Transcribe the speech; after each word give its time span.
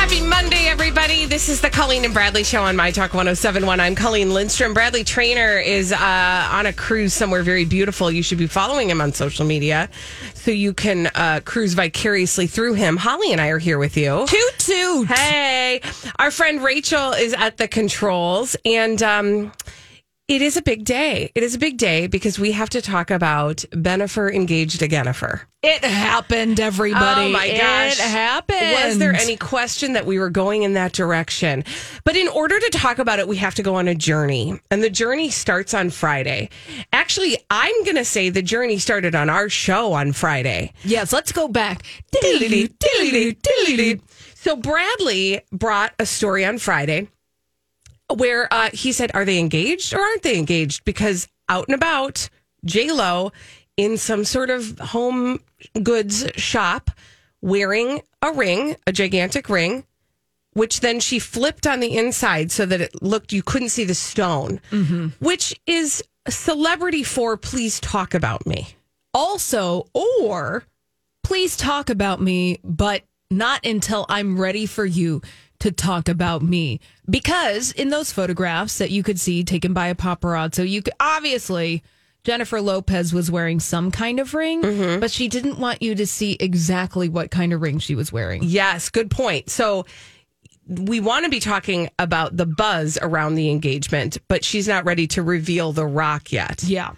Happy 0.00 0.22
Monday, 0.22 0.66
everybody. 0.66 1.26
This 1.26 1.50
is 1.50 1.60
the 1.60 1.68
Colleen 1.68 2.06
and 2.06 2.14
Bradley 2.14 2.42
show 2.42 2.62
on 2.62 2.74
My 2.74 2.90
Talk 2.90 3.12
1071. 3.12 3.80
I'm 3.80 3.94
Colleen 3.94 4.32
Lindstrom. 4.32 4.72
Bradley 4.72 5.04
Traynor 5.04 5.58
is 5.58 5.92
uh, 5.92 6.48
on 6.50 6.64
a 6.64 6.72
cruise 6.72 7.12
somewhere 7.12 7.42
very 7.42 7.66
beautiful. 7.66 8.10
You 8.10 8.22
should 8.22 8.38
be 8.38 8.46
following 8.46 8.88
him 8.88 9.02
on 9.02 9.12
social 9.12 9.44
media 9.44 9.90
so 10.32 10.52
you 10.52 10.72
can 10.72 11.08
uh, 11.08 11.40
cruise 11.44 11.74
vicariously 11.74 12.46
through 12.46 12.74
him. 12.74 12.96
Holly 12.96 13.30
and 13.30 13.42
I 13.42 13.48
are 13.48 13.58
here 13.58 13.78
with 13.78 13.98
you. 13.98 14.24
Toot 14.26 14.58
toot. 14.58 15.06
Hey, 15.06 15.82
our 16.18 16.30
friend 16.30 16.64
Rachel 16.64 17.12
is 17.12 17.34
at 17.34 17.58
the 17.58 17.68
controls, 17.68 18.56
and 18.64 19.02
um, 19.02 19.52
it 20.30 20.42
is 20.42 20.56
a 20.56 20.62
big 20.62 20.84
day. 20.84 21.32
It 21.34 21.42
is 21.42 21.56
a 21.56 21.58
big 21.58 21.76
day 21.76 22.06
because 22.06 22.38
we 22.38 22.52
have 22.52 22.70
to 22.70 22.80
talk 22.80 23.10
about 23.10 23.64
Bennifer 23.72 24.32
engaged 24.32 24.78
to 24.78 24.86
Jennifer. 24.86 25.42
It 25.60 25.84
happened, 25.84 26.60
everybody. 26.60 27.26
Oh 27.26 27.28
my 27.30 27.48
gosh. 27.48 27.98
It 27.98 27.98
happened. 27.98 28.86
Was 28.86 28.98
there 28.98 29.12
any 29.12 29.36
question 29.36 29.94
that 29.94 30.06
we 30.06 30.20
were 30.20 30.30
going 30.30 30.62
in 30.62 30.74
that 30.74 30.92
direction? 30.92 31.64
But 32.04 32.14
in 32.14 32.28
order 32.28 32.60
to 32.60 32.70
talk 32.70 33.00
about 33.00 33.18
it, 33.18 33.26
we 33.26 33.38
have 33.38 33.56
to 33.56 33.64
go 33.64 33.74
on 33.74 33.88
a 33.88 33.94
journey. 33.96 34.60
And 34.70 34.84
the 34.84 34.88
journey 34.88 35.30
starts 35.30 35.74
on 35.74 35.90
Friday. 35.90 36.48
Actually, 36.92 37.36
I'm 37.50 37.82
going 37.82 37.96
to 37.96 38.04
say 38.04 38.30
the 38.30 38.40
journey 38.40 38.78
started 38.78 39.16
on 39.16 39.28
our 39.28 39.48
show 39.48 39.92
on 39.92 40.12
Friday. 40.12 40.72
Yes, 40.84 41.12
let's 41.12 41.32
go 41.32 41.48
back. 41.48 41.82
So 44.34 44.54
Bradley 44.54 45.40
brought 45.50 45.92
a 45.98 46.06
story 46.06 46.44
on 46.44 46.58
Friday 46.58 47.08
where 48.16 48.52
uh, 48.52 48.70
he 48.72 48.92
said, 48.92 49.10
"Are 49.14 49.24
they 49.24 49.38
engaged 49.38 49.94
or 49.94 50.00
aren't 50.00 50.22
they 50.22 50.38
engaged?" 50.38 50.84
Because 50.84 51.28
out 51.48 51.66
and 51.68 51.74
about, 51.74 52.28
J 52.64 52.90
Lo 52.90 53.32
in 53.76 53.96
some 53.96 54.24
sort 54.24 54.50
of 54.50 54.78
home 54.78 55.40
goods 55.82 56.30
shop 56.36 56.90
wearing 57.40 58.02
a 58.22 58.32
ring, 58.32 58.76
a 58.86 58.92
gigantic 58.92 59.48
ring, 59.48 59.84
which 60.52 60.80
then 60.80 61.00
she 61.00 61.18
flipped 61.18 61.66
on 61.66 61.80
the 61.80 61.96
inside 61.96 62.50
so 62.52 62.66
that 62.66 62.80
it 62.80 63.02
looked 63.02 63.32
you 63.32 63.42
couldn't 63.42 63.70
see 63.70 63.84
the 63.84 63.94
stone, 63.94 64.60
which 65.20 65.58
is 65.66 66.02
celebrity 66.28 67.02
for 67.02 67.36
please 67.36 67.80
talk 67.80 68.14
about 68.14 68.46
me. 68.46 68.68
Also, 69.14 69.86
or 69.94 70.64
please 71.24 71.56
talk 71.56 71.88
about 71.90 72.20
me, 72.20 72.58
but 72.62 73.02
not 73.30 73.64
until 73.64 74.04
I'm 74.08 74.38
ready 74.40 74.66
for 74.66 74.84
you 74.84 75.22
to 75.60 75.70
talk 75.70 76.08
about 76.08 76.42
me. 76.42 76.80
Because 77.10 77.72
in 77.72 77.90
those 77.90 78.12
photographs 78.12 78.78
that 78.78 78.90
you 78.90 79.02
could 79.02 79.18
see 79.18 79.42
taken 79.44 79.72
by 79.72 79.88
a 79.88 79.94
paparazzo, 79.94 80.68
you 80.68 80.80
could 80.82 80.94
obviously 81.00 81.82
Jennifer 82.22 82.60
Lopez 82.60 83.12
was 83.12 83.30
wearing 83.30 83.60
some 83.60 83.90
kind 83.90 84.20
of 84.20 84.34
ring, 84.34 84.62
mm-hmm. 84.62 85.00
but 85.00 85.10
she 85.10 85.26
didn't 85.28 85.58
want 85.58 85.82
you 85.82 85.94
to 85.94 86.06
see 86.06 86.36
exactly 86.38 87.08
what 87.08 87.30
kind 87.30 87.52
of 87.52 87.62
ring 87.62 87.78
she 87.78 87.94
was 87.94 88.12
wearing. 88.12 88.42
Yes, 88.44 88.90
good 88.90 89.10
point. 89.10 89.48
So 89.50 89.86
we 90.68 91.00
want 91.00 91.24
to 91.24 91.30
be 91.30 91.40
talking 91.40 91.88
about 91.98 92.36
the 92.36 92.46
buzz 92.46 92.98
around 93.00 93.34
the 93.34 93.50
engagement, 93.50 94.18
but 94.28 94.44
she's 94.44 94.68
not 94.68 94.84
ready 94.84 95.06
to 95.08 95.22
reveal 95.22 95.72
the 95.72 95.86
rock 95.86 96.30
yet 96.30 96.62
Yeah. 96.62 96.92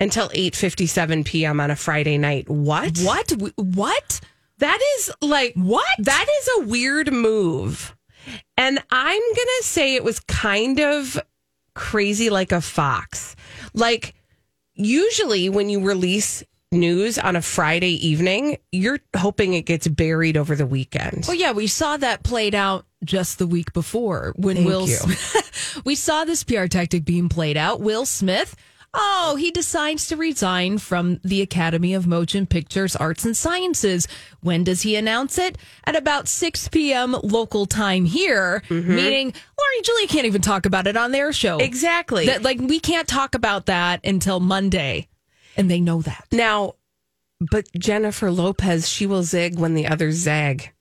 until 0.00 0.28
8:57 0.30 1.24
p.m. 1.24 1.60
on 1.60 1.70
a 1.70 1.76
Friday 1.76 2.18
night. 2.18 2.48
What? 2.48 2.98
What? 2.98 3.32
What? 3.56 4.20
That 4.58 4.78
is 4.98 5.12
like 5.22 5.54
What? 5.54 5.86
That 6.00 6.26
is 6.40 6.48
a 6.58 6.66
weird 6.68 7.12
move. 7.12 7.96
And 8.56 8.78
I'm 8.90 9.20
going 9.20 9.48
to 9.60 9.62
say 9.62 9.94
it 9.94 10.04
was 10.04 10.20
kind 10.20 10.80
of 10.80 11.20
crazy 11.74 12.30
like 12.30 12.52
a 12.52 12.60
fox. 12.60 13.36
Like 13.74 14.14
usually 14.74 15.48
when 15.48 15.68
you 15.68 15.80
release 15.80 16.42
news 16.72 17.18
on 17.18 17.36
a 17.36 17.42
Friday 17.42 18.06
evening, 18.06 18.58
you're 18.70 19.00
hoping 19.16 19.54
it 19.54 19.62
gets 19.62 19.88
buried 19.88 20.36
over 20.36 20.54
the 20.54 20.66
weekend. 20.66 21.24
Well, 21.26 21.36
yeah, 21.36 21.52
we 21.52 21.66
saw 21.66 21.96
that 21.96 22.22
played 22.22 22.54
out 22.54 22.86
just 23.04 23.38
the 23.38 23.46
week 23.46 23.72
before 23.72 24.32
when 24.36 24.56
Thank 24.56 24.68
Will. 24.68 24.88
you. 24.88 24.98
we 25.84 25.94
saw 25.94 26.24
this 26.24 26.44
PR 26.44 26.66
tactic 26.66 27.04
being 27.04 27.28
played 27.28 27.56
out. 27.56 27.80
Will 27.80 28.06
Smith. 28.06 28.54
Oh, 28.92 29.36
he 29.38 29.50
decides 29.52 30.08
to 30.08 30.16
resign 30.16 30.78
from 30.78 31.20
the 31.22 31.42
Academy 31.42 31.94
of 31.94 32.08
Motion 32.08 32.46
Pictures 32.46 32.96
Arts 32.96 33.24
and 33.24 33.36
Sciences. 33.36 34.08
When 34.40 34.64
does 34.64 34.82
he 34.82 34.96
announce 34.96 35.38
it? 35.38 35.56
At 35.84 35.94
about 35.94 36.26
6 36.26 36.68
p.m. 36.68 37.16
local 37.22 37.66
time 37.66 38.04
here, 38.04 38.62
Mm-hmm. 38.68 38.94
meaning 38.96 39.26
Lori 39.26 39.76
and 39.76 39.84
Julia 39.84 40.08
can't 40.08 40.26
even 40.26 40.42
talk 40.42 40.66
about 40.66 40.86
it 40.88 40.96
on 40.96 41.12
their 41.12 41.32
show. 41.32 41.58
Exactly. 41.58 42.26
That, 42.26 42.42
like, 42.42 42.58
we 42.58 42.80
can't 42.80 43.06
talk 43.06 43.34
about 43.36 43.66
that 43.66 44.04
until 44.04 44.40
Monday. 44.40 45.06
And 45.56 45.70
they 45.70 45.80
know 45.80 46.02
that. 46.02 46.26
Now, 46.32 46.74
but 47.40 47.68
Jennifer 47.78 48.30
Lopez, 48.30 48.88
she 48.88 49.06
will 49.06 49.22
zig 49.22 49.58
when 49.58 49.74
the 49.74 49.86
others 49.86 50.16
zag. 50.16 50.72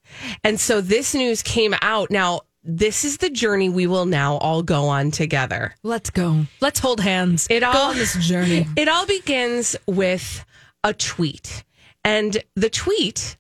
And 0.44 0.60
so 0.60 0.82
this 0.82 1.14
news 1.14 1.44
came 1.44 1.76
out. 1.82 2.10
Now, 2.10 2.42
this 2.78 3.04
is 3.04 3.18
the 3.18 3.30
journey 3.30 3.70
we 3.70 3.88
will 3.88 4.06
now 4.06 4.38
all 4.38 4.62
go 4.62 4.86
on 4.88 5.12
together. 5.12 5.74
Let's 5.84 6.10
go. 6.10 6.46
Let's 6.62 6.80
hold 6.80 7.00
hands. 7.00 7.48
It 7.50 7.62
go 7.62 7.68
all- 7.72 7.90
on 7.92 7.96
this 7.98 8.16
journey. 8.28 8.68
It 8.78 8.88
all 8.88 9.06
begins 9.06 9.76
with 9.88 10.46
a 10.84 10.94
tweet. 10.94 11.64
And 12.04 12.42
the 12.56 12.70
tweet 12.70 13.38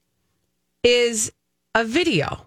is 0.83 1.31
a 1.75 1.85
video 1.85 2.45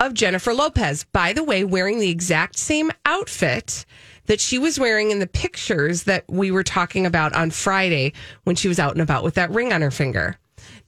of 0.00 0.14
Jennifer 0.14 0.52
Lopez, 0.54 1.04
by 1.12 1.32
the 1.32 1.44
way, 1.44 1.64
wearing 1.64 1.98
the 1.98 2.10
exact 2.10 2.58
same 2.58 2.90
outfit 3.04 3.84
that 4.26 4.40
she 4.40 4.58
was 4.58 4.78
wearing 4.78 5.10
in 5.10 5.18
the 5.18 5.26
pictures 5.26 6.04
that 6.04 6.24
we 6.28 6.50
were 6.50 6.62
talking 6.62 7.06
about 7.06 7.34
on 7.34 7.50
Friday 7.50 8.12
when 8.44 8.56
she 8.56 8.68
was 8.68 8.78
out 8.78 8.92
and 8.92 9.02
about 9.02 9.24
with 9.24 9.34
that 9.34 9.50
ring 9.50 9.72
on 9.72 9.82
her 9.82 9.90
finger. 9.90 10.38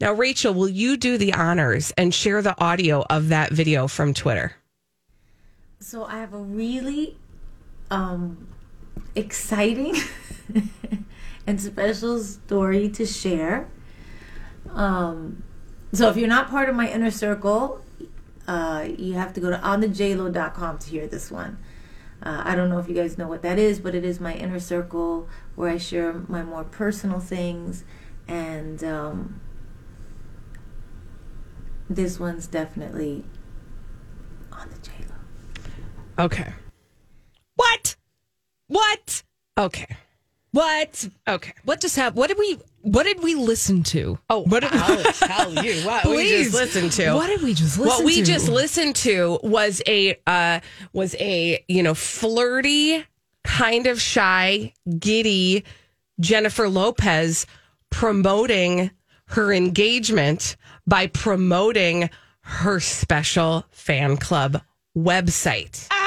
Now, 0.00 0.12
Rachel, 0.12 0.54
will 0.54 0.68
you 0.68 0.96
do 0.96 1.16
the 1.18 1.32
honors 1.34 1.92
and 1.96 2.14
share 2.14 2.42
the 2.42 2.58
audio 2.60 3.04
of 3.08 3.28
that 3.28 3.52
video 3.52 3.86
from 3.88 4.14
Twitter? 4.14 4.52
So 5.82 6.04
I 6.04 6.20
have 6.20 6.32
a 6.32 6.38
really 6.38 7.16
um, 7.90 8.46
exciting 9.16 9.96
and 11.46 11.60
special 11.60 12.20
story 12.20 12.88
to 12.90 13.04
share. 13.04 13.68
Um, 14.70 15.42
so 15.92 16.08
if 16.08 16.16
you're 16.16 16.28
not 16.28 16.48
part 16.48 16.68
of 16.68 16.76
my 16.76 16.88
inner 16.88 17.10
circle, 17.10 17.84
uh, 18.46 18.86
you 18.96 19.14
have 19.14 19.32
to 19.32 19.40
go 19.40 19.50
to 19.50 19.56
onthejlo.com 19.56 20.78
to 20.78 20.88
hear 20.88 21.08
this 21.08 21.32
one. 21.32 21.58
Uh, 22.22 22.42
I 22.44 22.54
don't 22.54 22.68
know 22.68 22.78
if 22.78 22.88
you 22.88 22.94
guys 22.94 23.18
know 23.18 23.26
what 23.26 23.42
that 23.42 23.58
is, 23.58 23.80
but 23.80 23.92
it 23.96 24.04
is 24.04 24.20
my 24.20 24.34
inner 24.34 24.60
circle 24.60 25.28
where 25.56 25.68
I 25.68 25.78
share 25.78 26.12
my 26.12 26.44
more 26.44 26.62
personal 26.62 27.18
things, 27.18 27.82
and 28.28 28.84
um, 28.84 29.40
this 31.90 32.20
one's 32.20 32.46
definitely. 32.46 33.24
Okay. 36.18 36.52
What? 37.56 37.96
What? 38.68 39.22
Okay. 39.58 39.96
What? 40.52 41.08
Okay. 41.26 41.54
What 41.64 41.80
just 41.80 41.96
happened? 41.96 42.16
What 42.18 42.28
did 42.28 42.38
we? 42.38 42.58
What 42.82 43.04
did 43.04 43.22
we 43.22 43.34
listen 43.34 43.82
to? 43.84 44.18
Oh, 44.28 44.42
what 44.42 44.60
did 44.60 44.72
I'll 44.72 45.02
tell 45.12 45.64
you 45.64 45.86
what 45.86 46.04
we 46.04 46.28
just 46.28 46.54
listened 46.54 46.92
to. 46.92 47.14
What 47.14 47.28
did 47.28 47.42
we 47.42 47.54
just 47.54 47.78
listen 47.78 47.86
what 47.86 48.04
we 48.04 48.16
to? 48.16 48.22
just 48.24 48.48
listened 48.48 48.96
to 48.96 49.38
was 49.42 49.80
a 49.86 50.18
uh, 50.26 50.60
was 50.92 51.14
a 51.20 51.64
you 51.68 51.82
know 51.82 51.94
flirty, 51.94 53.04
kind 53.44 53.86
of 53.86 54.00
shy, 54.00 54.74
giddy 54.98 55.64
Jennifer 56.20 56.68
Lopez 56.68 57.46
promoting 57.90 58.90
her 59.26 59.52
engagement 59.52 60.56
by 60.86 61.06
promoting 61.06 62.10
her 62.40 62.80
special 62.80 63.64
fan 63.70 64.16
club 64.16 64.60
website. 64.96 65.86
Ah! 65.90 66.01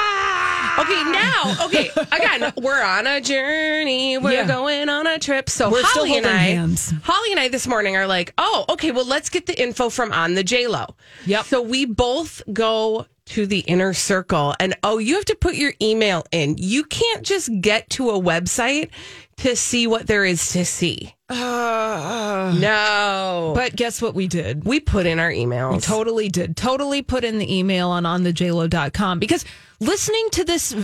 Okay, 0.77 1.03
now, 1.11 1.55
okay, 1.65 1.89
again, 2.11 2.53
we're 2.57 2.81
on 2.83 3.07
a 3.07 3.21
journey. 3.21 4.17
We're 4.17 4.31
Yeah. 4.33 4.47
going 4.47 4.89
on 4.89 5.07
a 5.07 5.17
trip. 5.17 5.49
So 5.49 5.69
We're 5.69 5.83
still 5.83 6.05
Holly 6.05 6.17
and 6.17 6.25
holding 6.25 6.39
I, 6.41 6.43
hands. 6.43 6.93
Holly 7.03 7.31
and 7.31 7.39
I 7.39 7.47
this 7.47 7.65
morning 7.65 7.95
are 7.95 8.07
like, 8.07 8.33
oh, 8.37 8.65
okay, 8.69 8.91
well, 8.91 9.05
let's 9.05 9.29
get 9.29 9.45
the 9.45 9.59
info 9.61 9.89
from 9.89 10.11
on 10.11 10.33
the 10.33 10.43
J 10.43 10.67
Lo. 10.67 10.95
Yep. 11.25 11.45
So 11.45 11.61
we 11.61 11.85
both 11.85 12.41
go 12.51 13.05
to 13.27 13.47
the 13.47 13.59
inner 13.61 13.93
circle, 13.93 14.53
and 14.59 14.75
oh, 14.83 14.97
you 14.99 15.15
have 15.15 15.25
to 15.25 15.35
put 15.35 15.55
your 15.55 15.73
email 15.81 16.25
in. 16.31 16.57
You 16.59 16.83
can't 16.83 17.23
just 17.23 17.49
get 17.61 17.89
to 17.91 18.09
a 18.11 18.19
website 18.21 18.89
to 19.37 19.55
see 19.55 19.87
what 19.87 20.05
there 20.07 20.25
is 20.25 20.49
to 20.51 20.63
see. 20.65 21.14
Uh, 21.27 22.55
no, 22.59 23.53
But 23.55 23.75
guess 23.75 24.01
what 24.01 24.13
we 24.13 24.27
did? 24.27 24.63
we 24.63 24.79
put 24.79 25.05
in 25.05 25.19
our 25.19 25.31
emails. 25.31 25.83
Totally 25.83 26.29
did. 26.29 26.55
Totally 26.55 27.01
put 27.01 27.23
in 27.23 27.39
the 27.39 27.57
email 27.57 27.89
on 27.89 28.03
onthejlo.com 28.03 29.19
because 29.19 29.43
listening 29.79 30.29
to 30.31 30.43
this 30.43 30.75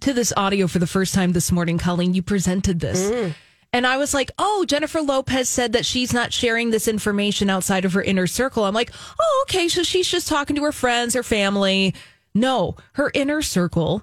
to 0.00 0.12
this 0.12 0.32
audio 0.36 0.66
for 0.66 0.78
the 0.80 0.86
first 0.86 1.14
time 1.14 1.32
this 1.32 1.52
morning, 1.52 1.78
Colleen, 1.78 2.14
you 2.14 2.22
presented 2.22 2.80
this. 2.80 3.08
Mm. 3.08 3.34
And 3.72 3.86
I 3.86 3.98
was 3.98 4.14
like, 4.14 4.30
oh, 4.38 4.64
Jennifer 4.66 5.00
Lopez 5.02 5.48
said 5.48 5.74
that 5.74 5.84
she's 5.84 6.12
not 6.12 6.32
sharing 6.32 6.70
this 6.70 6.88
information 6.88 7.50
outside 7.50 7.84
of 7.84 7.92
her 7.92 8.02
inner 8.02 8.26
circle. 8.26 8.64
I'm 8.64 8.74
like, 8.74 8.90
oh, 9.20 9.44
okay. 9.48 9.68
So 9.68 9.82
she's 9.82 10.08
just 10.08 10.26
talking 10.26 10.56
to 10.56 10.62
her 10.62 10.72
friends, 10.72 11.14
her 11.14 11.22
family. 11.22 11.94
No, 12.34 12.76
her 12.94 13.10
inner 13.14 13.42
circle 13.42 14.02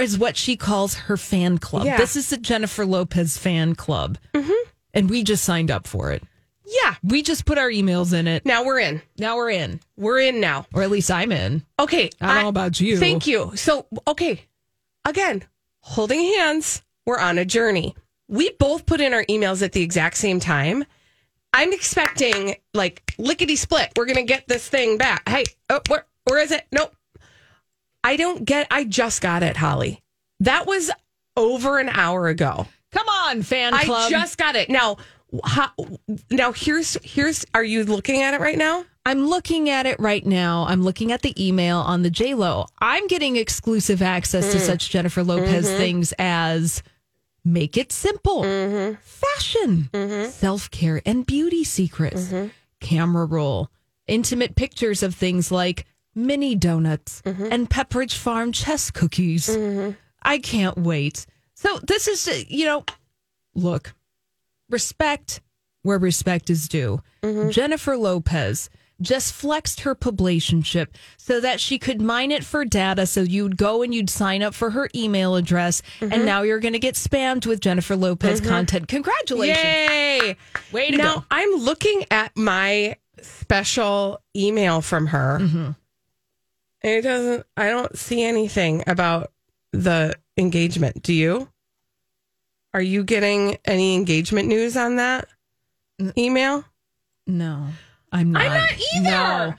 is 0.00 0.18
what 0.18 0.36
she 0.36 0.56
calls 0.56 0.94
her 0.94 1.16
fan 1.16 1.58
club. 1.58 1.84
Yeah. 1.86 1.96
This 1.98 2.16
is 2.16 2.30
the 2.30 2.36
Jennifer 2.36 2.84
Lopez 2.86 3.36
fan 3.38 3.74
club. 3.74 4.18
Mm-hmm. 4.34 4.52
And 4.94 5.10
we 5.10 5.22
just 5.24 5.44
signed 5.44 5.70
up 5.70 5.86
for 5.86 6.10
it. 6.12 6.22
yeah. 6.66 6.94
We 7.02 7.22
just 7.22 7.44
put 7.44 7.58
our 7.58 7.68
emails 7.70 8.12
in 8.12 8.26
it. 8.26 8.44
Now 8.46 8.64
we're 8.64 8.78
in. 8.80 9.02
Now 9.18 9.36
we're 9.36 9.50
in, 9.50 9.80
We're 9.96 10.20
in 10.20 10.40
now. 10.40 10.66
or 10.74 10.82
at 10.82 10.90
least 10.90 11.10
I'm 11.10 11.30
in. 11.32 11.62
Okay. 11.78 12.10
I 12.20 12.34
don't 12.34 12.42
know 12.44 12.48
about 12.48 12.80
you. 12.80 12.98
Thank 12.98 13.26
you. 13.26 13.52
So, 13.56 13.86
okay. 14.08 14.42
Again, 15.04 15.44
holding 15.80 16.20
hands, 16.20 16.82
we're 17.04 17.18
on 17.18 17.38
a 17.38 17.44
journey. 17.44 17.94
We 18.28 18.50
both 18.58 18.86
put 18.86 19.00
in 19.00 19.12
our 19.14 19.24
emails 19.26 19.62
at 19.62 19.72
the 19.72 19.82
exact 19.82 20.16
same 20.16 20.40
time. 20.40 20.84
I'm 21.52 21.72
expecting 21.72 22.56
like 22.74 23.14
lickety 23.18 23.54
split. 23.56 23.92
We're 23.96 24.06
going 24.06 24.16
to 24.16 24.22
get 24.24 24.48
this 24.48 24.68
thing 24.68 24.98
back. 24.98 25.28
Hey, 25.28 25.44
oh, 25.70 25.80
where, 25.88 26.06
where 26.24 26.40
is 26.42 26.50
it? 26.50 26.66
Nope. 26.72 26.94
I 28.06 28.16
don't 28.16 28.44
get, 28.44 28.66
I 28.70 28.84
just 28.84 29.20
got 29.20 29.42
it, 29.42 29.56
Holly. 29.56 30.02
That 30.40 30.66
was 30.66 30.90
over 31.36 31.78
an 31.78 31.88
hour 31.88 32.28
ago. 32.28 32.66
Come 32.92 33.08
on, 33.08 33.42
fan 33.42 33.72
club. 33.72 34.06
I 34.06 34.10
just 34.10 34.38
got 34.38 34.54
it. 34.56 34.70
Now, 34.70 34.96
how, 35.44 35.70
now 36.30 36.52
here's, 36.52 36.96
here's, 37.02 37.44
are 37.52 37.64
you 37.64 37.84
looking 37.84 38.22
at 38.22 38.32
it 38.34 38.40
right 38.40 38.56
now? 38.56 38.84
I'm 39.04 39.26
looking 39.26 39.68
at 39.70 39.86
it 39.86 39.98
right 40.00 40.24
now. 40.24 40.66
I'm 40.68 40.82
looking 40.82 41.12
at 41.12 41.22
the 41.22 41.34
email 41.44 41.78
on 41.78 42.02
the 42.02 42.10
JLo. 42.10 42.66
I'm 42.80 43.06
getting 43.08 43.36
exclusive 43.36 44.02
access 44.02 44.46
Mm. 44.48 44.52
to 44.52 44.60
such 44.60 44.90
Jennifer 44.90 45.22
Lopez 45.24 45.66
Mm-hmm. 45.66 45.76
things 45.76 46.14
as 46.18 46.82
make 47.44 47.76
it 47.76 47.92
simple, 47.92 48.42
Mm-hmm. 48.42 48.94
fashion, 49.02 50.30
self 50.30 50.70
care, 50.70 51.00
and 51.06 51.26
beauty 51.26 51.64
secrets, 51.64 52.24
Mm-hmm. 52.28 52.48
camera 52.80 53.24
roll, 53.26 53.70
intimate 54.06 54.54
pictures 54.56 55.02
of 55.02 55.14
things 55.14 55.50
like 55.52 55.86
mini 56.16 56.54
donuts 56.56 57.22
Mm-hmm. 57.24 57.48
and 57.52 57.70
Pepperidge 57.70 58.14
Farm 58.16 58.50
chess 58.50 58.90
cookies. 58.90 59.48
I 60.22 60.38
can't 60.38 60.78
wait. 60.78 61.26
So 61.54 61.78
this 61.86 62.08
is, 62.08 62.26
uh, 62.26 62.42
you 62.48 62.64
know, 62.66 62.84
look, 63.54 63.94
respect 64.68 65.40
where 65.82 65.98
respect 65.98 66.50
is 66.50 66.66
due. 66.68 67.00
Jennifer 67.50 67.96
Lopez 67.96 68.70
just 69.00 69.32
flexed 69.34 69.80
her 69.80 69.94
publicationship 69.94 70.86
so 71.18 71.38
that 71.40 71.60
she 71.60 71.78
could 71.78 72.00
mine 72.00 72.30
it 72.30 72.42
for 72.44 72.64
data. 72.64 73.04
So 73.06 73.20
you'd 73.22 73.56
go 73.56 73.82
and 73.82 73.94
you'd 73.94 74.08
sign 74.10 74.42
up 74.42 74.54
for 74.54 74.70
her 74.70 74.88
email 74.94 75.36
address, 75.36 75.82
and 76.00 76.24
now 76.24 76.42
you're 76.42 76.60
going 76.60 76.72
to 76.72 76.78
get 76.78 76.94
spammed 76.94 77.46
with 77.46 77.60
Jennifer 77.60 77.94
Lopez 77.94 78.40
content. 78.40 78.88
Congratulations! 78.88 79.58
Yay! 79.64 80.36
Way 80.72 80.90
to 80.92 80.96
now 80.96 81.14
go. 81.16 81.24
I'm 81.30 81.50
looking 81.56 82.04
at 82.10 82.36
my 82.36 82.96
special 83.20 84.20
email 84.34 84.80
from 84.80 85.08
her. 85.08 85.38
Mm-hmm. 85.42 85.70
It 86.86 87.02
doesn't. 87.02 87.44
I 87.56 87.68
don't 87.68 87.98
see 87.98 88.22
anything 88.22 88.84
about 88.86 89.32
the 89.72 90.14
engagement. 90.36 91.02
Do 91.02 91.12
you? 91.12 91.48
Are 92.72 92.80
you 92.80 93.02
getting 93.02 93.58
any 93.64 93.96
engagement 93.96 94.46
news 94.48 94.76
on 94.76 94.96
that 94.96 95.26
email? 96.16 96.64
No, 97.26 97.66
I'm 98.12 98.30
not. 98.30 98.42
I'm 98.42 98.52
not 98.52 98.72
either. 98.94 99.02
No. 99.04 99.54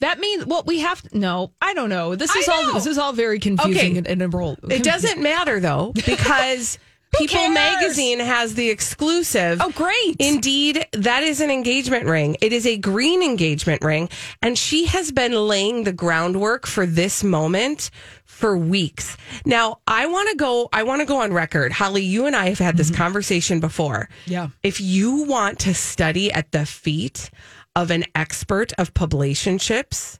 That 0.00 0.20
means 0.20 0.44
well, 0.44 0.64
we 0.66 0.80
have 0.80 1.00
to, 1.00 1.18
no. 1.18 1.52
I 1.62 1.72
don't 1.72 1.88
know. 1.88 2.14
This 2.14 2.36
is 2.36 2.46
all. 2.46 2.74
This 2.74 2.84
is 2.84 2.98
all 2.98 3.14
very 3.14 3.38
confusing 3.38 3.92
Okay. 3.92 3.96
and, 3.96 4.06
and 4.06 4.20
enroll. 4.20 4.58
It 4.68 4.82
doesn't 4.82 5.22
matter 5.22 5.60
though 5.60 5.92
because 5.94 6.78
People 7.18 7.36
cares? 7.36 7.54
Magazine 7.54 8.20
has 8.20 8.54
the 8.54 8.70
exclusive. 8.70 9.60
Oh, 9.62 9.70
great! 9.70 10.16
Indeed, 10.18 10.86
that 10.92 11.22
is 11.22 11.40
an 11.40 11.50
engagement 11.50 12.06
ring. 12.06 12.36
It 12.40 12.52
is 12.52 12.66
a 12.66 12.76
green 12.76 13.22
engagement 13.22 13.82
ring. 13.82 14.08
And 14.42 14.58
she 14.58 14.86
has 14.86 15.12
been 15.12 15.32
laying 15.32 15.84
the 15.84 15.92
groundwork 15.92 16.66
for 16.66 16.86
this 16.86 17.24
moment 17.24 17.90
for 18.24 18.56
weeks. 18.56 19.16
Now, 19.44 19.78
I 19.86 20.06
want 20.06 20.30
to 20.30 20.36
go, 20.36 20.68
I 20.72 20.82
want 20.82 21.00
to 21.00 21.06
go 21.06 21.22
on 21.22 21.32
record. 21.32 21.72
Holly, 21.72 22.02
you 22.02 22.26
and 22.26 22.36
I 22.36 22.48
have 22.48 22.58
had 22.58 22.76
this 22.76 22.90
conversation 22.90 23.60
before. 23.60 24.08
Yeah. 24.26 24.48
If 24.62 24.80
you 24.80 25.24
want 25.24 25.60
to 25.60 25.74
study 25.74 26.30
at 26.30 26.52
the 26.52 26.66
feet 26.66 27.30
of 27.74 27.90
an 27.90 28.04
expert 28.14 28.72
of 28.78 28.92
publicationships 28.94 30.18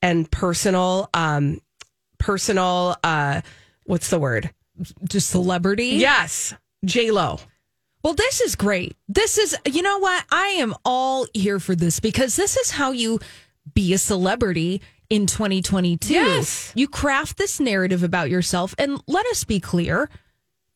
and 0.00 0.30
personal, 0.30 1.10
um, 1.12 1.60
personal, 2.18 2.96
uh, 3.04 3.42
what's 3.84 4.10
the 4.10 4.18
word? 4.18 4.50
Just 5.08 5.30
celebrity. 5.30 5.96
Yes. 5.96 6.54
J 6.84 7.10
Lo. 7.10 7.38
Well, 8.04 8.14
this 8.14 8.40
is 8.40 8.54
great. 8.54 8.96
This 9.08 9.38
is, 9.38 9.56
you 9.66 9.82
know 9.82 9.98
what? 9.98 10.24
I 10.30 10.48
am 10.58 10.74
all 10.84 11.26
here 11.34 11.58
for 11.58 11.74
this 11.74 12.00
because 12.00 12.36
this 12.36 12.56
is 12.56 12.70
how 12.70 12.92
you 12.92 13.18
be 13.74 13.92
a 13.92 13.98
celebrity 13.98 14.80
in 15.10 15.26
2022. 15.26 16.14
Yes. 16.14 16.72
You 16.74 16.86
craft 16.86 17.38
this 17.38 17.58
narrative 17.58 18.02
about 18.02 18.30
yourself. 18.30 18.74
And 18.78 19.02
let 19.06 19.26
us 19.26 19.44
be 19.44 19.58
clear 19.58 20.08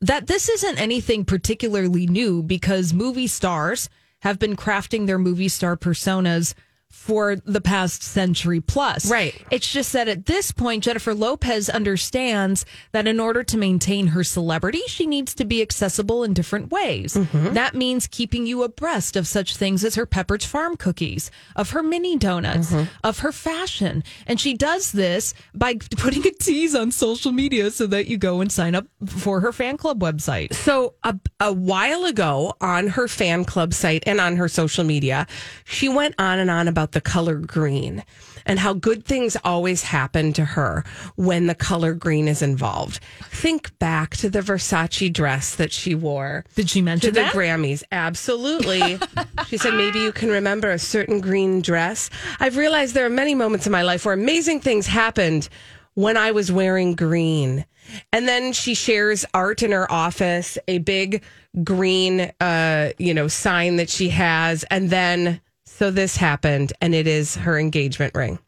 that 0.00 0.26
this 0.26 0.48
isn't 0.48 0.80
anything 0.80 1.24
particularly 1.24 2.06
new 2.06 2.42
because 2.42 2.92
movie 2.92 3.28
stars 3.28 3.88
have 4.22 4.38
been 4.38 4.56
crafting 4.56 5.06
their 5.06 5.18
movie 5.18 5.48
star 5.48 5.76
personas 5.76 6.54
for 6.92 7.36
the 7.36 7.60
past 7.60 8.02
century 8.02 8.60
plus. 8.60 9.10
Right. 9.10 9.34
It's 9.50 9.70
just 9.72 9.94
that 9.94 10.08
at 10.08 10.26
this 10.26 10.52
point, 10.52 10.84
Jennifer 10.84 11.14
Lopez 11.14 11.70
understands 11.70 12.66
that 12.92 13.08
in 13.08 13.18
order 13.18 13.42
to 13.42 13.56
maintain 13.56 14.08
her 14.08 14.22
celebrity, 14.22 14.82
she 14.86 15.06
needs 15.06 15.34
to 15.36 15.46
be 15.46 15.62
accessible 15.62 16.22
in 16.22 16.34
different 16.34 16.70
ways. 16.70 17.14
Mm-hmm. 17.14 17.54
That 17.54 17.74
means 17.74 18.06
keeping 18.06 18.46
you 18.46 18.62
abreast 18.62 19.16
of 19.16 19.26
such 19.26 19.56
things 19.56 19.84
as 19.84 19.94
her 19.94 20.06
Pepperidge 20.06 20.44
Farm 20.44 20.76
cookies, 20.76 21.30
of 21.56 21.70
her 21.70 21.82
mini 21.82 22.16
donuts, 22.18 22.70
mm-hmm. 22.70 22.84
of 23.02 23.20
her 23.20 23.32
fashion. 23.32 24.04
And 24.26 24.38
she 24.38 24.54
does 24.54 24.92
this 24.92 25.32
by 25.54 25.74
putting 25.96 26.26
a 26.26 26.30
tease 26.30 26.74
on 26.74 26.92
social 26.92 27.32
media 27.32 27.70
so 27.70 27.86
that 27.86 28.06
you 28.06 28.18
go 28.18 28.42
and 28.42 28.52
sign 28.52 28.74
up 28.74 28.86
for 29.06 29.40
her 29.40 29.52
fan 29.52 29.78
club 29.78 29.98
website. 30.00 30.52
So 30.54 30.94
a, 31.02 31.18
a 31.40 31.52
while 31.52 32.04
ago 32.04 32.54
on 32.60 32.88
her 32.88 33.08
fan 33.08 33.46
club 33.46 33.72
site 33.72 34.02
and 34.06 34.20
on 34.20 34.36
her 34.36 34.46
social 34.46 34.84
media, 34.84 35.26
she 35.64 35.88
went 35.88 36.14
on 36.18 36.38
and 36.38 36.50
on 36.50 36.68
about 36.68 36.81
the 36.90 37.00
color 37.00 37.36
green 37.36 38.02
and 38.44 38.58
how 38.58 38.72
good 38.72 39.04
things 39.04 39.36
always 39.44 39.84
happen 39.84 40.32
to 40.32 40.44
her 40.44 40.84
when 41.14 41.46
the 41.46 41.54
color 41.54 41.94
green 41.94 42.26
is 42.26 42.42
involved. 42.42 42.98
Think 43.22 43.78
back 43.78 44.16
to 44.16 44.28
the 44.28 44.40
Versace 44.40 45.12
dress 45.12 45.54
that 45.54 45.72
she 45.72 45.94
wore 45.94 46.44
Did 46.56 46.68
she 46.68 46.80
to 46.80 46.84
mention 46.84 47.14
the 47.14 47.20
that? 47.20 47.32
Grammys. 47.32 47.84
Absolutely. 47.92 48.98
she 49.46 49.56
said, 49.56 49.74
maybe 49.74 50.00
you 50.00 50.10
can 50.10 50.30
remember 50.30 50.70
a 50.70 50.78
certain 50.78 51.20
green 51.20 51.62
dress. 51.62 52.10
I've 52.40 52.56
realized 52.56 52.94
there 52.94 53.06
are 53.06 53.10
many 53.10 53.36
moments 53.36 53.66
in 53.66 53.72
my 53.72 53.82
life 53.82 54.04
where 54.04 54.14
amazing 54.14 54.60
things 54.60 54.86
happened 54.88 55.48
when 55.94 56.16
I 56.16 56.32
was 56.32 56.50
wearing 56.50 56.94
green. 56.94 57.64
And 58.12 58.28
then 58.28 58.52
she 58.52 58.74
shares 58.74 59.24
art 59.34 59.62
in 59.62 59.72
her 59.72 59.90
office, 59.90 60.56
a 60.68 60.78
big 60.78 61.22
green, 61.62 62.32
uh, 62.40 62.90
you 62.98 63.12
know, 63.12 63.28
sign 63.28 63.76
that 63.76 63.90
she 63.90 64.08
has. 64.10 64.64
And 64.64 64.90
then, 64.90 65.40
so 65.82 65.90
this 65.90 66.16
happened, 66.16 66.72
and 66.80 66.94
it 66.94 67.08
is 67.08 67.34
her 67.34 67.58
engagement 67.58 68.14
ring. 68.14 68.38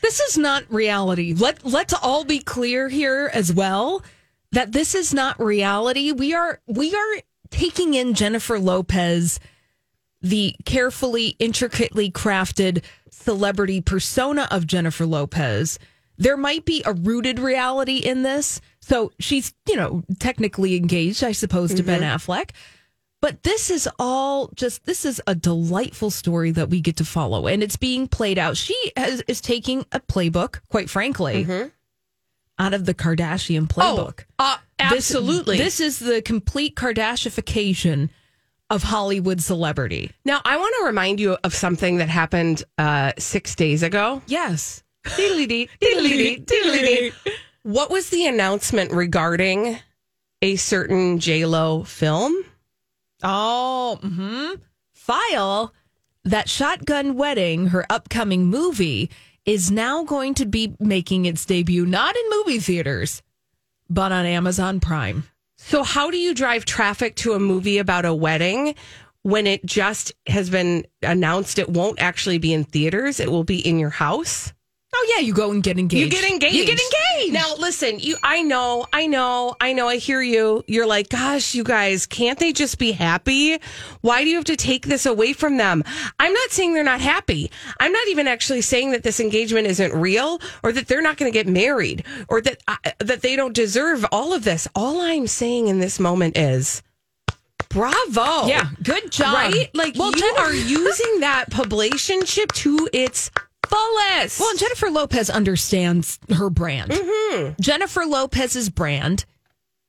This 0.00 0.18
is 0.18 0.36
not 0.36 0.64
reality. 0.68 1.32
Let 1.32 1.64
let's 1.64 1.94
all 1.94 2.24
be 2.24 2.40
clear 2.40 2.88
here 2.88 3.30
as 3.32 3.52
well 3.52 4.02
that 4.50 4.72
this 4.72 4.96
is 4.96 5.14
not 5.14 5.38
reality. 5.38 6.10
We 6.10 6.34
are 6.34 6.60
we 6.66 6.92
are 6.92 7.22
taking 7.50 7.94
in 7.94 8.14
Jennifer 8.14 8.58
Lopez 8.58 9.38
the 10.20 10.56
carefully 10.64 11.36
intricately 11.38 12.10
crafted 12.10 12.82
celebrity 13.12 13.80
persona 13.80 14.48
of 14.50 14.66
Jennifer 14.66 15.06
Lopez. 15.06 15.78
There 16.18 16.36
might 16.36 16.64
be 16.64 16.82
a 16.84 16.94
rooted 16.94 17.38
reality 17.38 17.98
in 17.98 18.24
this. 18.24 18.60
So 18.80 19.12
she's, 19.20 19.54
you 19.68 19.76
know, 19.76 20.02
technically 20.18 20.74
engaged, 20.74 21.22
I 21.22 21.30
suppose, 21.30 21.72
to 21.74 21.84
Ben 21.84 22.00
mm-hmm. 22.00 22.16
Affleck. 22.16 22.50
But 23.22 23.42
this 23.44 23.70
is 23.70 23.88
all 23.98 24.50
just 24.54 24.84
this 24.84 25.06
is 25.06 25.22
a 25.26 25.34
delightful 25.34 26.10
story 26.10 26.50
that 26.50 26.68
we 26.68 26.80
get 26.82 26.96
to 26.96 27.04
follow, 27.04 27.46
and 27.46 27.62
it's 27.62 27.76
being 27.76 28.06
played 28.08 28.36
out. 28.36 28.56
She 28.58 28.76
has, 28.96 29.22
is 29.28 29.40
taking 29.40 29.86
a 29.92 30.00
playbook, 30.00 30.60
quite 30.68 30.90
frankly, 30.90 31.44
out 32.58 32.74
of 32.74 32.84
the 32.84 32.92
Kardashian 32.94 33.68
playbook. 33.68 34.24
uh, 34.40 34.58
This- 34.90 35.14
absolutely. 35.14 35.56
This, 35.56 35.78
is 35.80 36.00
the 36.00 36.20
complete 36.20 36.74
Kardashification 36.74 38.10
of 38.68 38.82
Hollywood 38.82 39.40
celebrity. 39.40 40.10
now, 40.24 40.40
I 40.44 40.56
want 40.56 40.74
to 40.80 40.86
remind 40.86 41.20
you 41.20 41.36
of 41.44 41.54
something 41.54 41.98
that 41.98 42.08
happened 42.08 42.64
uh, 42.78 43.12
six 43.18 43.54
days 43.54 43.82
ago. 43.84 44.20
Yes. 44.26 44.82
What 47.64 47.90
was 47.90 48.10
the 48.10 48.26
announcement 48.26 48.90
regarding 48.92 49.78
a 50.42 50.56
certain 50.56 51.20
J 51.20 51.44
Lo 51.46 51.84
film? 51.84 52.34
Oh, 53.22 53.98
hmm 54.02 54.60
file 55.02 55.74
that 56.24 56.48
Shotgun 56.48 57.16
Wedding, 57.16 57.68
her 57.68 57.84
upcoming 57.90 58.46
movie, 58.46 59.10
is 59.44 59.70
now 59.70 60.04
going 60.04 60.34
to 60.34 60.46
be 60.46 60.76
making 60.78 61.24
its 61.24 61.44
debut 61.44 61.84
not 61.84 62.14
in 62.14 62.22
movie 62.30 62.60
theaters, 62.60 63.22
but 63.90 64.12
on 64.12 64.24
Amazon 64.24 64.78
Prime. 64.78 65.24
So, 65.56 65.82
how 65.82 66.10
do 66.10 66.16
you 66.16 66.34
drive 66.34 66.64
traffic 66.64 67.16
to 67.16 67.32
a 67.32 67.40
movie 67.40 67.78
about 67.78 68.04
a 68.04 68.14
wedding 68.14 68.74
when 69.22 69.46
it 69.46 69.64
just 69.66 70.12
has 70.28 70.50
been 70.50 70.86
announced 71.02 71.58
it 71.58 71.68
won't 71.68 72.00
actually 72.00 72.38
be 72.38 72.52
in 72.52 72.64
theaters? 72.64 73.18
It 73.18 73.30
will 73.30 73.44
be 73.44 73.58
in 73.58 73.78
your 73.78 73.90
house. 73.90 74.52
Oh 74.94 75.14
yeah, 75.16 75.22
you 75.24 75.32
go 75.32 75.52
and 75.52 75.62
get 75.62 75.78
engaged. 75.78 76.14
You 76.14 76.20
get 76.20 76.30
engaged. 76.30 76.54
You 76.54 76.66
get 76.66 76.78
engaged. 76.78 77.32
Now, 77.32 77.54
listen, 77.56 77.98
you. 77.98 78.16
I 78.22 78.42
know, 78.42 78.86
I 78.92 79.06
know, 79.06 79.56
I 79.58 79.72
know. 79.72 79.88
I 79.88 79.96
hear 79.96 80.20
you. 80.20 80.62
You're 80.66 80.86
like, 80.86 81.08
gosh, 81.08 81.54
you 81.54 81.64
guys, 81.64 82.04
can't 82.04 82.38
they 82.38 82.52
just 82.52 82.78
be 82.78 82.92
happy? 82.92 83.58
Why 84.02 84.22
do 84.22 84.28
you 84.28 84.36
have 84.36 84.44
to 84.46 84.56
take 84.56 84.86
this 84.86 85.06
away 85.06 85.32
from 85.32 85.56
them? 85.56 85.82
I'm 86.20 86.32
not 86.34 86.50
saying 86.50 86.74
they're 86.74 86.84
not 86.84 87.00
happy. 87.00 87.50
I'm 87.80 87.90
not 87.90 88.06
even 88.08 88.28
actually 88.28 88.60
saying 88.60 88.90
that 88.90 89.02
this 89.02 89.18
engagement 89.18 89.66
isn't 89.66 89.94
real 89.94 90.40
or 90.62 90.72
that 90.72 90.88
they're 90.88 91.02
not 91.02 91.16
going 91.16 91.32
to 91.32 91.36
get 91.36 91.46
married 91.46 92.04
or 92.28 92.42
that 92.42 92.62
uh, 92.68 92.76
that 92.98 93.22
they 93.22 93.34
don't 93.34 93.54
deserve 93.54 94.04
all 94.12 94.34
of 94.34 94.44
this. 94.44 94.68
All 94.74 95.00
I'm 95.00 95.26
saying 95.26 95.68
in 95.68 95.78
this 95.78 95.98
moment 95.98 96.36
is. 96.36 96.82
Bravo. 97.70 98.46
Yeah, 98.46 98.68
good 98.82 99.10
job. 99.10 99.32
Right? 99.32 99.70
Like 99.74 99.94
Well, 99.96 100.12
you 100.14 100.34
are 100.38 100.52
using 100.52 101.20
that 101.20 101.46
publicationship 101.48 102.52
to 102.52 102.90
its 102.92 103.30
Well, 104.38 104.56
Jennifer 104.56 104.90
Lopez 104.90 105.30
understands 105.30 106.18
her 106.30 106.50
brand. 106.50 106.90
Mm-hmm. 106.92 107.52
Jennifer 107.60 108.04
Lopez's 108.06 108.68
brand 108.70 109.24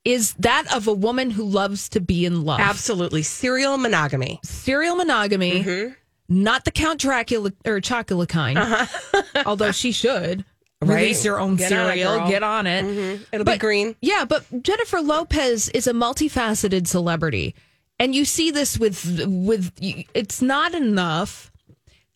is 0.04 0.34
that 0.34 0.66
of 0.74 0.86
a 0.88 0.92
woman 0.92 1.30
who 1.30 1.44
loves 1.44 1.88
to 1.90 2.00
be 2.00 2.24
in 2.24 2.44
love. 2.44 2.60
Absolutely. 2.60 3.22
Serial 3.22 3.76
monogamy. 3.78 4.40
serial 4.42 4.96
monogamy, 4.96 5.62
Mm-hmm. 5.64 5.92
not 6.28 6.64
the 6.64 6.70
Count 6.70 7.00
Dracula 7.00 7.52
or 7.64 7.80
Chocula 7.80 8.26
kind. 8.28 8.58
Although 9.46 9.72
she 9.72 9.92
should 9.92 10.40
Uh-huh. 10.40 10.92
Right. 10.92 10.96
release 11.02 11.24
her 11.24 11.38
own 11.40 11.56
Get 11.56 11.72
on 11.72 11.78
it, 11.78 11.92
cereal, 12.02 12.28
get 12.28 12.42
on 12.42 12.66
it. 12.66 13.20
It'll 13.32 13.44
But- 13.44 13.54
be 13.54 13.58
green. 13.58 13.96
Yeah, 14.02 14.24
but 14.26 14.44
Jennifer 14.62 15.00
Lopez 15.00 15.68
is 15.70 15.86
a 15.86 15.92
multifaceted 15.94 16.86
celebrity, 16.86 17.54
and 17.98 18.14
you 18.14 18.24
see 18.26 18.50
this 18.50 18.78
with 18.78 19.24
with. 19.26 19.72
It's 19.80 20.42
not 20.42 20.74
enough 20.74 21.50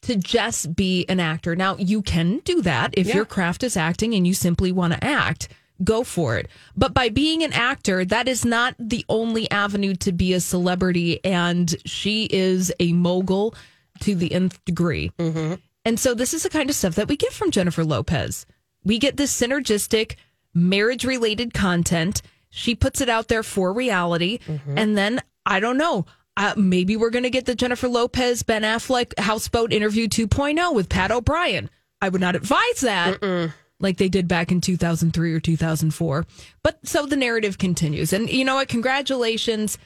to 0.02 0.16
just 0.16 0.76
be 0.76 1.04
an 1.08 1.20
actor. 1.20 1.56
Now 1.56 1.76
you 1.76 2.02
can 2.02 2.38
do 2.44 2.62
that 2.62 2.94
if 2.96 3.08
Yeah. 3.08 3.16
your 3.16 3.24
craft 3.24 3.62
is 3.62 3.76
acting 3.76 4.14
and 4.14 4.26
you 4.26 4.34
simply 4.34 4.72
want 4.72 4.92
to 4.94 5.04
act. 5.04 5.48
Go 5.84 6.02
for 6.02 6.36
it. 6.36 6.48
But 6.76 6.92
by 6.92 7.08
being 7.08 7.42
an 7.44 7.52
actor, 7.52 8.04
that 8.04 8.26
is 8.26 8.44
not 8.44 8.74
the 8.78 9.04
only 9.08 9.48
avenue 9.50 9.94
to 9.96 10.12
be 10.12 10.32
a 10.32 10.40
celebrity. 10.40 11.24
And 11.24 11.74
she 11.84 12.24
is 12.30 12.72
a 12.80 12.92
mogul 12.92 13.54
to 14.00 14.14
the 14.14 14.32
nth 14.32 14.64
degree. 14.64 15.12
Mm-hmm. 15.18 15.54
And 15.84 16.00
so 16.00 16.14
this 16.14 16.34
is 16.34 16.42
the 16.42 16.50
kind 16.50 16.68
of 16.68 16.76
stuff 16.76 16.96
that 16.96 17.08
we 17.08 17.16
get 17.16 17.32
from 17.32 17.50
Jennifer 17.50 17.84
Lopez. 17.84 18.44
We 18.84 18.98
get 18.98 19.16
this 19.16 19.38
synergistic 19.38 20.16
marriage 20.52 21.04
related 21.04 21.54
content. 21.54 22.22
She 22.50 22.74
puts 22.74 23.00
it 23.00 23.08
out 23.08 23.28
there 23.28 23.42
for 23.42 23.72
reality. 23.72 24.38
Mm-hmm. 24.46 24.78
And 24.78 24.98
then 24.98 25.20
I 25.46 25.60
don't 25.60 25.78
know. 25.78 26.06
Uh, 26.38 26.54
maybe 26.56 26.96
we're 26.96 27.10
going 27.10 27.24
to 27.24 27.30
get 27.30 27.46
the 27.46 27.54
Jennifer 27.54 27.88
Lopez 27.88 28.44
Ben 28.44 28.62
Affleck 28.62 29.18
houseboat 29.18 29.72
interview 29.72 30.06
2.0 30.06 30.72
with 30.72 30.88
Pat 30.88 31.10
O'Brien. 31.10 31.68
I 32.00 32.08
would 32.08 32.20
not 32.20 32.36
advise 32.36 32.80
that. 32.82 33.52
Like 33.80 33.96
they 33.96 34.08
did 34.08 34.28
back 34.28 34.52
in 34.52 34.60
2003 34.60 35.34
or 35.34 35.40
2004. 35.40 36.26
But 36.62 36.78
so 36.84 37.06
the 37.06 37.16
narrative 37.16 37.58
continues. 37.58 38.12
And 38.12 38.30
you 38.30 38.44
know 38.44 38.54
what? 38.54 38.68
Congratulations. 38.68 39.78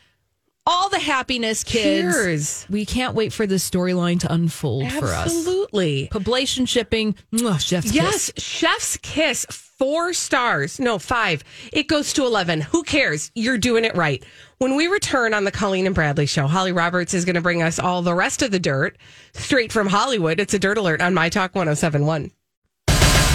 All 0.66 0.88
the 0.90 0.98
happiness, 0.98 1.64
kids. 1.64 2.14
Cheers. 2.14 2.66
We 2.70 2.86
can't 2.86 3.14
wait 3.14 3.32
for 3.32 3.46
this 3.46 3.68
storyline 3.68 4.20
to 4.20 4.32
unfold 4.32 4.92
for 4.92 5.06
us. 5.06 5.26
Absolutely. 5.26 6.08
Publication 6.08 6.66
shipping, 6.66 7.16
mwah, 7.32 7.58
chef's 7.60 7.90
kiss. 7.90 7.94
Yes, 7.94 8.32
Chef's 8.36 8.96
Kiss, 8.98 9.46
four 9.82 10.12
stars. 10.12 10.78
No, 10.78 10.96
five. 10.96 11.42
It 11.72 11.88
goes 11.88 12.12
to 12.12 12.22
11. 12.24 12.60
Who 12.60 12.84
cares? 12.84 13.32
You're 13.34 13.58
doing 13.58 13.84
it 13.84 13.96
right. 13.96 14.24
When 14.58 14.76
we 14.76 14.86
return 14.86 15.34
on 15.34 15.42
the 15.42 15.50
Colleen 15.50 15.86
and 15.86 15.94
Bradley 15.94 16.26
show, 16.26 16.46
Holly 16.46 16.70
Roberts 16.70 17.14
is 17.14 17.24
going 17.24 17.34
to 17.34 17.40
bring 17.40 17.64
us 17.64 17.80
all 17.80 18.00
the 18.00 18.14
rest 18.14 18.42
of 18.42 18.52
the 18.52 18.60
dirt 18.60 18.96
straight 19.34 19.72
from 19.72 19.88
Hollywood. 19.88 20.38
It's 20.38 20.54
a 20.54 20.58
dirt 20.60 20.78
alert 20.78 21.02
on 21.02 21.14
My 21.14 21.28
Talk 21.28 21.56
1071. 21.56 22.30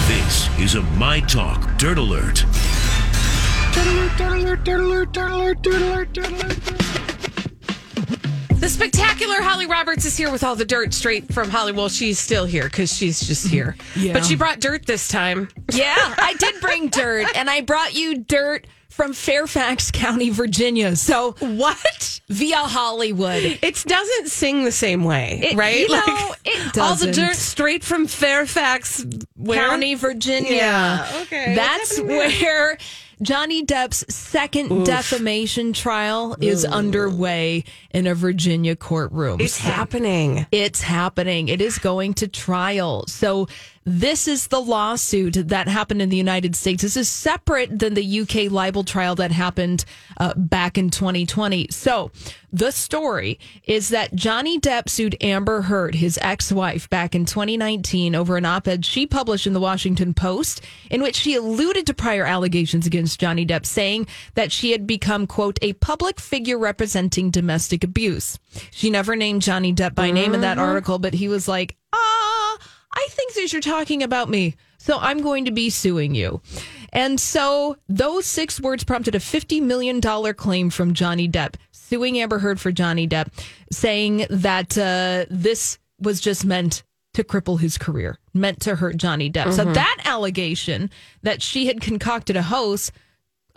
This 0.08 0.48
is 0.58 0.75
a 0.75 0.84
My 0.96 1.20
Talk 1.20 1.77
Dirt 1.77 1.98
Alert. 1.98 2.46
The 8.59 8.69
spectacular 8.69 9.41
Holly 9.41 9.67
Roberts 9.67 10.05
is 10.05 10.17
here 10.17 10.31
with 10.31 10.43
all 10.43 10.55
the 10.55 10.65
dirt 10.65 10.93
straight 10.93 11.31
from 11.31 11.49
Hollywood. 11.49 11.77
Well, 11.77 11.89
she's 11.89 12.17
still 12.17 12.45
here 12.45 12.63
because 12.63 12.91
she's 12.91 13.19
just 13.19 13.45
mm-hmm. 13.45 13.53
here. 13.55 13.75
Yeah. 13.95 14.13
But 14.13 14.25
she 14.25 14.35
brought 14.35 14.59
dirt 14.59 14.85
this 14.87 15.07
time. 15.07 15.49
Yeah, 15.71 15.93
I 16.17 16.33
did 16.39 16.59
bring 16.59 16.87
dirt, 16.89 17.27
and 17.35 17.49
I 17.51 17.61
brought 17.61 17.93
you 17.93 18.17
dirt 18.17 18.65
from 18.89 19.13
Fairfax 19.13 19.91
County, 19.91 20.31
Virginia. 20.31 20.95
So 20.95 21.33
What? 21.39 22.19
via 22.29 22.57
Hollywood. 22.57 23.43
It 23.61 23.83
doesn't 23.85 24.29
sing 24.29 24.65
the 24.65 24.71
same 24.71 25.03
way, 25.03 25.39
It- 25.51 25.55
right? 25.55 25.81
you 25.81 25.89
know, 25.89 26.35
it 26.43 26.77
All 26.79 26.95
the 26.95 27.11
dirt 27.11 27.35
straight 27.35 27.83
from 27.83 28.07
Fairfax 28.07 29.05
where? 29.35 29.59
County, 29.69 29.93
Virginia. 29.93 30.51
Yeah, 30.51 31.19
okay. 31.21 31.53
That's 31.53 31.97
happening 31.97 32.17
there? 32.17 32.17
where 32.17 32.77
Johnny 33.21 33.65
Depp's 33.65 34.05
second 34.13 34.86
defamation 34.86 35.74
trial 35.74 36.36
is 36.39 36.65
underway 36.65 37.63
in 37.91 38.05
a 38.05 38.13
Virginia 38.13 38.75
courtroom. 38.75 39.41
It's 39.41 39.57
happening. 39.57 40.45
It's 40.51 40.81
happening. 40.81 41.47
It 41.47 41.62
is 41.62 41.79
going 41.79 42.13
to 42.15 42.27
trial. 42.27 43.05
So 43.07 43.47
this 43.89 44.27
is 44.27 44.48
the 44.48 44.60
lawsuit 44.60 45.48
that 45.48 45.70
happened 45.70 46.01
in 46.01 46.10
the 46.10 46.17
United 46.17 46.58
States. 46.58 46.84
This 46.84 46.98
is 46.98 47.08
separate 47.08 47.79
than 47.79 47.94
the 47.94 48.20
UK 48.20 48.51
libel 48.51 48.84
trial 48.84 49.15
that 49.15 49.32
happened 49.32 49.86
uh, 50.17 50.34
back 50.36 50.77
in 50.77 50.89
2020. 50.89 51.70
So 51.72 52.12
the 52.51 52.72
story 52.72 53.39
is 53.63 53.88
that 53.89 54.13
Johnny 54.13 54.60
Depp 54.60 54.89
sued 54.89 55.15
Amber 55.22 55.62
Heard, 55.62 55.96
his 55.96 56.20
ex-wife, 56.22 56.89
back 56.89 57.15
in 57.15 57.24
2019 57.24 58.13
over 58.13 58.36
an 58.36 58.46
op-ed 58.46 58.84
she 58.84 59.08
published 59.08 59.48
in 59.48 59.53
the 59.53 59.60
Washington 59.62 60.13
Post 60.13 60.62
in 60.91 61.01
which 61.01 61.15
she 61.15 61.36
alluded 61.36 61.88
to 61.88 61.94
prior 61.94 62.25
allegations 62.25 62.86
against 62.86 63.22
Johnny 63.22 63.46
Depp, 63.46 63.65
saying 63.65 64.06
that 64.34 64.51
she 64.51 64.74
had 64.74 64.86
become, 64.86 65.27
quote, 65.27 65.60
a 65.62 65.72
public 65.74 66.20
figure 66.20 66.58
representing 66.58 67.32
domestic 67.32 67.86
abuse. 67.86 68.38
She 68.70 68.89
never 68.89 69.15
named 69.15 69.44
Johnny 69.44 69.74
Depp 69.74 69.96
by 69.96 70.12
name 70.12 70.34
in 70.34 70.41
that 70.41 70.58
article, 70.58 71.00
but 71.00 71.13
he 71.13 71.29
was 71.29 71.48
like, 71.48 71.77
ah, 71.94 72.16
I 72.98 73.08
think 73.12 73.34
that 73.36 73.54
you're 73.54 73.62
talking 73.62 74.01
about 74.01 74.30
me. 74.30 74.56
So 74.80 74.98
I'm 75.00 75.22
going 75.22 75.46
to 75.46 75.51
be 75.51 75.70
suing 75.70 76.16
you. 76.16 76.42
And 76.94 77.20
so 77.20 77.77
those 77.89 78.25
six 78.25 78.60
words 78.60 78.84
prompted 78.84 79.13
a 79.16 79.20
$50 79.20 79.62
million 79.62 80.01
claim 80.34 80.70
from 80.70 80.94
Johnny 80.94 81.27
Depp, 81.30 81.56
suing 81.72 82.18
Amber 82.20 82.39
Heard 82.39 82.60
for 82.60 82.72
Johnny 82.72 83.08
Depp, 83.08 83.27
saying 83.72 84.25
that 84.30 84.77
uh, 84.77 85.25
this 85.30 85.77
was 86.00 86.20
just 86.22 86.46
meant 86.46 86.84
to 87.13 87.24
cripple 87.24 87.60
his 87.60 87.77
career, 87.77 88.18
meant 88.34 88.62
to 88.62 88.75
hurt 88.75 88.98
Johnny 88.98 89.30
Depp. 89.30 89.54
So 89.54 89.66
that 89.66 89.98
allegation 90.06 90.89
that 91.24 91.42
she 91.42 91.68
had 91.68 91.82
concocted 91.82 92.36
a 92.36 92.44
hoax, 92.44 92.92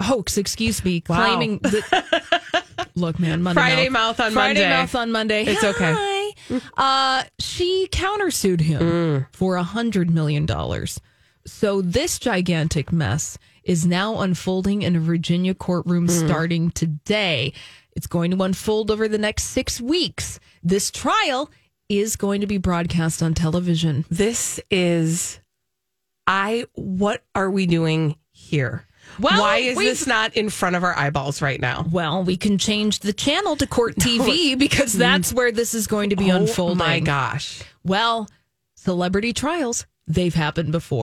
hoax, 0.01 0.37
excuse 0.37 0.85
me, 0.85 1.03
Wow. 1.09 1.17
claiming 1.25 1.59
that. 1.59 2.89
Look, 2.97 3.19
man, 3.21 3.43
Monday 3.43 3.61
Friday 3.61 3.89
mouth 3.89 4.19
on 4.21 4.33
Friday 4.33 4.61
Monday. 4.61 4.77
mouth 4.77 4.95
on 4.95 5.13
Monday. 5.13 5.45
It's 5.45 5.63
okay. 5.63 5.93
Uh, 6.77 7.25
she 7.39 7.89
countersued 7.93 8.61
him 8.61 8.81
Mm. 8.83 9.27
for 9.33 9.57
a 9.57 9.63
hundred 9.63 10.11
million 10.11 10.47
dollars. 10.47 11.01
So 11.47 11.81
this 11.81 12.19
gigantic 12.19 12.93
mess 12.93 13.39
is 13.65 13.87
now 13.87 14.21
unfolding 14.21 14.83
in 14.83 14.97
a 14.97 15.01
Virginia 15.01 15.55
courtroom 15.55 16.07
Mm. 16.09 16.27
starting 16.27 16.71
today. 16.71 17.53
It's 17.97 18.07
going 18.07 18.31
to 18.31 18.43
unfold 18.43 18.91
over 18.91 19.09
the 19.09 19.19
next 19.19 19.45
six 19.45 19.81
weeks. 19.81 20.39
This 20.63 20.91
trial 20.91 21.51
is 21.89 22.17
going 22.17 22.41
to 22.41 22.47
be 22.47 22.59
broadcast 22.59 23.23
on 23.23 23.35
television. 23.35 24.05
This 24.11 24.61
is 24.71 25.41
I 26.27 26.67
what 26.75 27.25
are 27.35 27.51
we 27.51 27.67
doing 27.67 28.17
here? 28.33 28.87
Well, 29.19 29.41
Why 29.41 29.57
is 29.59 29.77
this 29.77 30.07
not 30.07 30.35
in 30.37 30.49
front 30.51 30.77
of 30.77 30.85
our 30.85 30.97
eyeballs 30.97 31.43
right 31.43 31.61
now? 31.61 31.87
Well, 31.91 32.23
we 32.25 32.37
can 32.37 32.59
change 32.59 33.01
the 33.01 33.13
channel 33.13 33.57
to 33.57 33.67
Court 33.67 33.97
TV 33.97 34.59
because 34.59 34.93
that's 34.93 35.33
where 35.33 35.53
this 35.53 35.75
is 35.75 35.87
going 35.87 36.11
to 36.11 36.17
be 36.17 36.31
Oh 36.33 36.37
unfolding. 36.37 36.79
my 36.79 37.01
gosh. 37.01 37.63
Well, 37.85 38.29
celebrity 38.77 39.33
trials, 39.33 39.87
they've 40.07 40.35
happened 40.35 40.73
before. 40.73 41.03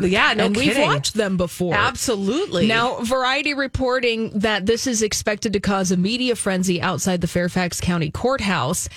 Yeah, 0.00 0.32
no 0.34 0.46
and 0.46 0.54
kidding. 0.54 0.76
we've 0.76 0.86
watched 0.86 1.14
them 1.14 1.36
before. 1.36 1.74
Absolutely. 1.74 2.66
Now, 2.66 3.00
Variety 3.00 3.54
reporting 3.54 4.30
that 4.38 4.66
this 4.66 4.86
is 4.86 5.02
expected 5.02 5.52
to 5.52 5.60
cause 5.60 5.90
a 5.90 5.96
media 5.96 6.36
frenzy 6.36 6.80
outside 6.80 7.20
the 7.20 7.26
Fairfax 7.26 7.80
County 7.80 8.10
Courthouse. 8.10 8.88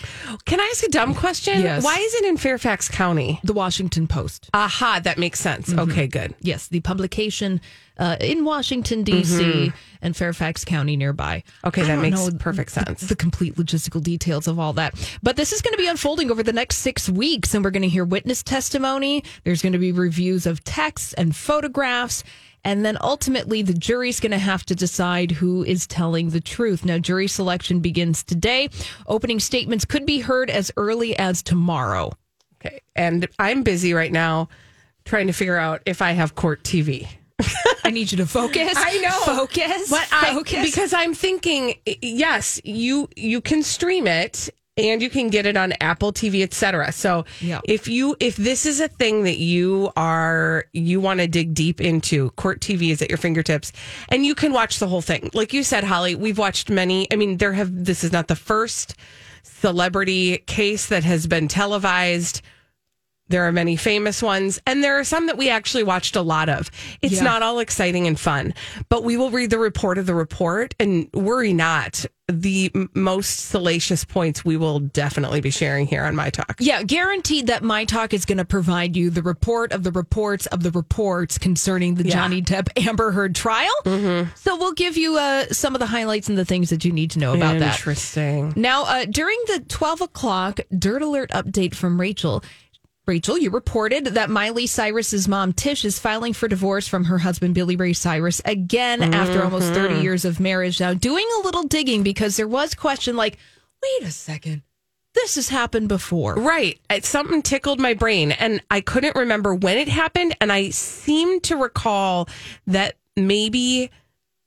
can 0.45 0.59
I 0.59 0.69
ask 0.71 0.83
a 0.83 0.89
dumb 0.89 1.13
question? 1.15 1.61
Yes. 1.61 1.83
Why 1.83 1.95
is 1.95 2.13
it 2.15 2.25
in 2.25 2.37
Fairfax 2.37 2.89
County? 2.89 3.39
The 3.43 3.53
Washington 3.53 4.07
Post. 4.07 4.49
Aha, 4.53 5.01
that 5.03 5.17
makes 5.17 5.39
sense. 5.39 5.69
Mm-hmm. 5.69 5.91
Okay, 5.91 6.07
good. 6.07 6.35
Yes, 6.41 6.67
the 6.67 6.79
publication 6.79 7.61
uh, 7.97 8.17
in 8.19 8.43
Washington, 8.45 9.03
D.C. 9.03 9.71
and 10.01 10.15
Fairfax 10.15 10.65
County 10.65 10.95
nearby. 10.97 11.43
Mm-hmm. 11.47 11.67
Okay, 11.67 11.81
I 11.83 11.85
that 11.87 12.01
makes 12.01 12.29
perfect 12.39 12.73
the- 12.73 12.85
sense. 12.85 13.01
The, 13.01 13.15
complete 13.15 13.55
logistical 13.55 14.03
details 14.03 14.47
of 14.47 14.59
all 14.59 14.73
that. 14.73 14.93
But 15.23 15.35
this 15.35 15.51
is 15.51 15.61
going 15.61 15.73
to 15.73 15.77
be 15.77 15.87
unfolding 15.87 16.29
over 16.31 16.43
the 16.43 16.53
next 16.53 16.77
six 16.77 17.09
weeks, 17.09 17.53
and 17.53 17.63
we're 17.63 17.71
going 17.71 17.83
to 17.83 17.89
hear 17.89 18.05
witness 18.05 18.43
testimony. 18.43 19.23
There's 19.43 19.61
going 19.61 19.73
to 19.73 19.79
be 19.79 19.91
reviews 19.91 20.45
of 20.45 20.63
texts 20.63 21.13
and 21.13 21.35
photographs. 21.35 22.23
And 22.63 22.83
then 22.83 22.97
ultimately, 22.99 23.61
the 23.61 23.75
jury's 23.75 24.19
going 24.19 24.31
to 24.31 24.39
have 24.39 24.65
to 24.65 24.75
decide 24.75 25.31
who 25.31 25.63
is 25.63 25.85
telling 25.85 26.31
the 26.31 26.41
truth. 26.41 26.83
Now, 26.83 26.97
jury 26.97 27.27
selection 27.27 27.79
begins 27.79 28.23
today. 28.23 28.69
Opening 29.05 29.39
statements 29.39 29.85
could 29.85 30.05
be 30.05 30.19
heard 30.19 30.49
as 30.49 30.71
early 30.75 31.15
as 31.17 31.43
tomorrow. 31.43 32.11
Okay. 32.59 32.81
And 32.95 33.27
I'm 33.37 33.61
busy 33.61 33.93
right 33.93 34.11
now 34.11 34.49
trying 35.05 35.27
to 35.27 35.33
figure 35.33 35.57
out 35.57 35.83
if 35.85 36.01
I 36.01 36.13
have 36.13 36.33
court 36.33 36.63
TV. 36.63 37.07
I 37.85 37.91
need 37.91 38.11
you 38.11 38.17
to 38.17 38.25
focus. 38.25 38.73
I 38.75 38.97
know. 38.99 39.35
Focus. 39.37 39.89
But 39.89 40.07
I 40.11 40.33
focus. 40.33 40.65
because 40.65 40.93
I'm 40.93 41.13
thinking 41.13 41.75
yes, 42.01 42.59
you 42.63 43.07
you 43.15 43.41
can 43.41 43.63
stream 43.63 44.07
it 44.07 44.49
and 44.77 45.01
you 45.01 45.09
can 45.09 45.29
get 45.29 45.45
it 45.45 45.55
on 45.55 45.73
Apple 45.79 46.11
TV, 46.11 46.43
etc. 46.43 46.91
So 46.91 47.23
Yeah. 47.39 47.61
if 47.63 47.87
you 47.87 48.17
if 48.19 48.35
this 48.35 48.65
is 48.65 48.81
a 48.81 48.89
thing 48.89 49.23
that 49.23 49.37
you 49.37 49.91
are 49.95 50.65
you 50.73 50.99
want 50.99 51.21
to 51.21 51.27
dig 51.27 51.53
deep 51.53 51.79
into, 51.79 52.31
Court 52.31 52.59
TV 52.59 52.89
is 52.91 53.01
at 53.01 53.07
your 53.09 53.17
fingertips 53.17 53.71
and 54.09 54.25
you 54.25 54.35
can 54.35 54.51
watch 54.51 54.79
the 54.79 54.87
whole 54.87 55.01
thing. 55.01 55.29
Like 55.33 55.53
you 55.53 55.63
said, 55.63 55.83
Holly, 55.85 56.15
we've 56.15 56.37
watched 56.37 56.69
many. 56.69 57.07
I 57.11 57.15
mean, 57.15 57.37
there 57.37 57.53
have 57.53 57.85
this 57.85 58.03
is 58.03 58.11
not 58.11 58.27
the 58.27 58.35
first 58.35 58.95
celebrity 59.43 60.39
case 60.39 60.87
that 60.87 61.03
has 61.03 61.27
been 61.27 61.47
televised. 61.47 62.41
There 63.27 63.47
are 63.47 63.51
many 63.51 63.75
famous 63.75 64.21
ones, 64.21 64.61
and 64.67 64.83
there 64.83 64.99
are 64.99 65.03
some 65.03 65.25
that 65.27 65.37
we 65.37 65.49
actually 65.49 65.83
watched 65.83 66.15
a 66.15 66.21
lot 66.21 66.47
of. 66.47 66.69
It's 67.01 67.15
Yeah. 67.15 67.23
not 67.23 67.41
all 67.41 67.57
exciting 67.59 68.05
and 68.05 68.19
fun, 68.19 68.53
but 68.87 69.03
we 69.03 69.17
will 69.17 69.31
read 69.31 69.49
the 69.49 69.57
report 69.57 69.97
of 69.97 70.05
the 70.05 70.13
report 70.13 70.75
and 70.79 71.07
worry 71.13 71.51
not. 71.53 72.05
The 72.27 72.71
m- 72.73 72.89
most 72.95 73.49
salacious 73.49 74.03
points 74.03 74.43
we 74.43 74.57
will 74.57 74.79
definitely 74.79 75.41
be 75.41 75.51
sharing 75.51 75.85
here 75.85 76.03
on 76.03 76.15
My 76.15 76.31
Talk. 76.31 76.55
Yeah, 76.59 76.81
guaranteed 76.81 77.45
that 77.47 77.61
my 77.63 77.85
talk 77.85 78.15
is 78.15 78.25
going 78.25 78.39
to 78.39 78.45
provide 78.45 78.95
you 78.95 79.11
the 79.11 79.21
report 79.21 79.71
of 79.71 79.83
the 79.83 79.91
reports 79.91 80.47
of 80.47 80.63
the 80.63 80.71
reports 80.71 81.37
concerning 81.37 81.95
the 81.95 82.05
Yeah. 82.05 82.13
Johnny 82.13 82.41
Depp 82.41 82.69
Amber 82.87 83.11
Heard 83.11 83.35
trial. 83.35 83.69
Mm-hmm. 83.85 84.29
So 84.35 84.55
we'll 84.57 84.71
give 84.73 84.97
you 84.97 85.17
uh, 85.19 85.45
some 85.51 85.75
of 85.75 85.79
the 85.79 85.85
highlights 85.85 86.27
and 86.27 86.35
the 86.35 86.45
things 86.45 86.71
that 86.71 86.83
you 86.83 86.91
need 86.91 87.11
to 87.11 87.19
know 87.19 87.33
about 87.35 87.59
that. 87.59 87.75
Interesting. 87.75 88.53
Now, 88.55 88.85
uh, 88.85 89.05
during 89.05 89.37
the 89.45 89.63
12 89.67 90.01
o'clock 90.01 90.59
Dirt 90.77 91.03
Alert 91.03 91.29
update 91.29 91.75
from 91.75 92.01
Rachel, 92.01 92.43
Rachel, 93.07 93.37
you 93.37 93.49
reported 93.49 94.05
that 94.05 94.29
Miley 94.29 94.67
Cyrus's 94.67 95.27
mom, 95.27 95.53
Tish, 95.53 95.85
is 95.85 95.99
filing 95.99 96.33
for 96.33 96.47
divorce 96.47 96.87
from 96.87 97.05
her 97.05 97.19
husband, 97.19 97.55
Billy 97.55 97.75
Ray 97.75 97.93
Cyrus, 97.93 98.41
again 98.45 99.13
after 99.13 99.43
almost 99.43 99.73
30 99.73 99.93
mm-hmm. 99.93 100.03
years 100.03 100.25
of 100.25 100.39
marriage. 100.39 100.79
Now, 100.79 100.93
doing 100.93 101.25
a 101.37 101.41
little 101.41 101.63
digging 101.63 102.03
because 102.03 102.37
there 102.37 102.47
was 102.47 102.73
question 102.73 103.15
like, 103.15 103.37
wait 103.81 104.07
a 104.07 104.11
second, 104.11 104.63
this 105.13 105.35
has 105.35 105.49
happened 105.49 105.87
before. 105.87 106.35
Right. 106.35 106.79
It, 106.89 107.05
something 107.05 107.41
tickled 107.41 107.79
my 107.79 107.93
brain, 107.93 108.31
and 108.31 108.61
I 108.69 108.81
couldn't 108.81 109.15
remember 109.15 109.55
when 109.55 109.77
it 109.77 109.87
happened. 109.87 110.35
And 110.41 110.51
I 110.51 110.69
seem 110.69 111.39
to 111.41 111.55
recall 111.55 112.27
that 112.67 112.95
maybe 113.15 113.91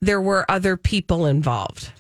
there 0.00 0.20
were 0.20 0.48
other 0.50 0.76
people 0.76 1.26
involved. 1.26 1.90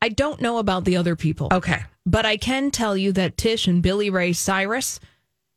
I 0.00 0.08
don't 0.08 0.40
know 0.40 0.58
about 0.58 0.84
the 0.84 0.96
other 0.96 1.16
people. 1.16 1.48
Okay. 1.52 1.82
But 2.06 2.26
I 2.26 2.36
can 2.36 2.70
tell 2.70 2.96
you 2.96 3.12
that 3.12 3.36
Tish 3.36 3.66
and 3.66 3.82
Billy 3.82 4.10
Ray 4.10 4.32
Cyrus 4.32 4.98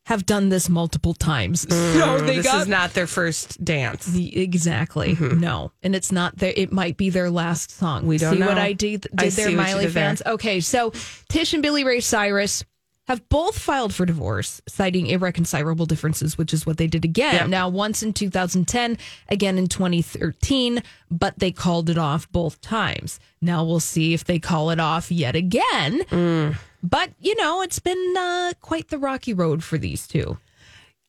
have 0.06 0.26
done 0.26 0.50
this 0.50 0.70
multiple 0.70 1.14
times. 1.14 1.66
Mm, 1.76 1.94
so 2.00 2.26
they 2.26 2.38
this 2.38 2.46
got 2.46 2.62
is 2.62 2.68
not 2.68 2.94
their 2.94 3.08
first 3.08 3.64
dance. 3.64 4.06
The- 4.06 4.42
Exactly. 4.42 5.16
Mm-hmm. 5.16 5.40
No, 5.40 5.72
and 5.84 5.96
it's 5.96 6.12
not 6.12 6.38
their. 6.38 6.54
It 6.56 6.72
might 6.72 6.96
be 6.98 7.10
their 7.10 7.30
last 7.30 7.72
song. 7.72 8.06
We 8.06 8.18
don't 8.18 8.36
see 8.36 8.40
what 8.42 8.56
know. 8.56 8.62
I 8.62 8.74
did. 8.74 9.02
Did 9.02 9.12
I 9.18 9.30
their 9.30 9.48
what 9.48 9.58
Miley 9.58 9.86
did 9.86 9.94
there. 9.94 10.04
fans? 10.04 10.22
Okay, 10.26 10.60
so 10.60 10.92
Tish 11.30 11.54
and 11.54 11.62
Billy 11.64 11.84
Ray 11.84 12.00
Cyrus 12.00 12.64
have 13.08 13.28
both 13.30 13.58
filed 13.58 13.94
for 13.94 14.06
divorce, 14.06 14.62
citing 14.68 15.08
irreconcilable 15.08 15.86
differences, 15.86 16.38
which 16.38 16.54
is 16.54 16.66
what 16.66 16.78
they 16.78 16.88
did 16.88 17.06
again. 17.06 17.36
Yep. 17.36 17.48
Now, 17.50 17.70
once 17.70 18.02
in 18.02 18.14
2010, 18.14 18.98
again 19.30 19.58
in 19.58 19.68
2013, 19.68 20.82
but 21.12 21.38
they 21.40 21.52
called 21.52 21.90
it 21.90 21.98
off 21.98 22.32
both 22.32 22.62
times. 22.62 23.20
Now 23.42 23.64
we'll 23.64 23.80
see 23.80 24.14
if 24.14 24.26
they 24.26 24.40
call 24.40 24.72
it 24.72 24.80
off 24.80 25.12
yet 25.12 25.36
again. 25.36 26.02
Mm. 26.10 26.58
But 26.82 27.12
you 27.20 27.36
know, 27.36 27.62
it's 27.62 27.80
been 27.80 28.16
uh, 28.18 28.54
quite 28.62 28.90
the 28.90 28.98
rocky 28.98 29.34
road 29.34 29.64
for 29.64 29.78
these 29.78 30.08
two. 30.08 30.38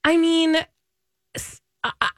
I 0.04 0.16
mean, 0.16 0.56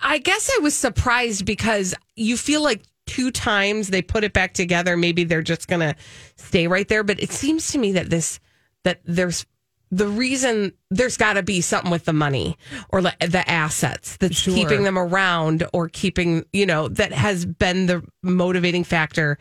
I 0.02 0.18
guess 0.18 0.50
I 0.56 0.60
was 0.60 0.74
surprised 0.74 1.44
because 1.44 1.94
you 2.16 2.36
feel 2.36 2.62
like 2.62 2.82
two 3.06 3.30
times 3.30 3.88
they 3.88 4.02
put 4.02 4.24
it 4.24 4.32
back 4.32 4.54
together. 4.54 4.96
Maybe 4.96 5.24
they're 5.24 5.42
just 5.42 5.68
going 5.68 5.80
to 5.80 5.94
stay 6.36 6.66
right 6.66 6.86
there. 6.86 7.02
But 7.02 7.20
it 7.20 7.32
seems 7.32 7.72
to 7.72 7.78
me 7.78 7.92
that 7.92 8.10
this, 8.10 8.40
that 8.84 9.00
there's 9.04 9.46
the 9.90 10.08
reason 10.08 10.72
there's 10.90 11.16
got 11.16 11.34
to 11.34 11.42
be 11.42 11.60
something 11.60 11.90
with 11.90 12.04
the 12.04 12.12
money 12.12 12.56
or 12.90 13.00
the 13.02 13.44
assets 13.50 14.16
that's 14.18 14.36
Sure. 14.36 14.54
keeping 14.54 14.82
them 14.82 14.98
around 14.98 15.66
or 15.72 15.88
keeping, 15.88 16.44
you 16.52 16.66
know, 16.66 16.88
that 16.88 17.12
has 17.12 17.44
been 17.46 17.86
the 17.86 18.02
motivating 18.22 18.84
factor 18.84 19.38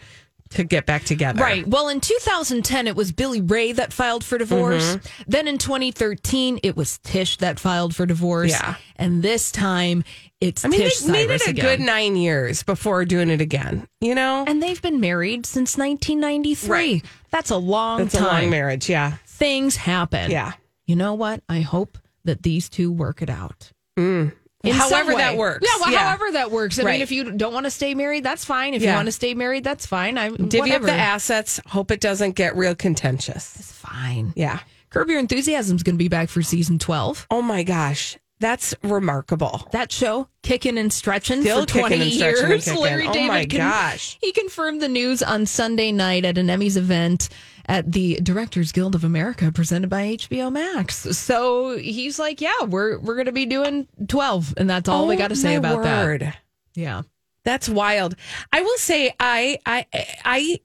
to 0.51 0.63
get 0.63 0.85
back 0.85 1.03
together. 1.03 1.41
Right. 1.41 1.67
Well, 1.67 1.89
in 1.89 1.99
2010, 1.99 2.87
it 2.87 2.95
was 2.95 3.11
Billy 3.11 3.41
Ray 3.41 3.73
that 3.73 3.91
filed 3.91 4.23
for 4.23 4.37
divorce. 4.37 4.95
Mm-hmm. 4.95 5.23
Then 5.27 5.45
in 5.49 5.57
2013, 5.57 6.61
it 6.63 6.77
was 6.77 6.99
Tish 6.99 7.35
that 7.39 7.59
filed 7.59 7.93
for 7.93 8.05
divorce. 8.05 8.51
Yeah. 8.51 8.75
And 8.95 9.21
this 9.21 9.51
time, 9.51 10.05
it's 10.39 10.63
I 10.63 10.69
mean, 10.69 10.79
Tish 10.79 10.99
they 10.99 11.11
made 11.11 11.29
it 11.31 11.45
a 11.45 11.49
again. 11.49 11.65
good 11.65 11.79
nine 11.81 12.15
years 12.15 12.63
before 12.63 13.03
doing 13.03 13.29
it 13.29 13.41
again, 13.41 13.89
you 13.99 14.15
know? 14.15 14.45
and 14.47 14.63
they've 14.63 14.81
been 14.81 15.01
married 15.01 15.45
since 15.45 15.77
1993. 15.77 16.69
Right. 16.69 17.05
That's 17.29 17.49
a 17.49 17.57
long 17.57 18.01
a 18.03 18.05
time. 18.05 18.23
long 18.23 18.49
marriage. 18.49 18.89
Yeah. 18.89 19.17
Things 19.37 19.75
happen. 19.75 20.31
Yeah. 20.31 20.53
You 20.85 20.95
know 20.95 21.13
what? 21.13 21.43
I 21.47 21.61
hope 21.61 21.97
that 22.25 22.43
these 22.43 22.69
two 22.69 22.91
work 22.91 23.21
it 23.21 23.29
out. 23.29 23.71
Mm. 23.97 24.33
In 24.63 24.73
However 24.73 25.13
that 25.13 25.37
works. 25.37 25.65
Yeah, 25.69 25.79
well, 25.79 25.91
Yeah. 25.91 25.99
however 26.07 26.31
that 26.31 26.49
works. 26.51 26.79
I 26.79 26.83
Right. 26.83 26.91
mean, 26.93 27.01
if 27.01 27.11
you 27.11 27.31
don't 27.31 27.53
want 27.53 27.65
to 27.65 27.69
stay 27.71 27.93
married, 27.93 28.23
that's 28.23 28.43
fine. 28.43 28.73
If 28.73 28.81
you 28.81 28.89
want 28.89 29.05
to 29.05 29.11
stay 29.11 29.33
married, 29.35 29.63
that's 29.63 29.85
fine. 29.85 30.17
I 30.17 30.29
Divvy 30.29 30.57
up 30.59 30.81
whatever. 30.81 30.85
the 30.87 30.93
assets. 30.93 31.59
Hope 31.67 31.91
it 31.91 31.99
doesn't 32.01 32.35
get 32.35 32.55
real 32.57 32.73
contentious. 32.75 33.55
It's 33.59 33.71
fine. 33.71 34.33
Yeah. 34.35 34.59
Curb 34.89 35.09
Your 35.09 35.19
Enthusiasm 35.19 35.75
is 35.75 35.83
going 35.83 35.95
to 35.95 36.03
be 36.03 36.07
back 36.09 36.29
for 36.29 36.41
season 36.41 36.79
12. 36.79 37.27
Oh 37.29 37.41
my 37.41 37.63
gosh. 37.63 38.17
That's 38.39 38.75
remarkable. 38.83 39.67
That 39.71 39.91
show, 39.91 40.27
kicking 40.43 40.77
and 40.77 40.93
stretching 40.93 41.41
Still 41.41 41.61
for 41.61 41.67
20 41.79 41.89
kicking 41.97 42.01
and 42.01 42.13
stretching 42.37 42.51
and 42.51 42.65
years. 42.65 42.77
Larry 42.79 43.07
Oh 43.07 43.13
David 43.13 43.27
my 43.27 43.45
gosh. 43.45 44.17
He 44.21 44.31
confirmed 44.31 44.79
the 44.81 44.87
news 44.87 45.23
on 45.23 45.45
Sunday 45.47 45.91
night 45.91 46.23
at 46.25 46.37
an 46.37 46.47
Emmys 46.47 46.77
event 46.77 47.29
at 47.67 47.91
the 47.91 48.15
Directors 48.23 48.71
Guild 48.71 48.95
of 48.95 49.03
America 49.03 49.51
presented 49.51 49.89
by 49.89 50.15
HBO 50.15 50.51
Max. 50.51 50.95
So 51.17 51.77
he's 51.77 52.17
like, 52.19 52.39
yeah, 52.41 52.63
we're 52.65 52.97
we're 52.99 53.15
going 53.15 53.25
to 53.25 53.31
be 53.31 53.45
doing 53.45 53.87
12 54.07 54.53
and 54.57 54.69
that's 54.69 54.87
all 54.87 55.07
we 55.07 55.15
Oh, 55.15 55.17
got 55.17 55.27
to 55.29 55.35
say 55.35 55.55
about 55.55 55.77
word. 55.77 56.21
that. 56.21 56.37
Yeah. 56.75 57.01
That's 57.43 57.67
wild. 57.69 58.15
I 58.51 58.61
will 58.61 58.77
say 58.77 59.13
I 59.19 59.57
I 59.65 59.85
I 60.25 60.59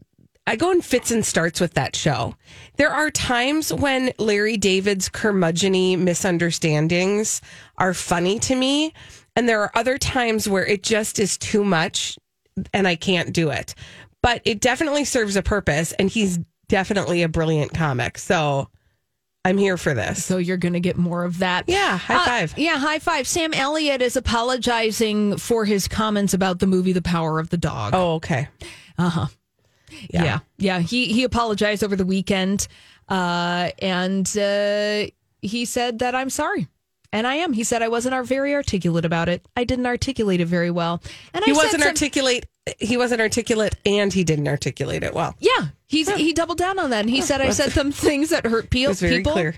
I 0.47 0.57
go 0.57 0.73
in 0.73 0.81
fits 0.83 1.13
and 1.13 1.25
starts 1.25 1.61
with 1.61 1.75
that 1.75 1.95
show. 1.95 2.35
There 2.77 2.91
are 2.91 3.11
times 3.13 3.73
when 3.73 4.13
Larry 4.19 4.57
David's 4.57 5.09
curmudgeony 5.09 5.97
misunderstandings 5.97 7.41
are 7.79 7.95
funny 7.95 8.39
to 8.41 8.55
me, 8.57 8.93
and 9.37 9.49
there 9.49 9.61
are 9.63 9.71
other 9.77 9.99
times 9.99 10.49
where 10.49 10.67
it 10.67 10.83
just 10.83 11.19
is 11.19 11.39
too 11.39 11.65
much 11.65 12.19
and 12.75 12.87
I 12.87 12.97
can't 12.97 13.33
do 13.33 13.51
it. 13.51 13.75
But 14.23 14.43
it 14.45 14.61
definitely 14.61 15.05
serves 15.05 15.37
a 15.37 15.43
purpose 15.43 15.93
and 15.93 16.11
he's 16.11 16.39
definitely 16.73 17.23
a 17.23 17.29
brilliant 17.29 17.75
comic. 17.75 18.17
So 18.17 18.71
I'm 19.45 19.59
here 19.59 19.77
for 19.77 19.93
this. 19.93 20.25
So 20.25 20.39
you're 20.39 20.57
going 20.57 20.73
to 20.73 20.81
get 20.81 20.97
more 20.97 21.23
of 21.25 21.41
that. 21.41 21.65
Yeah, 21.69 21.99
high 21.99 22.15
Uh, 22.15 22.25
five. 22.25 22.55
yeah, 22.57 22.79
high 22.79 22.99
five. 22.99 23.29
Sam 23.29 23.53
Elliott 23.53 24.01
is 24.01 24.17
apologizing 24.17 25.37
for 25.37 25.67
his 25.67 25.87
comments 25.87 26.33
about 26.33 26.61
the 26.61 26.67
movie 26.67 26.93
The 26.95 27.03
Power 27.03 27.39
of 27.39 27.51
the 27.51 27.59
Dog. 27.59 27.93
Oh, 27.95 28.15
okay. 28.15 28.49
Uh 28.97 29.11
huh. 29.11 29.27
Yeah. 30.09 30.25
Yeah. 30.25 30.39
yeah, 30.57 30.79
He 30.81 31.13
he 31.13 31.25
apologized 31.25 31.85
over 31.85 31.95
the 31.95 32.07
weekend, 32.07 32.67
uh, 33.11 33.69
and 33.81 34.27
uh, 34.39 35.07
he 35.43 35.67
said 35.67 35.99
that 35.99 36.15
I'm 36.15 36.31
sorry, 36.31 36.69
and 37.13 37.27
I 37.27 37.35
am. 37.37 37.53
He 37.53 37.65
said 37.65 37.83
I 37.83 37.89
wasn't 37.89 38.27
very 38.27 38.55
articulate 38.55 39.05
about 39.05 39.29
it. 39.29 39.45
I 39.55 39.65
didn't 39.65 39.85
articulate 39.87 40.41
it 40.41 40.47
very 40.47 40.71
well, 40.71 41.03
and 41.35 41.45
He 41.45 41.51
I 41.51 41.55
said 41.55 41.65
wasn't 41.65 41.85
articulate 41.85 42.47
he 42.79 42.97
wasn't 42.97 43.21
articulate 43.21 43.75
and 43.85 44.13
he 44.13 44.25
didn't 44.25 44.47
articulate 44.49 45.03
it 45.03 45.15
well. 45.15 45.35
Yeah, 45.41 45.69
he's 45.87 46.09
he 46.15 46.33
doubled 46.33 46.59
down 46.59 46.79
on 46.79 46.91
that, 46.91 47.01
and 47.01 47.11
he 47.11 47.21
said 47.21 47.41
I 47.41 47.51
said 47.51 47.73
some 47.73 47.91
things 47.93 48.31
that 48.31 48.47
hurt 48.47 48.71
pe- 48.71 48.83
It 48.85 48.89
was 48.89 49.01
very 49.01 49.17
people, 49.19 49.33
clear. 49.33 49.57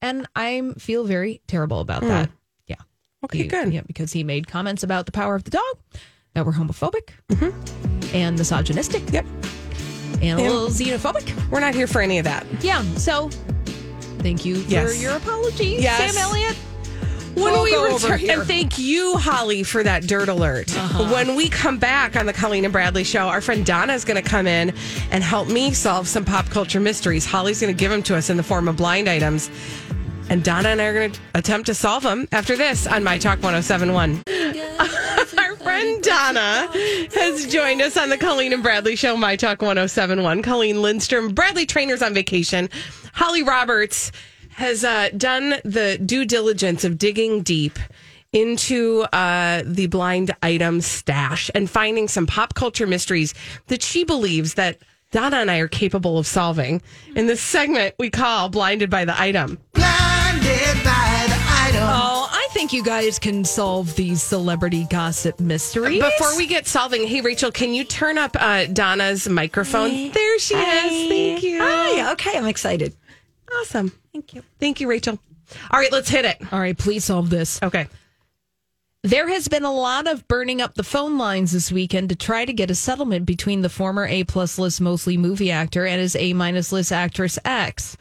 and 0.00 0.26
I 0.34 0.72
feel 0.78 1.04
very 1.04 1.40
terrible 1.46 1.80
about 1.80 2.02
that. 2.02 2.28
Mm. 2.28 2.32
Yeah. 2.66 2.76
Okay, 3.24 3.38
He- 3.38 3.48
good. 3.48 3.72
Yeah, 3.72 3.82
because 3.86 4.12
he 4.12 4.24
made 4.24 4.48
comments 4.48 4.82
about 4.82 5.06
the 5.06 5.12
power 5.12 5.34
of 5.34 5.44
the 5.44 5.50
dog 5.52 5.62
that 6.34 6.44
were 6.46 6.52
homophobic 6.52 7.10
mm-hmm. 7.30 8.16
and 8.16 8.36
misogynistic. 8.38 9.02
Yep. 9.12 9.26
And 10.20 10.38
a 10.38 10.42
little 10.42 10.68
xenophobic. 10.68 11.50
We're 11.50 11.60
not 11.60 11.74
here 11.74 11.86
for 11.88 12.00
any 12.00 12.18
of 12.18 12.24
that. 12.24 12.46
Yeah. 12.62 12.82
So 12.96 13.28
thank 14.18 14.44
you 14.44 14.56
for 14.62 14.70
Yes. 14.70 15.02
your 15.02 15.16
apologies, 15.16 15.82
Yes. 15.82 16.14
Sam 16.14 16.22
Elliott. 16.22 16.56
When 17.34 17.52
We'll 17.52 17.64
we 17.64 17.94
return, 17.94 18.28
and 18.30 18.42
thank 18.42 18.78
you, 18.78 19.16
Holly, 19.16 19.62
for 19.62 19.82
that 19.82 20.06
dirt 20.06 20.28
alert. 20.28 20.70
When 21.10 21.34
we 21.34 21.48
come 21.48 21.78
back 21.78 22.14
on 22.14 22.26
the 22.26 22.32
Colleen 22.32 22.64
and 22.64 22.72
Bradley 22.72 23.04
show, 23.04 23.28
our 23.28 23.40
friend 23.40 23.64
Donna 23.64 23.94
is 23.94 24.04
going 24.04 24.22
to 24.22 24.28
come 24.28 24.46
in 24.46 24.74
and 25.10 25.24
help 25.24 25.48
me 25.48 25.72
solve 25.72 26.06
some 26.06 26.24
pop 26.26 26.50
culture 26.50 26.80
mysteries. 26.80 27.24
Holly's 27.24 27.60
going 27.60 27.74
to 27.74 27.78
give 27.78 27.90
them 27.90 28.02
to 28.04 28.16
us 28.16 28.28
in 28.28 28.36
the 28.36 28.42
form 28.42 28.68
of 28.68 28.76
blind 28.76 29.08
items. 29.08 29.50
And 30.28 30.44
Donna 30.44 30.70
and 30.70 30.80
I 30.80 30.84
are 30.86 30.94
going 30.94 31.12
to 31.12 31.20
attempt 31.34 31.66
to 31.66 31.74
solve 31.74 32.02
them 32.02 32.28
after 32.32 32.56
this 32.56 32.86
on 32.86 33.02
My 33.02 33.18
Talk 33.18 33.42
1071. 33.42 34.22
Our 35.38 35.56
friend 35.56 36.02
Donna 36.02 36.68
has 37.14 37.46
joined 37.46 37.80
us 37.82 37.96
on 37.96 38.08
the 38.10 38.18
Colleen 38.18 38.52
and 38.52 38.62
Bradley 38.62 38.94
show, 38.96 39.16
My 39.16 39.36
Talk 39.36 39.62
1071. 39.62 40.42
Colleen 40.42 40.82
Lindstrom, 40.82 41.34
Bradley 41.34 41.66
Traynor's 41.66 42.02
on 42.02 42.14
vacation. 42.14 42.68
Holly 43.14 43.42
Roberts 43.42 44.12
has 44.54 44.84
uh, 44.84 45.10
done 45.16 45.56
the 45.64 45.98
due 46.04 46.24
diligence 46.24 46.84
of 46.84 46.98
digging 46.98 47.42
deep 47.42 47.78
into 48.32 49.02
uh, 49.12 49.62
the 49.66 49.86
blind 49.88 50.34
item 50.42 50.80
stash 50.80 51.50
and 51.54 51.68
finding 51.68 52.08
some 52.08 52.26
pop 52.26 52.54
culture 52.54 52.86
mysteries 52.86 53.34
that 53.66 53.82
she 53.82 54.04
believes 54.04 54.54
that 54.54 54.78
Donna 55.10 55.36
and 55.36 55.50
I 55.50 55.58
are 55.58 55.68
capable 55.68 56.16
of 56.16 56.26
solving 56.26 56.80
in 57.14 57.26
this 57.26 57.42
segment 57.42 57.94
we 57.98 58.08
call 58.08 58.48
Blinded 58.48 58.88
by 58.88 59.04
the 59.04 59.20
Item. 59.20 59.58
Blinded 59.74 60.82
by 60.82 61.26
the 61.28 61.42
Item. 61.48 61.82
Oh, 61.82 62.30
I 62.32 62.48
think 62.52 62.72
you 62.72 62.82
guys 62.82 63.18
can 63.18 63.44
solve 63.44 63.94
these 63.94 64.22
celebrity 64.22 64.86
gossip 64.88 65.38
mysteries. 65.38 66.02
Before 66.02 66.34
we 66.38 66.46
get 66.46 66.66
solving, 66.66 67.06
hey 67.06 67.20
Rachel, 67.20 67.50
can 67.50 67.74
you 67.74 67.84
turn 67.84 68.16
up 68.16 68.34
uh, 68.40 68.64
Donna's 68.66 69.28
microphone? 69.28 70.12
There 70.12 70.38
she 70.38 70.54
is. 70.54 71.08
Thank 71.10 71.42
you. 71.42 71.58
Hi. 71.60 72.12
Okay, 72.12 72.38
I'm 72.38 72.46
excited. 72.46 72.96
Awesome. 73.60 73.92
Thank 74.12 74.34
you. 74.34 74.42
Thank 74.58 74.80
you, 74.80 74.88
Rachel. 74.88 75.18
All 75.70 75.80
right, 75.80 75.92
let's 75.92 76.08
hit 76.08 76.24
it. 76.24 76.40
All 76.52 76.60
right, 76.60 76.76
please 76.76 77.04
solve 77.04 77.30
this. 77.30 77.62
Okay. 77.62 77.86
There 79.04 79.28
has 79.28 79.48
been 79.48 79.64
a 79.64 79.72
lot 79.72 80.06
of 80.06 80.28
burning 80.28 80.62
up 80.62 80.74
the 80.74 80.84
phone 80.84 81.18
lines 81.18 81.50
this 81.50 81.72
weekend 81.72 82.08
to 82.10 82.16
try 82.16 82.44
to 82.44 82.52
get 82.52 82.70
a 82.70 82.74
settlement 82.74 83.26
between 83.26 83.62
the 83.62 83.68
former 83.68 84.06
A 84.06 84.22
plus 84.24 84.58
list 84.58 84.80
mostly 84.80 85.16
movie 85.16 85.50
actor 85.50 85.84
and 85.84 86.00
his 86.00 86.14
A 86.14 86.32
minus 86.34 86.70
list 86.70 86.92
actress 86.92 87.38
ex. 87.44 87.96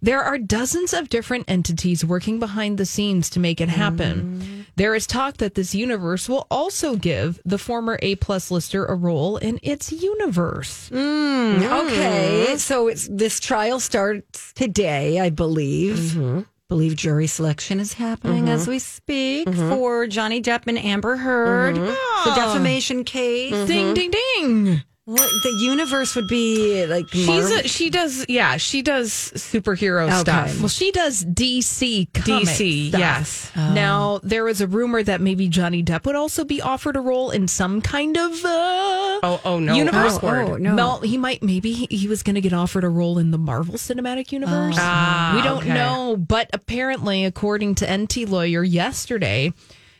There 0.00 0.22
are 0.22 0.38
dozens 0.38 0.92
of 0.92 1.08
different 1.08 1.46
entities 1.48 2.04
working 2.04 2.38
behind 2.38 2.78
the 2.78 2.86
scenes 2.86 3.28
to 3.30 3.40
make 3.40 3.60
it 3.60 3.68
happen. 3.68 4.40
Mm. 4.40 4.64
There 4.76 4.94
is 4.94 5.06
talk 5.06 5.38
that 5.38 5.56
this 5.56 5.74
universe 5.74 6.28
will 6.28 6.46
also 6.50 6.94
give 6.94 7.40
the 7.44 7.58
former 7.58 7.98
A 8.00 8.14
plus 8.16 8.50
lister 8.50 8.84
a 8.84 8.94
role 8.94 9.38
in 9.38 9.58
its 9.62 9.90
universe. 9.90 10.88
Mm. 10.90 11.38
Mm. 11.56 11.86
Okay, 11.86 12.56
so 12.58 12.88
it's 12.88 13.08
this 13.10 13.40
trial 13.40 13.80
starts 13.80 14.52
today, 14.52 15.20
I 15.20 15.30
believe. 15.30 15.96
Mm-hmm. 15.96 16.40
Believe 16.68 16.96
jury 16.96 17.26
selection 17.26 17.80
is 17.80 17.94
happening 17.94 18.50
as 18.50 18.62
mm-hmm. 18.62 18.72
we 18.72 18.78
speak 18.78 19.48
mm-hmm. 19.48 19.70
for 19.70 20.06
Johnny 20.06 20.42
Depp 20.42 20.66
and 20.66 20.78
Amber 20.78 21.16
Heard, 21.16 21.76
the 21.76 22.32
defamation 22.34 23.04
case. 23.04 23.66
Ding, 23.66 23.94
ding, 23.94 24.10
ding. 24.10 24.82
What 25.08 25.30
the 25.42 25.52
universe 25.62 26.14
would 26.16 26.28
be 26.28 26.84
like? 26.84 27.08
She's 27.08 27.50
a, 27.50 27.66
she 27.66 27.88
does 27.88 28.26
yeah 28.28 28.58
she 28.58 28.82
does 28.82 29.10
superhero 29.10 30.04
Okay. 30.06 30.18
stuff. 30.20 30.58
Well, 30.60 30.68
she 30.68 30.92
does 30.92 31.24
DC 31.24 32.12
comic 32.12 32.46
DC 32.48 32.88
stuff. 32.88 32.98
yes. 33.00 33.50
Now 33.56 34.20
there 34.22 34.44
was 34.44 34.60
a 34.60 34.66
rumor 34.66 35.02
that 35.02 35.22
maybe 35.22 35.48
Johnny 35.48 35.82
Depp 35.82 36.04
would 36.04 36.14
also 36.14 36.44
be 36.44 36.60
offered 36.60 36.94
a 36.94 37.00
role 37.00 37.30
in 37.30 37.48
some 37.48 37.80
kind 37.80 38.18
of 38.18 38.32
uh, 38.44 39.20
Oh 39.22 39.40
oh 39.46 39.58
no 39.58 39.74
universe. 39.74 40.16
awkward. 40.16 40.46
Oh, 40.46 40.56
no. 40.58 40.74
Mel- 40.74 41.00
he 41.00 41.16
might 41.16 41.42
maybe 41.42 41.72
he, 41.72 41.86
he 41.90 42.06
was 42.06 42.22
going 42.22 42.34
to 42.34 42.42
get 42.42 42.52
offered 42.52 42.84
a 42.84 42.90
role 42.90 43.18
in 43.18 43.30
the 43.30 43.38
Marvel 43.38 43.76
Cinematic 43.76 44.30
Universe. 44.30 44.76
Ah, 44.78 45.32
we 45.36 45.42
don't 45.42 45.62
okay. 45.62 45.72
know, 45.72 46.16
but 46.18 46.50
apparently, 46.52 47.24
according 47.24 47.76
to 47.76 47.86
Enty 47.86 48.28
Lawyer 48.28 48.62
yesterday. 48.62 49.54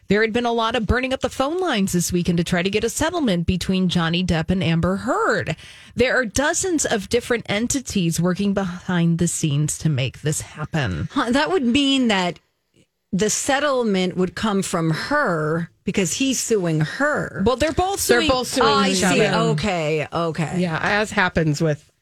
There 0.09 0.23
had 0.23 0.33
been 0.33 0.47
a 0.47 0.53
lot 0.53 0.75
of 0.75 0.87
burning 0.87 1.13
up 1.13 1.21
the 1.21 1.29
phone 1.29 1.61
lines 1.61 1.93
this 1.93 2.11
weekend 2.11 2.39
to 2.39 2.45
try 2.45 2.63
to 2.63 2.71
get 2.71 2.83
a 2.83 2.89
settlement 2.89 3.47
between 3.47 3.91
Johnny 3.91 4.25
Depp 4.25 4.49
and 4.49 4.65
Amber 4.65 4.97
Heard. 4.97 5.55
There 5.97 6.17
are 6.19 6.25
dozens 6.25 6.87
of 6.87 7.11
different 7.11 7.45
entities 7.47 8.19
working 8.19 8.55
behind 8.55 9.19
the 9.19 9.29
scenes 9.29 9.77
to 9.79 9.91
make 9.91 10.23
this 10.23 10.41
happen. 10.41 11.11
Huh, 11.13 11.31
that 11.33 11.51
would 11.51 11.63
mean 11.63 12.09
that 12.09 12.39
the 13.13 13.29
settlement 13.29 14.17
would 14.17 14.35
come 14.35 14.63
from 14.63 14.93
her 14.93 15.71
because 15.85 16.15
he's 16.15 16.41
suing 16.41 16.81
her. 16.81 17.43
Well, 17.45 17.57
they're 17.57 17.73
both 17.73 18.07
They're 18.07 18.27
both 18.27 18.49
suing 18.49 18.67
oh, 18.67 18.75
I 18.77 18.89
each 18.89 18.99
see. 18.99 19.27
other. 19.27 19.51
Okay, 19.51 20.09
okay. 20.11 20.55
Yeah, 20.59 20.79
as 20.83 21.11
happens 21.11 21.61
with 21.61 21.93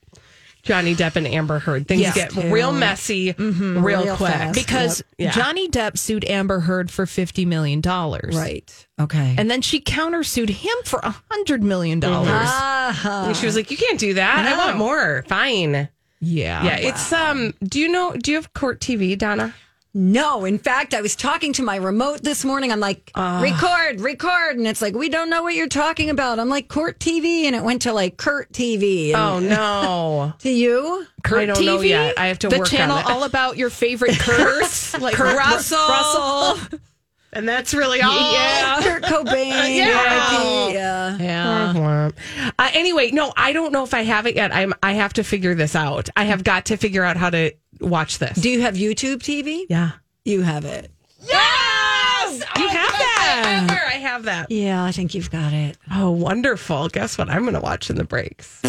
Johnny 0.66 0.94
Depp 0.94 1.16
and 1.16 1.26
Amber 1.26 1.58
Heard, 1.58 1.88
things 1.88 2.02
Yeah. 2.02 2.12
get 2.14 2.34
real 2.34 2.72
messy 2.72 3.34
real, 3.38 3.80
Real 3.80 4.16
quick 4.16 4.30
fast. 4.32 4.54
because 4.54 5.02
Yeah. 5.18 5.30
Johnny 5.30 5.68
Depp 5.68 5.96
sued 5.98 6.24
Amber 6.24 6.60
Heard 6.60 6.90
for 6.90 7.06
fifty 7.06 7.44
million 7.46 7.80
dollars, 7.80 8.36
Right. 8.36 8.70
Okay. 9.00 9.34
And 9.38 9.50
then 9.50 9.62
she 9.62 9.80
countersued 9.80 10.48
him 10.50 10.74
for 10.84 11.00
a 11.02 11.14
hundred 11.30 11.62
million 11.62 12.00
dollars. 12.00 12.30
Ah, 12.32 13.26
And 13.28 13.36
she 13.36 13.46
was 13.46 13.56
like, 13.56 13.70
"You 13.70 13.76
can't 13.76 13.98
do 13.98 14.14
that. 14.14 14.46
I, 14.46 14.56
want 14.56 14.76
more. 14.76 15.24
Fine." 15.28 15.88
Yeah, 16.20 16.64
Yeah, 16.64 16.76
it's 16.78 17.12
um. 17.12 17.52
Do 17.62 17.78
you 17.78 17.88
know? 17.88 18.12
Do 18.16 18.30
you 18.30 18.36
have 18.38 18.52
Court 18.54 18.80
TV, 18.80 19.16
Donna? 19.18 19.54
No, 19.98 20.44
in 20.44 20.58
fact, 20.58 20.92
I 20.92 21.00
was 21.00 21.16
talking 21.16 21.54
to 21.54 21.62
my 21.62 21.76
remote 21.76 22.22
this 22.22 22.44
morning. 22.44 22.70
I'm 22.70 22.80
like, 22.80 23.10
ah. 23.14 23.40
record, 23.40 24.02
record. 24.02 24.58
And 24.58 24.66
it's 24.66 24.82
like, 24.82 24.94
we 24.94 25.08
don't 25.08 25.30
know 25.30 25.42
what 25.42 25.54
you're 25.54 25.68
talking 25.68 26.10
about. 26.10 26.38
I'm 26.38 26.50
like, 26.50 26.68
Court 26.68 26.98
TV. 26.98 27.44
And 27.44 27.56
it 27.56 27.62
went 27.62 27.80
to 27.82 27.94
like 27.94 28.18
Kurt 28.18 28.52
TV. 28.52 29.14
And 29.14 29.16
Oh 29.16 29.38
no. 29.38 30.34
To 30.40 30.50
you? 30.50 31.06
Kurt 31.24 31.38
I 31.38 31.46
don't 31.46 31.64
know 31.64 31.78
TV, 31.78 31.88
yet. 31.88 32.18
I 32.18 32.26
have 32.26 32.38
to 32.40 32.48
the 32.48 32.58
work 32.58 32.66
on 32.66 32.70
channel 32.70 32.98
it. 32.98 33.06
all 33.06 33.24
about 33.24 33.56
your 33.56 33.70
favorite 33.70 34.18
Kurt's, 34.18 34.92
like 35.00 35.14
Kurt 35.14 35.34
Russell. 35.34 35.78
Russell. 35.78 36.78
and 37.36 37.48
that's 37.48 37.74
really 37.74 38.00
all. 38.02 38.32
Yeah, 38.32 38.78
Kurt 38.82 39.02
Cobain. 39.04 39.76
Yeah. 39.76 40.66
RIP, 40.66 40.74
Yeah. 40.74 41.16
yeah. 41.18 42.10
Uh, 42.58 42.70
anyway, 42.72 43.10
no, 43.10 43.32
I 43.36 43.52
don't 43.52 43.72
know 43.72 43.84
if 43.84 43.92
I 43.94 44.02
have 44.02 44.26
it 44.26 44.34
yet. 44.36 44.54
I'm. 44.54 44.72
I 44.82 44.94
have 44.94 45.12
to 45.14 45.22
figure 45.22 45.54
this 45.54 45.76
out. 45.76 46.08
I 46.16 46.24
have 46.24 46.42
got 46.44 46.66
to 46.66 46.76
figure 46.76 47.04
out 47.04 47.16
how 47.16 47.30
to 47.30 47.52
watch 47.80 48.18
this. 48.18 48.38
Do 48.40 48.48
you 48.50 48.62
have 48.62 48.74
YouTube 48.74 49.16
TV? 49.18 49.64
yeah. 49.68 49.92
You 50.24 50.42
have 50.42 50.64
it. 50.64 50.90
Yes, 51.20 52.42
you 52.56 52.66
have 52.68 52.90
that. 52.90 53.66
I 53.70 53.98
have 53.98 54.24
that. 54.24 54.50
Yeah, 54.50 54.82
I 54.84 54.90
think 54.92 55.14
you've 55.14 55.30
got 55.30 55.52
it. 55.52 55.76
Oh, 55.92 56.10
wonderful! 56.10 56.88
Guess 56.88 57.16
what? 57.18 57.28
I'm 57.30 57.42
going 57.42 57.54
to 57.54 57.60
watch 57.60 57.90
in 57.90 57.96
the 57.96 58.04
breaks. 58.04 58.62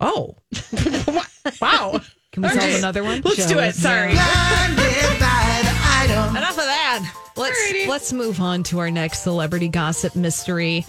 Oh, 0.00 0.36
wow! 1.60 2.00
Can 2.32 2.42
we 2.42 2.48
solve 2.48 2.74
another 2.74 3.04
one? 3.04 3.20
Let's 3.22 3.46
do 3.46 3.58
it. 3.58 3.74
Sorry. 3.74 4.14
That. 7.00 7.14
let's 7.36 7.72
let's 7.88 8.12
move 8.12 8.40
on 8.40 8.62
to 8.64 8.78
our 8.80 8.90
next 8.90 9.22
celebrity 9.22 9.68
gossip 9.68 10.14
mystery. 10.16 10.84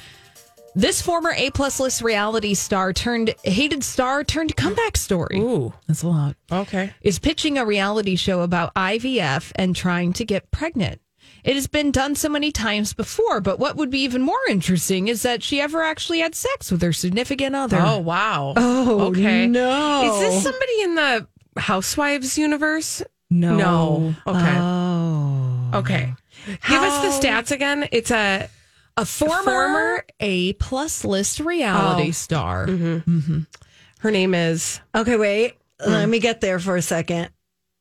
This 0.76 1.02
former 1.02 1.32
A 1.38 1.52
plus 1.52 1.80
list 1.80 2.02
reality 2.02 2.56
star 2.56 2.94
turned 2.94 3.36
hated 3.44 3.84
star 3.84 4.24
turned 4.24 4.56
comeback 4.56 4.98
story. 4.98 5.40
Ooh, 5.40 5.72
That's 5.88 6.02
a 6.04 6.08
lot. 6.08 6.36
okay. 6.52 6.92
Is 7.02 7.20
pitching 7.20 7.58
a 7.58 7.66
reality 7.66 8.16
show 8.16 8.42
about 8.42 8.74
IVF 8.74 9.52
and 9.56 9.76
trying 9.76 10.14
to 10.14 10.26
get 10.26 10.50
pregnant. 10.52 11.00
It 11.44 11.56
has 11.56 11.68
been 11.68 11.92
done 11.92 12.16
so 12.16 12.30
many 12.30 12.52
times 12.52 12.94
before, 12.94 13.40
but 13.42 13.60
what 13.60 13.76
would 13.76 13.90
be 13.92 14.00
even 14.00 14.22
more 14.22 14.40
interesting 14.50 15.10
is 15.10 15.22
that 15.24 15.44
she 15.44 15.60
ever 15.62 15.84
actually 15.84 16.20
had 16.20 16.36
sex 16.36 16.72
with 16.72 16.82
her 16.82 16.94
significant 16.94 17.56
other. 17.56 17.78
Oh 17.80 18.00
wow. 18.00 18.54
Oh, 18.58 19.02
okay. 19.10 19.46
no. 19.46 20.14
Is 20.16 20.20
this 20.22 20.44
somebody 20.44 20.82
in 20.82 20.96
the 20.96 21.28
Housewives 21.58 22.38
universe? 22.38 23.04
no. 23.30 23.58
No. 23.58 24.16
Okay. 24.26 24.58
Oh. 24.58 25.43
Okay. 25.74 26.14
Give 26.46 26.82
us 26.82 27.22
the 27.22 27.28
stats 27.28 27.52
again. 27.52 27.88
It's 27.92 28.12
a 28.12 28.50
A 28.98 29.06
former, 29.06 29.44
Former- 29.44 30.06
A 30.20 30.54
plus 30.54 31.04
list 31.04 31.40
reality 31.40 32.10
Oh. 32.10 32.12
star. 32.12 32.68
her 34.00 34.12
name 34.12 34.34
is 34.36 34.80
Okay, 34.96 35.16
wait. 35.18 35.56
Hmm. 35.82 35.92
Let 35.92 36.10
me 36.10 36.20
get 36.20 36.42
there 36.42 36.60
for 36.60 36.76
a 36.76 36.82
second. 36.82 37.30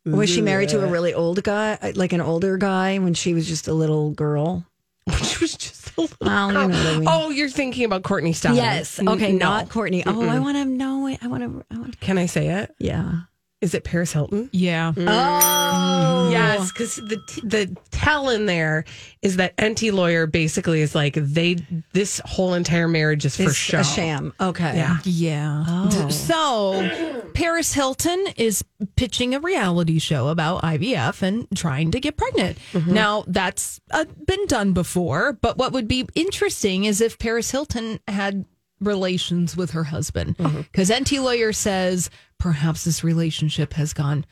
Was 0.04 0.28
she 0.30 0.40
married 0.42 0.70
to 0.70 0.82
a 0.82 0.86
really 0.86 1.14
old 1.14 1.42
guy, 1.44 1.78
like 1.94 2.12
an 2.12 2.20
older 2.20 2.56
guy, 2.56 2.98
when 2.98 3.14
she 3.14 3.34
was 3.34 3.46
just 3.46 3.68
a 3.68 3.72
little 3.72 4.10
girl? 4.10 4.66
she 5.22 5.38
was 5.38 5.54
just 5.56 5.96
a 5.96 6.00
little 6.00 6.16
you 6.20 6.52
know 6.52 6.60
I 6.60 6.66
mean. 6.96 7.04
Oh, 7.08 7.30
you're 7.30 7.48
thinking 7.48 7.84
about 7.84 8.02
Courtney 8.02 8.32
Stodden. 8.32 8.56
Yes. 8.56 8.98
N- 8.98 9.08
Okay, 9.08 9.30
no. 9.32 9.38
not 9.38 9.68
Courtney. 9.68 10.02
Oh, 10.06 10.28
I 10.28 10.38
want 10.40 10.56
to 10.56 10.64
know. 10.64 11.06
it. 11.08 11.18
I 11.22 11.26
want 11.28 11.42
to. 11.42 11.64
I 11.70 11.78
want. 11.78 12.00
Can 12.00 12.18
I 12.18 12.26
say 12.26 12.48
it? 12.48 12.74
Yeah. 12.78 13.12
Is 13.62 13.74
it 13.74 13.84
Paris 13.84 14.12
Hilton? 14.12 14.50
Yeah. 14.52 14.92
Mm. 14.94 15.06
Oh, 15.08 16.28
mm. 16.28 16.32
Yes, 16.32 16.72
because 16.72 16.96
the 16.96 17.16
the 17.44 17.76
tell 17.92 18.28
in 18.28 18.46
there 18.46 18.84
is 19.22 19.36
that 19.36 19.56
Enty 19.56 19.92
lawyer 19.92 20.26
basically 20.26 20.80
is 20.80 20.94
like 20.96 21.14
they 21.14 21.56
this 21.92 22.20
whole 22.24 22.54
entire 22.54 22.88
marriage 22.88 23.24
is 23.24 23.36
for 23.36 23.44
It's 23.44 23.54
show. 23.54 23.78
a 23.78 23.84
sham. 23.84 24.32
Okay. 24.40 24.74
Yeah. 24.76 24.98
Yeah. 25.04 25.64
Oh. 25.68 26.08
So 26.10 27.30
Paris 27.34 27.72
Hilton 27.72 28.26
is 28.36 28.64
pitching 28.96 29.34
a 29.34 29.40
reality 29.40 29.98
show 30.00 30.28
about 30.28 30.62
IVF 30.62 31.22
and 31.22 31.46
trying 31.56 31.92
to 31.92 32.00
get 32.00 32.16
pregnant. 32.16 32.58
Mm-hmm. 32.72 32.92
Now, 32.92 33.24
that's 33.28 33.80
uh, 33.92 34.04
been 34.26 34.44
done 34.46 34.72
before, 34.72 35.34
but 35.34 35.56
what 35.56 35.72
would 35.72 35.86
be 35.86 36.08
interesting 36.16 36.84
is 36.84 37.00
if 37.00 37.18
Paris 37.18 37.50
Hilton 37.52 38.00
had 38.08 38.44
relations 38.82 39.56
with 39.56 39.70
her 39.70 39.84
husband. 39.84 40.36
Mm-hmm. 40.36 40.62
Because 40.62 40.90
Enty 40.90 41.22
Lawyer 41.22 41.52
says 41.52 42.10
perhaps 42.38 42.84
this 42.84 43.04
relationship 43.04 43.74
has 43.74 43.92
gone 43.92 44.26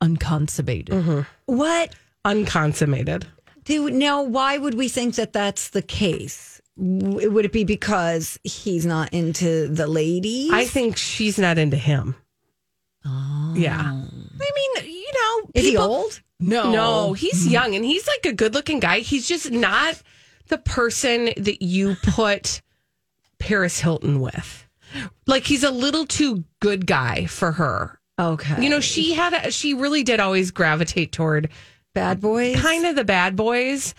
unconsummated. 0.00 0.94
Mm-hmm. 0.94 1.20
What 1.46 1.94
Unconsummated. 2.24 3.26
do 3.64 3.90
now? 3.90 4.22
Why 4.22 4.58
would 4.58 4.74
we 4.74 4.88
think 4.88 5.16
that 5.16 5.32
that's 5.32 5.70
the 5.70 5.82
case? 5.82 6.60
Would 6.76 7.44
it 7.44 7.52
be 7.52 7.64
because 7.64 8.38
he's 8.44 8.86
not 8.86 9.12
into 9.12 9.68
the 9.68 9.86
ladies? 9.86 10.52
I 10.52 10.64
think 10.64 10.96
she's 10.96 11.38
not 11.38 11.58
into 11.58 11.76
him. 11.76 12.14
Oh. 13.04 13.54
Yeah. 13.56 13.80
I 13.80 13.90
mean, 13.94 14.86
you 14.86 15.12
know, 15.12 15.50
Is 15.54 15.66
he 15.66 15.76
old? 15.76 16.20
No. 16.40 16.72
No, 16.72 17.12
he's 17.12 17.44
mm-hmm. 17.44 17.52
young 17.52 17.74
and 17.74 17.84
he's 17.84 18.06
like 18.06 18.26
a 18.26 18.32
good 18.32 18.54
looking 18.54 18.80
guy. 18.80 19.00
He's 19.00 19.28
just 19.28 19.50
not 19.50 20.00
the 20.48 20.58
person 20.58 21.26
that 21.36 21.62
you 21.62 21.96
put 22.02 22.62
Paris 23.42 23.80
Hilton 23.80 24.20
with. 24.20 24.68
Like 25.26 25.44
he's 25.44 25.64
a 25.64 25.70
little 25.72 26.06
too 26.06 26.44
good 26.60 26.86
guy 26.86 27.26
for 27.26 27.50
her. 27.52 27.98
Okay. 28.20 28.62
You 28.62 28.70
know, 28.70 28.78
she 28.78 29.14
had 29.14 29.32
a, 29.32 29.50
she 29.50 29.74
really 29.74 30.04
did 30.04 30.20
always 30.20 30.52
gravitate 30.52 31.10
toward 31.10 31.48
bad 31.92 32.20
boys. 32.20 32.60
kind 32.60 32.86
of 32.86 32.94
the 32.94 33.04
bad 33.04 33.34
boys. 33.34 33.94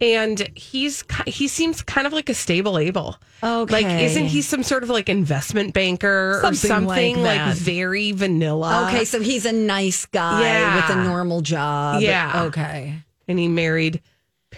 And 0.00 0.48
he's 0.54 1.04
he 1.26 1.48
seems 1.48 1.82
kind 1.82 2.06
of 2.06 2.12
like 2.12 2.28
a 2.28 2.34
stable 2.34 2.78
able. 2.78 3.16
Okay. 3.42 3.72
Like 3.72 4.02
isn't 4.02 4.26
he 4.26 4.40
some 4.42 4.62
sort 4.62 4.82
of 4.82 4.88
like 4.88 5.08
investment 5.08 5.74
banker 5.74 6.38
or 6.38 6.40
Something 6.42 6.68
something 6.68 7.22
like 7.22 7.38
like, 7.40 7.56
very 7.56 8.12
vanilla? 8.12 8.86
Okay, 8.88 9.04
so 9.04 9.20
he's 9.20 9.44
a 9.46 9.52
nice 9.52 10.04
guy 10.06 10.42
Yeah. 10.42 10.76
with 10.76 10.96
a 10.96 11.02
normal 11.04 11.40
job. 11.42 12.02
Yeah. 12.02 12.44
Okay. 12.44 12.94
and 13.28 13.38
he 13.38 13.48
married 13.48 14.00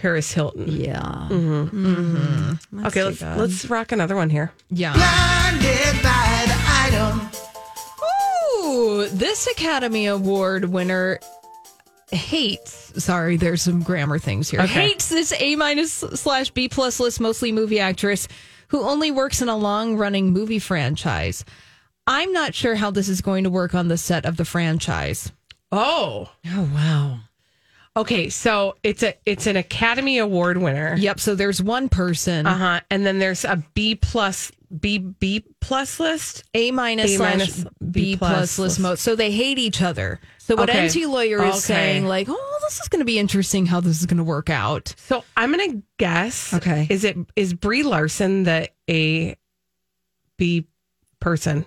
Paris 0.01 0.31
Hilton. 0.31 0.65
Yeah. 0.67 1.27
Mm-hmm. 1.29 2.85
Okay, 2.87 3.03
let's 3.03 3.21
let's 3.21 3.69
rock 3.69 3.91
another 3.91 4.15
one 4.15 4.29
here. 4.29 4.51
Yeah. 4.69 4.93
Blinded 4.93 6.01
by 6.01 6.45
the 6.47 6.55
item. 6.67 7.29
Ooh, 8.65 9.07
this 9.09 9.47
Academy 9.47 10.05
Award 10.07 10.65
winner 10.65 11.19
hates. 12.11 13.03
Sorry, 13.03 13.35
there's 13.37 13.61
some 13.61 13.81
grammar 13.83 14.19
things 14.19 14.49
here. 14.49 14.61
Okay. 14.61 14.87
Hates 14.89 15.09
this 15.09 15.33
A 15.37 15.55
minus 15.57 15.91
slash 15.93 16.49
B 16.51 16.69
plus 16.69 16.99
list, 16.99 17.19
mostly 17.19 17.51
movie 17.51 17.79
actress 17.79 18.27
who 18.69 18.81
only 18.83 19.11
works 19.11 19.41
in 19.41 19.49
a 19.49 19.57
long 19.57 19.97
running 19.97 20.31
movie 20.31 20.59
franchise. 20.59 21.43
I'm 22.07 22.31
not 22.31 22.55
sure 22.55 22.75
how 22.75 22.89
this 22.91 23.09
is 23.09 23.21
going 23.21 23.43
to 23.43 23.49
work 23.49 23.75
on 23.75 23.87
the 23.89 23.97
set 23.97 24.25
of 24.25 24.37
the 24.37 24.45
franchise. 24.45 25.31
Oh, 25.71 26.31
Oh 26.47 26.69
wow. 26.73 27.19
Okay. 27.97 28.29
So 28.29 28.75
it's 28.83 29.03
a 29.03 29.15
it's 29.25 29.47
an 29.47 29.57
Academy 29.57 30.17
Award 30.19 30.57
winner. 30.57 30.95
Yep. 30.97 31.19
So 31.19 31.35
there's 31.35 31.61
one 31.61 31.89
person, 31.89 32.45
Uh 32.47 32.57
huh. 32.57 32.79
And 32.89 33.05
then 33.05 33.19
there's 33.19 33.43
a 33.45 33.63
B 33.73 33.95
plus 33.95 34.51
B 34.79 34.99
B 34.99 35.43
plus 35.59 35.99
list. 35.99 36.43
A 36.53 36.71
minus 36.71 37.11
A 37.11 37.17
slash 37.17 37.37
minus, 37.39 37.63
B 37.63 37.65
B 38.13 38.15
plus 38.17 38.29
plus 38.31 38.59
list 38.59 38.79
mode. 38.79 38.99
So 38.99 39.15
they 39.15 39.31
hate 39.31 39.57
each 39.57 39.81
other. 39.81 40.19
So 40.37 40.55
what 40.55 40.69
Okay. 40.69 40.87
Enty 40.87 41.07
lawyer 41.07 41.43
is 41.43 41.49
Okay. 41.55 41.59
saying, 41.59 42.05
like, 42.05 42.27
oh, 42.29 42.59
this 42.63 42.79
is 42.79 42.87
going 42.87 42.99
to 43.01 43.05
be 43.05 43.19
interesting 43.19 43.65
how 43.67 43.79
this 43.81 43.99
is 43.99 44.05
going 44.07 44.17
to 44.17 44.23
work 44.23 44.49
out. 44.49 44.93
So 44.97 45.23
I'm 45.37 45.51
gonna 45.51 45.81
guess. 45.97 46.53
Okay. 46.53 46.87
Is 46.89 47.03
it 47.03 47.17
is 47.35 47.53
Brie 47.53 47.83
Larson 47.83 48.43
the 48.43 48.69
A 48.89 49.35
B 50.37 50.67
person? 51.19 51.65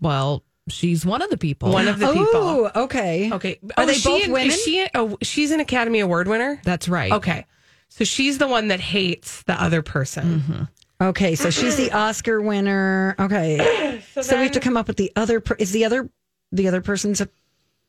Well, 0.00 0.42
she's 0.72 1.06
one 1.06 1.22
of 1.22 1.30
the 1.30 1.38
people. 1.38 1.70
One 1.72 1.88
of 1.88 1.98
the 1.98 2.08
oh, 2.08 2.12
people. 2.12 2.70
Oh, 2.74 2.82
okay. 2.84 3.32
Okay. 3.32 3.58
Are 3.76 3.84
Oh, 3.84 3.86
they 3.86 3.92
is 3.92 4.02
she 4.02 4.08
both 4.08 4.24
an- 4.24 4.32
women? 4.32 4.48
Is 4.48 4.62
she? 4.62 4.88
Oh, 4.94 5.18
she's 5.22 5.50
an 5.50 5.60
Academy 5.60 6.00
Award 6.00 6.28
winner. 6.28 6.60
That's 6.64 6.88
right. 6.88 7.12
Okay. 7.12 7.46
So 7.88 8.04
she's 8.04 8.38
the 8.38 8.48
one 8.48 8.68
that 8.68 8.80
hates 8.80 9.42
the 9.42 9.62
other 9.62 9.82
person. 9.82 10.40
Mm-hmm. 10.40 10.62
Okay, 11.02 11.34
so 11.34 11.50
she's 11.50 11.76
the 11.76 11.90
Oscar 11.92 12.40
winner. 12.40 13.14
Okay. 13.18 13.98
So, 14.20 14.36
we 14.36 14.42
have 14.42 14.52
to 14.52 14.60
come 14.60 14.76
up 14.76 14.88
with 14.88 14.98
the 14.98 15.10
other 15.16 15.40
per- 15.40 15.54
is 15.54 15.72
the 15.72 15.86
other 15.86 16.10
the 16.52 16.68
other 16.68 16.82
person's 16.82 17.20
a 17.22 17.28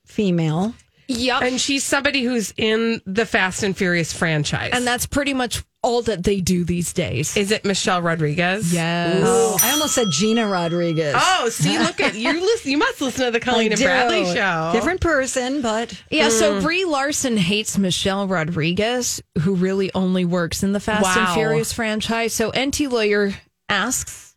female. 0.06 0.74
Yep. 1.08 1.42
And 1.42 1.60
she's 1.60 1.84
somebody 1.84 2.24
who's 2.24 2.54
in 2.56 3.02
the 3.06 3.26
Fast 3.26 3.62
and 3.64 3.76
Furious 3.76 4.14
franchise. 4.14 4.72
And 4.74 4.88
that's 4.88 5.06
pretty 5.06 5.34
much 5.34 5.64
all 5.84 6.02
that 6.04 6.24
they 6.24 6.42
do 6.42 6.64
these 6.64 6.94
days. 6.94 7.36
is 7.38 7.52
it 7.52 7.66
Michelle 7.66 8.02
Rodriguez? 8.02 8.74
yes. 8.74 9.22
Oh, 9.24 9.58
I 9.62 9.72
almost 9.72 9.94
said 9.96 10.08
Gina 10.12 10.48
Rodriguez. 10.48 11.14
Oh, 11.18 11.50
see, 11.50 11.78
look 11.78 12.00
at 12.02 12.16
you. 12.16 12.34
Listen, 12.34 12.72
you 12.72 12.78
must 12.78 13.02
listen 13.02 13.26
to 13.26 13.32
the 13.32 13.40
Colleen 13.40 13.72
and 13.72 13.78
do. 13.80 13.86
Bradley 13.86 14.26
show. 14.34 14.72
Different 14.74 15.02
person, 15.02 15.62
but 15.62 15.94
Yeah, 16.10 16.30
Mm. 16.30 16.40
so 16.40 16.62
Brie 16.62 16.86
Larson 16.86 17.38
hates 17.38 17.78
Michelle 17.78 18.28
Rodriguez, 18.28 19.22
who 19.42 19.56
really 19.56 19.92
only 19.94 20.26
works 20.26 20.64
in 20.64 20.72
the 20.74 20.80
Fast 20.80 21.18
and 21.18 21.28
Furious 21.36 21.74
franchise. 21.74 22.34
So 22.34 22.52
Enty 22.52 22.90
Lawyer 22.90 23.34
asks, 23.70 24.36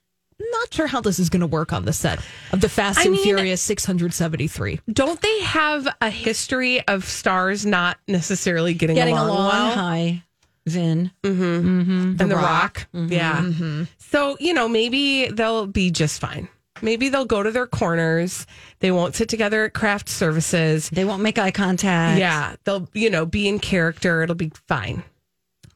not 0.53 0.75
sure 0.75 0.87
how 0.87 1.01
this 1.01 1.19
is 1.19 1.31
going 1.31 1.41
to 1.41 1.47
work 1.47 1.73
on 1.73 1.85
the 1.87 1.93
set 1.95 2.19
of 2.53 2.61
the 2.61 2.69
Fast 2.69 2.99
I 2.99 3.05
and 3.05 3.13
mean- 3.13 3.23
Furious 3.23 3.63
673. 3.63 4.81
Don't 4.93 5.21
they 5.23 5.41
have 5.41 5.89
a 6.01 6.11
history 6.11 6.87
of 6.89 7.05
stars 7.07 7.65
not 7.65 7.97
necessarily 8.07 8.75
getting, 8.75 8.97
getting 8.97 9.15
along, 9.17 9.29
along. 9.31 9.49
well? 9.49 9.71
Hi, 9.75 10.23
Vin. 10.67 11.11
and 11.23 12.19
The 12.19 12.27
Rock. 12.37 12.87
Mm-hmm. 12.95 13.13
Yeah. 13.13 13.85
So, 13.99 14.37
you 14.41 14.53
know, 14.53 14.69
maybe 14.69 15.27
they'll 15.29 15.67
be 15.67 15.91
just 15.91 16.21
fine. 16.21 16.49
Maybe 16.83 17.09
they'll 17.09 17.25
go 17.25 17.43
to 17.43 17.51
their 17.51 17.67
corners. 17.67 18.47
They 18.81 18.91
won't 18.91 19.15
sit 19.15 19.29
together 19.31 19.65
at 19.65 19.73
craft 19.73 20.09
services. 20.11 20.91
They 20.91 21.05
won't 21.07 21.23
make 21.23 21.39
eye 21.39 21.51
contact. 21.51 22.19
Yeah. 22.19 22.57
They'll, 22.65 22.89
you 22.93 23.09
know, 23.09 23.25
be 23.25 23.49
in 23.49 23.59
character. 23.61 24.23
It'll 24.23 24.35
be 24.35 24.53
fine. 24.69 25.03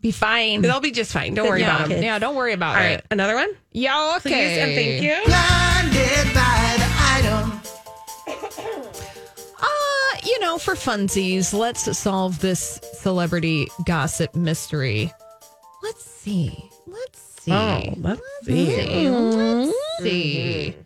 Be 0.02 0.10
fine. 0.12 0.62
They'll 0.62 0.80
be 0.80 0.90
just 0.92 1.12
fine. 1.12 1.34
Don't 1.34 1.48
worry 1.48 1.60
yeah, 1.60 1.76
about 1.76 1.88
them. 1.90 2.02
yeah, 2.02 2.18
don't 2.18 2.34
worry 2.34 2.52
about 2.54 2.76
All 2.76 2.82
it. 2.82 2.86
right. 2.86 3.04
Another 3.10 3.34
one? 3.34 3.50
Yeah, 3.72 4.14
okay. 4.16 4.30
Please 4.30 4.58
and 4.58 4.74
thank 4.74 5.02
you. 5.02 5.16
Blinded 5.26 6.34
by 6.34 6.76
the 6.78 6.88
item. 7.12 7.60
Uh, 9.62 9.66
you 10.30 10.38
know, 10.38 10.58
for 10.58 10.74
funsies, 10.74 11.52
let's 11.52 11.98
solve 11.98 12.38
this 12.38 12.80
celebrity 13.00 13.66
gossip 13.84 14.36
mystery. 14.36 15.12
Let's 15.82 16.04
see. 16.04 16.70
Let's 16.86 17.20
see. 17.42 17.52
Oh, 17.52 17.82
let's 17.96 18.22
see. 18.44 19.08
Let's 19.10 19.76
see. 20.00 20.76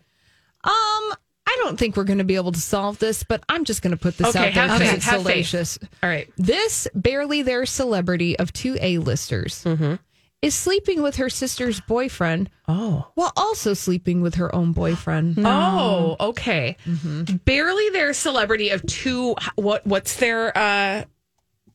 Um, 0.63 1.13
I 1.47 1.57
don't 1.59 1.77
think 1.77 1.95
we're 1.95 2.05
going 2.05 2.17
to 2.17 2.23
be 2.23 2.37
able 2.37 2.53
to 2.53 2.59
solve 2.59 2.97
this, 2.97 3.23
but 3.23 3.43
I'm 3.47 3.65
just 3.65 3.83
going 3.83 3.91
to 3.91 3.97
put 4.01 4.17
this 4.17 4.35
Okay, 4.35 4.47
out 4.47 4.53
there 4.53 4.79
because 4.79 4.93
it's 4.95 5.05
have 5.05 5.23
faith. 5.23 5.77
All 6.01 6.09
right. 6.09 6.27
This 6.37 6.87
barely 6.95 7.43
there 7.43 7.65
celebrity 7.67 8.37
of 8.39 8.51
two 8.51 8.77
A-listers 8.81 9.63
Mm-hmm. 9.63 9.95
Is 10.41 10.53
sleeping 10.53 11.01
with 11.01 11.15
her 11.15 11.29
sister's 11.29 11.79
boyfriend 11.81 12.49
Oh. 12.67 13.07
while 13.15 13.31
also 13.35 13.73
sleeping 13.73 14.21
with 14.21 14.35
her 14.35 14.53
own 14.53 14.71
boyfriend. 14.73 15.37
Oh, 15.39 16.15
okay. 16.19 16.77
Mm-hmm. 16.85 17.37
Barely 17.37 17.89
their 17.89 18.13
celebrity 18.13 18.69
of 18.69 18.85
two. 18.85 19.35
What? 19.55 19.85
What's 19.87 20.17
their 20.17 20.55
uh, 20.57 21.03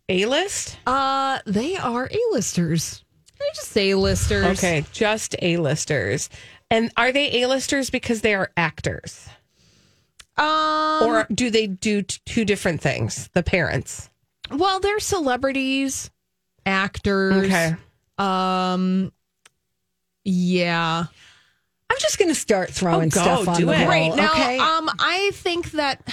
A 0.09 0.27
list? 0.27 0.79
Uh, 0.87 1.39
they 1.47 1.77
are 1.77 2.09
A-listers. 2.11 3.05
They're 3.39 3.49
just 3.55 3.77
A-listers. 3.77 4.59
Okay, 4.59 4.85
just 4.93 5.35
A 5.43 5.57
listers. 5.57 6.29
And 6.71 6.93
are 6.97 7.11
they 7.11 7.43
A 7.43 7.49
listers 7.49 7.91
because 7.91 8.21
they 8.21 8.35
are 8.35 8.53
actors? 8.57 9.29
Um, 10.37 11.03
or 11.05 11.27
do 11.35 11.51
they 11.51 11.67
do 11.67 12.03
t- 12.03 12.21
two 12.25 12.45
different 12.45 12.81
things? 12.81 13.29
The 13.35 13.43
parents. 13.43 14.09
well, 14.51 14.81
they're 14.81 15.01
celebrities, 15.01 16.11
actors. 16.65 17.45
Okay. 17.47 17.75
Um, 18.21 19.13
yeah. 20.25 21.05
I'm 21.91 21.97
just 21.99 22.19
going 22.19 22.29
to 22.29 22.35
start 22.35 22.71
throwing 22.71 23.09
Oh, 23.09 23.15
go, 23.17 23.21
stuff 23.23 23.49
on 23.49 23.57
do 23.57 23.67
the 23.67 23.73
it. 23.73 23.79
wall. 23.81 23.89
Right 23.89 24.15
now, 24.15 24.31
okay? 24.33 24.59
um, 24.59 24.91
I 24.99 25.31
think 25.35 25.73
that. 25.73 26.07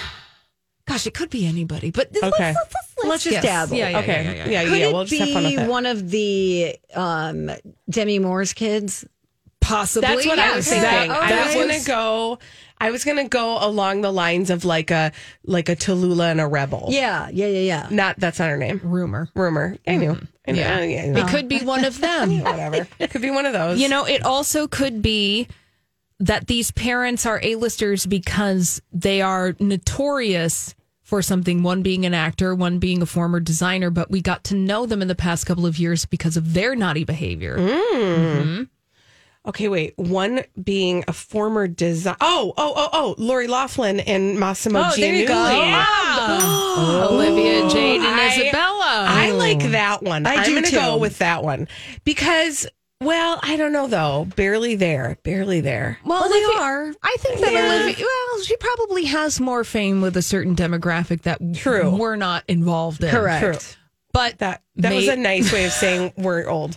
Gosh, 0.87 1.05
it 1.05 1.13
could 1.13 1.29
be 1.29 1.45
anybody, 1.45 1.91
but 1.91 2.09
let's- 2.13 2.33
Okay. 2.35 2.53
let's, 2.53 2.73
let's, 2.97 3.07
Let's 3.07 3.23
just 3.25 3.41
dabble. 3.43 3.75
Yeah, 3.75 3.89
yeah, 3.89 3.99
okay. 3.99 4.23
yeah, 4.23 4.31
yeah, 4.31 4.35
yeah. 4.37 4.49
yeah, 4.49 4.63
Could 4.69 4.79
yeah. 4.79 4.85
it 4.87 4.93
We'll 4.93 5.05
just 5.05 5.19
have 5.21 5.29
fun 5.31 5.43
with 5.43 5.57
be 5.57 5.67
one 5.67 5.85
of 5.85 6.09
the 6.09 6.75
um, 6.95 7.51
Demi 7.89 8.17
Moore's 8.19 8.53
kids? 8.53 9.05
Possibly. 9.61 10.07
That's 10.07 10.25
what 10.25 10.39
I 10.39 10.55
was 10.55 10.67
yes. 10.71 10.81
thinking. 10.81 11.09
That- 11.09 11.31
I 11.31 11.45
was 11.45 11.55
gonna 11.55 11.83
go. 11.85 12.39
I 12.79 12.91
was 12.91 13.03
gonna 13.03 13.27
go 13.27 13.57
along 13.59 14.01
the 14.01 14.11
lines 14.11 14.49
of 14.49 14.65
like 14.65 14.91
a 14.91 15.11
like 15.43 15.69
a 15.69 15.75
Tallulah 15.75 16.31
and 16.31 16.41
a 16.41 16.47
rebel. 16.47 16.87
Yeah, 16.89 17.29
yeah, 17.29 17.47
yeah, 17.47 17.59
yeah. 17.59 17.87
Not 17.89 18.19
that's 18.19 18.39
not 18.39 18.49
her 18.49 18.57
name. 18.57 18.79
Rumer. 18.83 19.29
Rumer. 19.35 19.77
I 19.87 19.97
knew. 19.97 20.13
Hmm. 20.13 20.25
I 20.47 20.51
knew. 20.51 20.59
Yeah. 20.59 20.83
yeah. 20.83 21.05
yeah. 21.05 21.25
It 21.25 21.29
could 21.29 21.47
be 21.47 21.59
one 21.59 21.85
of 21.85 21.99
them. 21.99 22.39
Whatever. 22.43 22.87
It 22.99 23.11
could 23.11 23.21
be 23.21 23.31
one 23.31 23.45
of 23.45 23.53
those. 23.53 23.79
You 23.79 23.89
know, 23.89 24.05
it 24.05 24.23
also 24.23 24.67
could 24.67 25.01
be 25.01 25.47
that 26.19 26.47
these 26.47 26.71
parents 26.71 27.25
are 27.25 27.39
A-listers 27.43 28.05
because 28.05 28.81
they 28.91 29.21
are 29.21 29.55
notorious 29.59 30.73
for 31.03 31.21
something, 31.21 31.63
one 31.63 31.83
being 31.83 32.05
an 32.05 32.13
actor, 32.13 32.53
one 32.53 32.79
being 32.79 33.01
a 33.01 33.05
former 33.05 33.39
designer, 33.39 33.89
but 33.89 34.11
we 34.11 34.21
got 34.21 34.43
to 34.43 34.55
know 34.55 34.85
them 34.85 35.01
in 35.01 35.07
the 35.07 35.15
past 35.15 35.45
couple 35.45 35.65
of 35.65 35.77
years 35.79 36.05
because 36.05 36.35
of 36.35 36.53
their 36.53 36.75
naughty 36.75 37.05
behavior. 37.05 37.55
Hmm. 37.55 37.97
Mm-hmm. 38.01 38.63
Okay, 39.47 39.69
wait. 39.69 39.93
One 39.97 40.43
being 40.61 41.05
a 41.07 41.13
former 41.13 41.67
design. 41.67 42.17
Oh, 42.19 42.53
oh, 42.57 42.73
oh, 42.75 42.89
oh. 42.91 43.15
Lori 43.17 43.47
Loughlin 43.47 44.01
and 44.01 44.37
Mossimo 44.37 44.91
Oh, 44.91 44.95
there 44.99 45.15
you 45.15 45.25
go. 45.27 45.33
Giannulli. 45.33 45.83
Oh. 46.19 47.07
Olivia 47.13 47.69
Jade 47.69 48.01
and 48.01 48.07
I- 48.19 48.33
Isabella. 48.33 49.05
I 49.07 49.31
like 49.31 49.71
that 49.71 50.03
one. 50.03 50.25
I 50.25 50.35
am 50.35 50.43
do 50.43 50.51
going 50.51 50.63
to 50.65 50.71
go 50.71 50.97
with 50.97 51.19
that 51.19 51.43
one 51.43 51.67
because, 52.03 52.67
well, 53.01 53.39
I 53.41 53.55
don't 53.55 53.71
know 53.71 53.87
though. 53.87 54.25
Barely 54.35 54.75
there. 54.75 55.17
Barely 55.23 55.61
there. 55.61 55.97
well, 56.03 56.21
Well, 56.21 56.29
they 56.29 56.43
Olivia- 56.43 56.61
are. 56.61 56.93
I 57.03 57.15
think 57.19 57.39
that 57.39 57.53
Yeah. 57.53 57.73
Olivia, 57.83 58.05
well, 58.05 58.43
she 58.43 58.57
probably 58.57 59.05
has 59.05 59.39
more 59.39 59.63
fame 59.63 60.01
with 60.01 60.17
a 60.17 60.21
certain 60.21 60.55
demographic 60.57 61.21
that 61.21 61.39
True. 61.55 61.95
we're 61.95 62.15
not 62.17 62.43
involved 62.49 63.01
in. 63.03 63.11
Correct. 63.11 63.41
True. 63.43 63.73
But 64.13 64.39
That 64.39 64.61
that 64.77 64.93
was 64.93 65.07
a 65.07 65.15
nice 65.15 65.53
way 65.53 65.65
of 65.65 65.71
saying 65.71 66.11
we're 66.17 66.47
old. 66.47 66.75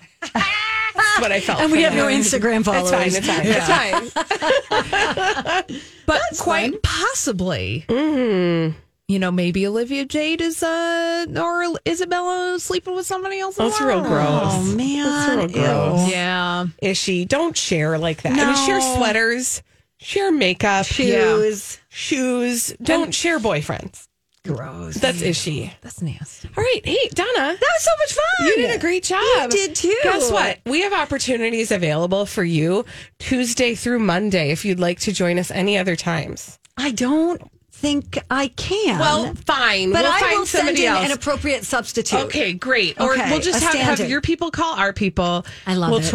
That's 1.21 1.23
what 1.23 1.33
I 1.33 1.41
felt. 1.41 1.61
And 1.61 1.73
we 1.73 1.83
have 1.83 1.95
no. 1.95 2.07
Instagram 2.07 2.65
followers. 2.65 3.15
It's 3.17 3.27
fine. 3.27 3.41
It's 3.45 3.67
fine. 3.67 4.11
It's 4.11 5.69
fine. 5.69 5.81
but 6.07 6.21
quite 6.39 6.83
possibly, 6.83 7.85
you 7.89 9.19
know, 9.19 9.31
maybe 9.31 9.67
Olivia 9.67 10.05
Jade 10.05 10.41
is 10.41 10.63
uh 10.63 11.27
or 11.37 11.75
Isabella 11.87 12.59
sleeping 12.61 12.95
with 12.95 13.07
somebody 13.07 13.41
else. 13.41 13.57
That's 13.57 13.81
real 13.81 14.03
gross. 14.03 14.53
Oh 14.55 14.75
man, 14.77 15.05
That's 15.05 15.31
real 15.37 15.51
Ew. 15.51 15.65
gross. 15.65 16.11
Yeah, 16.11 16.67
Is 16.83 16.97
she? 16.97 17.25
Don't 17.25 17.57
share 17.57 17.99
like 17.99 18.23
that. 18.23 18.33
I 18.39 18.47
mean, 18.47 18.67
share 18.67 18.81
sweaters, 18.81 19.63
share 19.99 20.31
makeup, 20.33 20.87
Shoes. 20.87 21.79
shoes. 21.89 22.73
Don't 22.83 23.15
share 23.15 23.39
boyfriends. 23.39 24.07
Gross. 24.47 24.95
That's 24.95 25.21
ishy. 25.21 25.71
that's 25.83 26.01
nasty. 26.01 26.49
All 26.57 26.65
right. 26.65 26.81
Hey, 26.83 27.09
Donna. 27.15 27.29
That 27.35 27.61
was 27.61 27.83
so 27.85 27.91
much 27.99 28.13
fun. 28.15 28.47
You 28.49 28.57
did 28.57 28.75
a 28.77 28.79
great 28.79 29.03
job. 29.05 29.21
You 29.21 29.49
did 29.51 29.75
too. 29.77 29.95
Guess 30.03 30.33
what? 30.33 30.61
We 30.65 30.81
have 30.81 30.95
opportunities 30.95 31.71
available 31.71 32.25
for 32.25 32.43
you 32.43 32.87
Tuesday 33.19 33.75
through 33.75 33.99
Monday 33.99 34.51
if 34.51 34.65
you'd 34.65 34.81
like 34.81 34.99
to 35.01 35.13
join 35.13 35.39
us 35.39 35.51
any 35.51 35.77
other 35.77 35.95
times. 35.95 36.59
I 36.79 36.91
don't 36.93 37.43
think 37.71 38.19
I 38.31 38.49
can. 38.49 38.99
Well, 38.99 39.35
fine. 39.35 39.93
but 39.93 40.03
we'll 40.05 40.13
I 40.13 40.21
find 40.21 40.39
will 40.39 40.47
send 40.47 40.79
in 40.79 40.85
else. 40.87 41.05
an 41.05 41.13
appropriate 41.13 41.65
substitute. 41.65 42.21
okay, 42.21 42.55
great. 42.55 42.99
Or 42.99 43.17
we'll 43.17 43.41
just 43.41 43.63
have, 43.63 43.75
have 43.75 44.09
your 44.09 44.23
people 44.23 44.51
call 44.51 44.75
our 44.75 44.95
people. 44.95 45.45
I 45.67 45.75
love 45.75 45.91
We'll 45.91 46.01
it. 46.01 46.15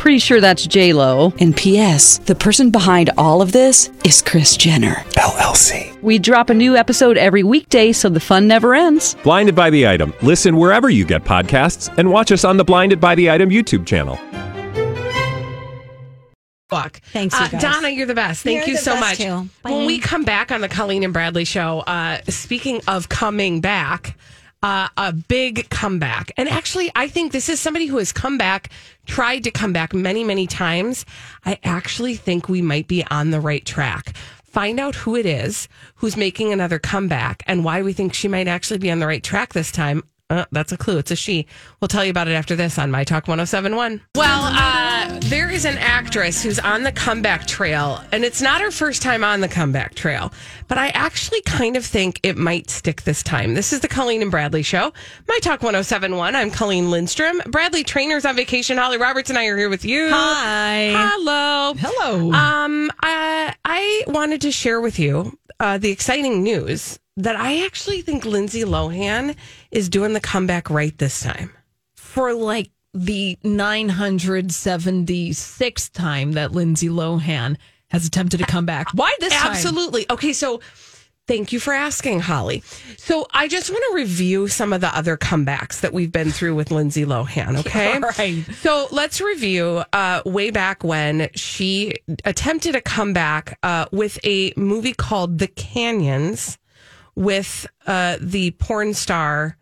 Pretty 0.00 0.18
sure 0.18 0.40
that's 0.40 0.66
J 0.66 0.94
Lo. 0.94 1.34
And 1.40 1.54
P.S. 1.54 2.16
The 2.20 2.34
person 2.34 2.70
behind 2.70 3.10
all 3.18 3.42
of 3.42 3.52
this 3.52 3.90
is 4.02 4.22
Kris 4.22 4.56
Jenner 4.56 4.94
LLC. 5.18 6.00
We 6.00 6.18
drop 6.18 6.48
a 6.48 6.54
new 6.54 6.74
episode 6.74 7.18
every 7.18 7.42
weekday, 7.42 7.92
so 7.92 8.08
the 8.08 8.18
fun 8.18 8.48
never 8.48 8.74
ends. 8.74 9.14
Blinded 9.22 9.54
by 9.54 9.68
the 9.68 9.86
item. 9.86 10.14
Listen 10.22 10.56
wherever 10.56 10.88
you 10.88 11.04
get 11.04 11.22
podcasts, 11.24 11.94
and 11.98 12.10
watch 12.10 12.32
us 12.32 12.46
on 12.46 12.56
the 12.56 12.64
Blinded 12.64 12.98
by 12.98 13.14
the 13.14 13.30
Item 13.30 13.50
YouTube 13.50 13.86
channel. 13.86 14.16
Fuck. 16.70 17.02
Thanks, 17.12 17.38
you 17.38 17.58
Uh. 17.58 17.60
Donna, 17.60 17.90
you're 17.90 18.06
the 18.06 18.14
best. 18.14 18.42
Thank 18.42 18.60
You're 18.60 18.76
you 18.76 18.76
so 18.78 18.98
much. 18.98 19.18
When 19.60 19.84
we 19.84 19.98
come 19.98 20.24
back 20.24 20.50
on 20.50 20.62
the 20.62 20.68
Colleen 20.68 21.04
and 21.04 21.12
Bradley 21.12 21.44
show, 21.44 21.80
uh, 21.80 22.20
speaking 22.26 22.80
of 22.88 23.10
coming 23.10 23.60
back, 23.60 24.16
uh, 24.62 24.88
a 24.96 25.12
big 25.12 25.68
comeback. 25.70 26.32
And 26.36 26.48
actually, 26.48 26.90
I 26.94 27.08
think 27.08 27.32
this 27.32 27.48
is 27.48 27.60
somebody 27.60 27.86
who 27.86 27.98
has 27.98 28.12
come 28.12 28.38
back, 28.38 28.70
tried 29.06 29.44
to 29.44 29.50
come 29.50 29.72
back 29.72 29.94
many, 29.94 30.24
many 30.24 30.46
times. 30.46 31.06
I 31.44 31.58
actually 31.64 32.14
think 32.14 32.48
we 32.48 32.62
might 32.62 32.88
be 32.88 33.04
on 33.10 33.30
the 33.30 33.40
right 33.40 33.64
track. 33.64 34.14
Find 34.44 34.80
out 34.80 34.96
who 34.96 35.16
it 35.16 35.26
is 35.26 35.68
who's 35.96 36.16
making 36.16 36.52
another 36.52 36.78
comeback 36.78 37.42
and 37.46 37.64
why 37.64 37.82
we 37.82 37.92
think 37.92 38.12
she 38.12 38.28
might 38.28 38.48
actually 38.48 38.78
be 38.78 38.90
on 38.90 38.98
the 38.98 39.06
right 39.06 39.22
track 39.22 39.52
this 39.52 39.70
time. 39.70 40.02
Uh, 40.30 40.44
that's 40.52 40.70
a 40.70 40.76
clue. 40.76 40.96
It's 40.98 41.10
a 41.10 41.16
she. 41.16 41.44
We'll 41.80 41.88
tell 41.88 42.04
you 42.04 42.10
about 42.10 42.28
it 42.28 42.32
after 42.32 42.54
this 42.54 42.78
on 42.78 42.90
My 42.92 43.02
Talk 43.02 43.26
1071. 43.26 44.00
Well, 44.14 44.42
uh, 44.44 45.18
there 45.24 45.50
is 45.50 45.64
an 45.64 45.76
actress 45.78 46.40
who's 46.40 46.60
on 46.60 46.84
the 46.84 46.92
comeback 46.92 47.48
trail, 47.48 48.00
and 48.12 48.24
it's 48.24 48.40
not 48.40 48.60
her 48.60 48.70
first 48.70 49.02
time 49.02 49.24
on 49.24 49.40
the 49.40 49.48
comeback 49.48 49.96
trail, 49.96 50.32
but 50.68 50.78
I 50.78 50.90
actually 50.90 51.42
kind 51.42 51.76
of 51.76 51.84
think 51.84 52.20
it 52.22 52.36
might 52.36 52.70
stick 52.70 53.02
this 53.02 53.24
time. 53.24 53.54
This 53.54 53.72
is 53.72 53.80
the 53.80 53.88
Colleen 53.88 54.22
and 54.22 54.30
Bradley 54.30 54.62
Show. 54.62 54.92
My 55.26 55.38
Talk 55.42 55.62
1071. 55.62 56.36
I'm 56.36 56.52
Colleen 56.52 56.92
Lindstrom. 56.92 57.42
Bradley 57.46 57.82
Traynor's 57.82 58.24
on 58.24 58.36
vacation. 58.36 58.78
Holly 58.78 58.98
Roberts 58.98 59.30
and 59.30 59.38
I 59.38 59.46
are 59.46 59.56
here 59.56 59.68
with 59.68 59.84
you. 59.84 60.10
Hi. 60.10 60.92
Hello. 60.96 61.74
Hello. 61.76 62.32
Um, 62.32 62.88
I, 63.02 63.52
I 63.64 64.04
wanted 64.06 64.42
to 64.42 64.52
share 64.52 64.80
with 64.80 65.00
you 65.00 65.36
uh, 65.60 65.78
the 65.78 65.90
exciting 65.90 66.42
news 66.42 66.98
that 67.16 67.36
I 67.36 67.64
actually 67.64 68.02
think 68.02 68.24
Lindsay 68.24 68.62
Lohan 68.62 69.36
is 69.70 69.88
doing 69.88 70.14
the 70.14 70.20
comeback 70.20 70.68
right 70.70 70.98
this 70.98 71.20
time. 71.20 71.52
For 71.96 72.34
like 72.34 72.70
the 72.92 73.38
976th 73.44 75.92
time 75.92 76.32
that 76.32 76.50
Lindsay 76.52 76.88
Lohan 76.88 77.56
has 77.90 78.04
attempted 78.06 78.38
to 78.38 78.46
come 78.46 78.66
back. 78.66 78.88
Why 78.94 79.14
this 79.20 79.32
time? 79.32 79.52
Absolutely. 79.52 80.06
Okay, 80.10 80.32
so 80.32 80.60
thank 81.26 81.52
you 81.52 81.60
for 81.60 81.72
asking, 81.72 82.20
Holly. 82.20 82.62
So 82.96 83.26
I 83.32 83.48
just 83.48 83.70
want 83.70 83.84
to 83.90 83.94
review 83.96 84.48
some 84.48 84.72
of 84.72 84.80
the 84.80 84.94
other 84.96 85.16
comebacks 85.16 85.80
that 85.80 85.92
we've 85.92 86.12
been 86.12 86.30
through 86.30 86.54
with 86.54 86.70
Lindsay 86.70 87.04
Lohan. 87.04 87.58
Okay, 87.60 87.94
All 87.94 88.00
right. 88.00 88.44
So 88.62 88.88
let's 88.90 89.20
review 89.20 89.82
uh, 89.92 90.22
way 90.24 90.50
back 90.50 90.82
when 90.82 91.28
she 91.34 91.94
attempted 92.24 92.74
a 92.74 92.80
comeback 92.80 93.58
uh, 93.62 93.86
with 93.92 94.18
a 94.24 94.52
movie 94.56 94.92
called 94.94 95.38
The 95.38 95.46
Canyons 95.46 96.58
with 97.14 97.66
uh, 97.86 98.16
the 98.20 98.52
porn 98.52 98.94
star 98.94 99.56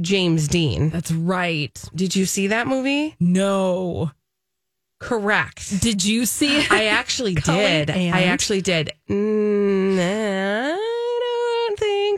James 0.00 0.48
Deen. 0.48 0.90
That's 0.90 1.12
right. 1.12 1.82
Did 1.94 2.14
you 2.16 2.26
see 2.26 2.48
that 2.48 2.66
movie? 2.66 3.14
No. 3.20 4.10
Correct. 4.98 5.80
Did 5.80 6.04
you 6.04 6.26
see 6.26 6.58
it? 6.60 6.70
I 6.70 6.86
actually 6.86 7.34
did. 7.34 7.90
and? 7.90 8.14
I 8.14 8.22
actually 8.24 8.60
did. 8.62 8.92
Mm, 9.08 9.96
think 9.96 9.98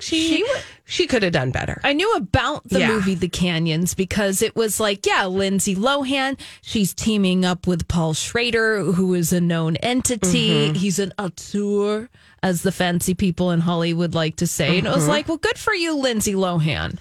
she. 0.05 0.37
She 0.37 0.43
wa- 0.43 0.61
she 0.87 1.07
could 1.07 1.23
have 1.23 1.33
done 1.33 1.51
better. 1.51 1.81
I 1.83 1.93
knew 1.95 2.13
about 2.15 2.69
the 2.69 2.81
Yeah. 2.81 2.89
movie 2.89 3.15
The 3.15 3.29
Canyons 3.29 3.95
because 3.95 4.43
it 4.43 4.55
was 4.55 4.79
like, 4.79 5.07
yeah, 5.07 5.25
Lindsay 5.27 5.75
Lohan, 5.75 6.39
she's 6.63 6.93
teaming 6.93 7.45
up 7.45 7.67
with 7.67 7.89
Paul 7.89 8.13
Schrader, 8.13 8.83
who 8.83 9.15
is 9.15 9.33
a 9.33 9.41
known 9.41 9.77
entity. 9.77 10.69
Mhm. 10.73 10.77
He's 10.77 10.99
an 10.99 11.13
auteur, 11.19 12.11
as 12.43 12.61
the 12.63 12.73
fancy 12.73 13.15
people 13.15 13.51
in 13.51 13.61
Hollywood 13.61 14.15
like 14.15 14.37
to 14.37 14.47
say. 14.47 14.77
And 14.79 14.87
it 14.87 14.91
was 14.95 15.05
Mhm. 15.05 15.09
like, 15.09 15.29
well, 15.29 15.39
good 15.39 15.59
for 15.59 15.73
you, 15.75 15.95
Lindsay 15.97 16.35
Lohan. 16.35 16.99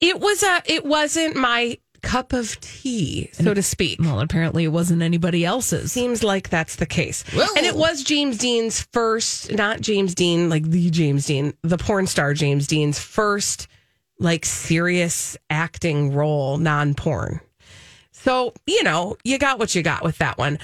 It 0.00 0.20
was 0.20 0.42
a. 0.42 0.62
It 0.66 0.84
wasn't 0.84 1.34
my 1.36 1.78
cup 2.02 2.32
of 2.32 2.60
tea, 2.60 3.30
so 3.32 3.54
to 3.54 3.62
speak. 3.62 4.00
Well, 4.00 4.20
apparently 4.20 4.64
it 4.64 4.68
wasn't 4.68 5.02
anybody 5.02 5.44
else's. 5.44 5.92
Seems 5.92 6.22
like 6.22 6.48
that's 6.48 6.76
the 6.76 6.86
case. 6.86 7.24
And 7.56 7.64
it 7.66 7.76
was 7.76 8.02
James 8.02 8.38
Deen's 8.38 8.82
first, 8.92 9.52
not 9.52 9.80
James 9.80 10.14
Dean, 10.14 10.50
like 10.50 10.64
the 10.64 10.90
James 10.90 11.26
Dean, 11.26 11.54
the 11.62 11.78
porn 11.78 12.06
star 12.06 12.34
James 12.34 12.66
Deen's 12.66 12.98
first, 12.98 13.68
like 14.18 14.44
serious 14.44 15.36
acting 15.48 16.12
role, 16.12 16.58
non 16.58 16.94
porn. 16.94 17.40
So, 18.12 18.52
you 18.66 18.82
know, 18.82 19.16
you 19.24 19.38
got 19.38 19.58
what 19.58 19.74
you 19.74 19.82
got 19.82 20.04
with 20.04 20.18
that 20.18 20.38
one. 20.38 20.58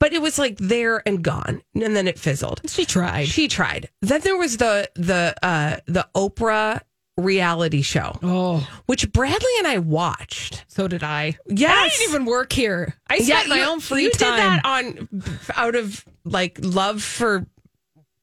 But 0.00 0.12
it 0.12 0.20
was 0.20 0.38
like 0.38 0.58
there 0.58 1.02
and 1.06 1.22
gone. 1.22 1.62
And 1.74 1.96
then 1.96 2.08
it 2.08 2.18
fizzled. 2.18 2.60
She 2.68 2.84
tried. 2.84 3.28
She 3.28 3.48
tried. 3.48 3.88
Then 4.02 4.20
there 4.22 4.36
was 4.36 4.56
the 4.56 4.90
the 4.96 5.34
uh 5.42 5.76
the 5.86 6.06
Oprah 6.14 6.80
reality 7.16 7.82
show. 7.82 8.18
Oh. 8.22 8.68
Which 8.86 9.10
Bradley 9.12 9.50
and 9.58 9.66
I 9.66 9.78
watched. 9.78 10.64
So 10.68 10.88
did 10.88 11.02
I. 11.02 11.38
Yes. 11.46 11.72
I 11.76 11.88
didn't 11.88 12.08
even 12.14 12.24
work 12.26 12.52
here. 12.52 12.94
I 13.08 13.18
spent 13.18 13.48
my 13.48 13.58
you- 13.58 13.64
own 13.64 13.80
free 13.80 14.04
you 14.04 14.10
time. 14.10 14.30
did 14.32 14.38
that 14.38 14.64
on 14.64 15.08
out 15.56 15.74
of 15.76 16.04
like 16.24 16.58
love 16.62 17.02
for 17.02 17.46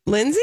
Lindsay. 0.06 0.40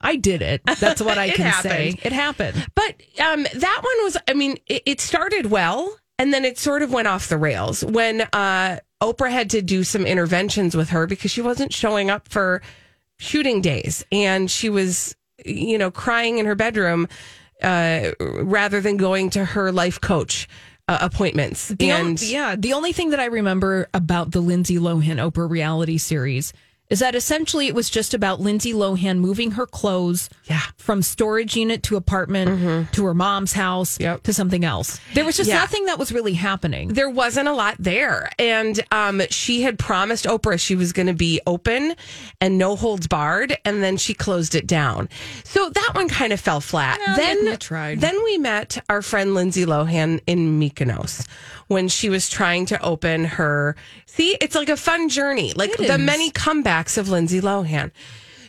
I 0.00 0.16
did 0.16 0.42
it. 0.42 0.62
That's 0.80 1.00
what 1.00 1.16
I 1.18 1.30
can 1.36 1.46
happened. 1.46 1.72
say. 1.72 1.98
It 2.02 2.12
happened. 2.12 2.66
But 2.74 3.00
um, 3.20 3.44
that 3.54 3.80
one 3.82 4.04
was. 4.04 4.16
I 4.26 4.34
mean, 4.34 4.58
it, 4.66 4.82
it 4.84 5.00
started 5.00 5.46
well, 5.46 5.96
and 6.18 6.34
then 6.34 6.44
it 6.44 6.58
sort 6.58 6.82
of 6.82 6.92
went 6.92 7.06
off 7.08 7.28
the 7.28 7.38
rails 7.38 7.84
when 7.84 8.22
uh, 8.32 8.78
Oprah 9.00 9.30
had 9.30 9.50
to 9.50 9.62
do 9.62 9.84
some 9.84 10.04
interventions 10.06 10.76
with 10.76 10.90
her 10.90 11.06
because 11.06 11.30
she 11.30 11.40
wasn't 11.42 11.72
showing 11.72 12.10
up 12.10 12.28
for 12.28 12.62
shooting 13.20 13.60
days, 13.60 14.04
and 14.10 14.50
she 14.50 14.68
was, 14.68 15.14
you 15.44 15.78
know, 15.78 15.92
crying 15.92 16.38
in 16.38 16.46
her 16.46 16.56
bedroom 16.56 17.06
uh, 17.62 18.12
rather 18.20 18.80
than 18.80 18.96
going 18.96 19.30
to 19.30 19.44
her 19.44 19.72
life 19.72 20.00
coach 20.00 20.48
uh, 20.88 20.98
appointments. 21.00 21.68
The 21.68 21.90
and 21.90 22.18
on- 22.20 22.28
yeah, 22.28 22.56
the 22.56 22.72
only 22.72 22.92
thing 22.92 23.10
that 23.10 23.20
I 23.20 23.26
remember 23.26 23.88
about 23.94 24.32
the 24.32 24.40
Lindsay 24.40 24.76
Lohan 24.76 25.16
Oprah 25.16 25.48
reality 25.48 25.98
series 25.98 26.52
is 26.92 26.98
that 27.00 27.14
essentially 27.16 27.66
it 27.66 27.74
was 27.74 27.88
just 27.88 28.12
about 28.12 28.38
Lindsay 28.38 28.72
Lohan 28.74 29.16
moving 29.18 29.52
her 29.52 29.66
clothes 29.66 30.28
Yeah. 30.44 30.60
from 30.76 31.00
storage 31.02 31.56
unit 31.56 31.82
to 31.84 31.96
apartment 31.96 32.92
to 32.92 33.04
her 33.06 33.14
mom's 33.14 33.54
house 33.54 33.96
to 33.98 34.32
something 34.32 34.62
else. 34.64 35.00
There 35.14 35.24
was 35.24 35.36
just 35.38 35.48
Yeah. 35.48 35.56
nothing 35.58 35.86
that 35.86 35.98
was 35.98 36.12
really 36.12 36.34
happening. 36.34 36.92
there 36.92 37.08
wasn't 37.08 37.48
a 37.48 37.52
lot 37.54 37.76
there. 37.78 38.30
And 38.38 38.78
um, 38.92 39.22
she 39.30 39.62
had 39.62 39.78
promised 39.78 40.26
Oprah 40.26 40.60
she 40.60 40.74
was 40.76 40.92
going 40.92 41.06
to 41.08 41.14
be 41.14 41.40
open 41.46 41.94
and 42.42 42.58
no 42.58 42.76
holds 42.76 43.06
barred, 43.06 43.56
and 43.64 43.82
then 43.82 43.96
she 43.96 44.12
closed 44.12 44.54
it 44.54 44.66
down. 44.66 45.08
So 45.44 45.70
that 45.70 45.90
one 45.94 46.08
kind 46.10 46.32
of 46.34 46.40
fell 46.40 46.60
flat. 46.60 46.98
then 47.16 47.56
tried. 47.56 48.00
Then 48.02 48.22
we 48.24 48.36
met 48.36 48.76
our 48.90 49.00
friend 49.00 49.34
Lindsay 49.34 49.64
Lohan 49.64 50.20
in 50.26 50.60
Mykonos 50.60 51.26
when 51.68 51.88
she 51.88 52.10
was 52.10 52.28
trying 52.28 52.66
to 52.66 52.80
open 52.82 53.24
her. 53.24 53.74
See, 54.06 54.36
it's 54.42 54.54
like 54.54 54.68
a 54.68 54.76
fun 54.76 55.08
journey, 55.08 55.54
like 55.56 55.70
It 55.70 55.86
the 55.86 55.94
is. 55.94 55.98
many 56.00 56.30
comebacks 56.30 56.81
of 56.96 57.08
Lindsay 57.08 57.40
Lohan 57.40 57.90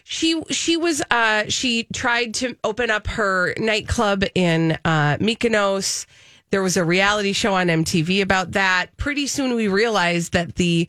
she 0.03 0.41
she 0.49 0.77
was 0.77 1.01
uh 1.09 1.45
she 1.47 1.87
tried 1.93 2.33
to 2.35 2.55
open 2.63 2.91
up 2.91 3.07
her 3.07 3.53
nightclub 3.57 4.23
in 4.35 4.77
uh 4.85 5.17
Mykonos. 5.17 6.05
There 6.51 6.61
was 6.61 6.77
a 6.77 6.85
reality 6.85 7.33
show 7.33 7.55
on 7.55 7.67
MTV 7.67 8.21
about 8.21 8.51
that. 8.51 8.95
Pretty 8.97 9.27
soon 9.27 9.55
we 9.55 9.67
realized 9.67 10.33
that 10.33 10.55
the 10.55 10.87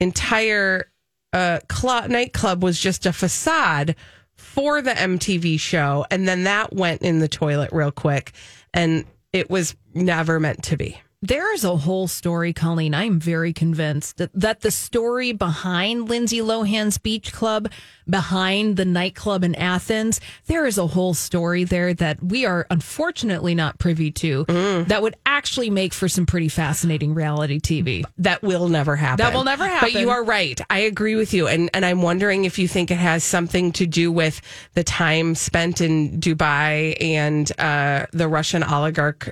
entire 0.00 0.90
uh 1.32 1.60
club 1.68 2.10
nightclub 2.10 2.62
was 2.62 2.80
just 2.80 3.06
a 3.06 3.12
facade 3.12 3.94
for 4.34 4.82
the 4.82 4.92
MTV 4.92 5.60
show 5.60 6.06
and 6.10 6.26
then 6.26 6.44
that 6.44 6.72
went 6.74 7.02
in 7.02 7.18
the 7.18 7.28
toilet 7.28 7.70
real 7.72 7.92
quick 7.92 8.32
and 8.72 9.04
it 9.32 9.50
was 9.50 9.76
never 9.94 10.40
meant 10.40 10.62
to 10.64 10.76
be. 10.76 11.00
There 11.26 11.54
is 11.54 11.64
a 11.64 11.78
whole 11.78 12.06
story, 12.06 12.52
Colleen. 12.52 12.92
I'm 12.92 13.18
very 13.18 13.54
convinced 13.54 14.18
that, 14.18 14.28
that 14.34 14.60
the 14.60 14.70
story 14.70 15.32
behind 15.32 16.06
Lindsay 16.06 16.42
Lohan's 16.42 16.98
Beach 16.98 17.32
Club, 17.32 17.70
behind 18.08 18.76
the 18.76 18.84
nightclub 18.84 19.44
in 19.44 19.54
Athens, 19.54 20.20
there 20.46 20.66
is 20.66 20.78
a 20.78 20.86
whole 20.86 21.14
story 21.14 21.64
there 21.64 21.94
that 21.94 22.22
we 22.22 22.44
are 22.46 22.66
unfortunately 22.70 23.54
not 23.54 23.78
privy 23.78 24.10
to 24.10 24.44
that 24.88 25.02
would 25.02 25.16
actually 25.26 25.70
make 25.70 25.92
for 25.92 26.08
some 26.08 26.26
pretty 26.26 26.48
fascinating 26.48 27.14
reality 27.14 27.58
TV. 27.60 28.04
That 28.18 28.42
will 28.42 28.68
never 28.68 28.96
happen. 28.96 29.24
That 29.24 29.34
will 29.34 29.44
never 29.44 29.66
happen. 29.66 29.90
But 29.92 30.00
you 30.00 30.10
are 30.10 30.22
right. 30.24 30.60
I 30.70 30.80
agree 30.80 31.14
with 31.16 31.32
you. 31.34 31.46
And 31.48 31.70
and 31.74 31.84
I'm 31.84 32.02
wondering 32.02 32.44
if 32.44 32.58
you 32.58 32.68
think 32.68 32.90
it 32.90 32.96
has 32.98 33.24
something 33.24 33.72
to 33.72 33.86
do 33.86 34.10
with 34.12 34.40
the 34.74 34.84
time 34.84 35.34
spent 35.34 35.80
in 35.80 36.20
Dubai 36.20 36.96
and 37.00 37.50
uh, 37.58 38.06
the 38.12 38.28
Russian 38.28 38.62
oligarch 38.62 39.30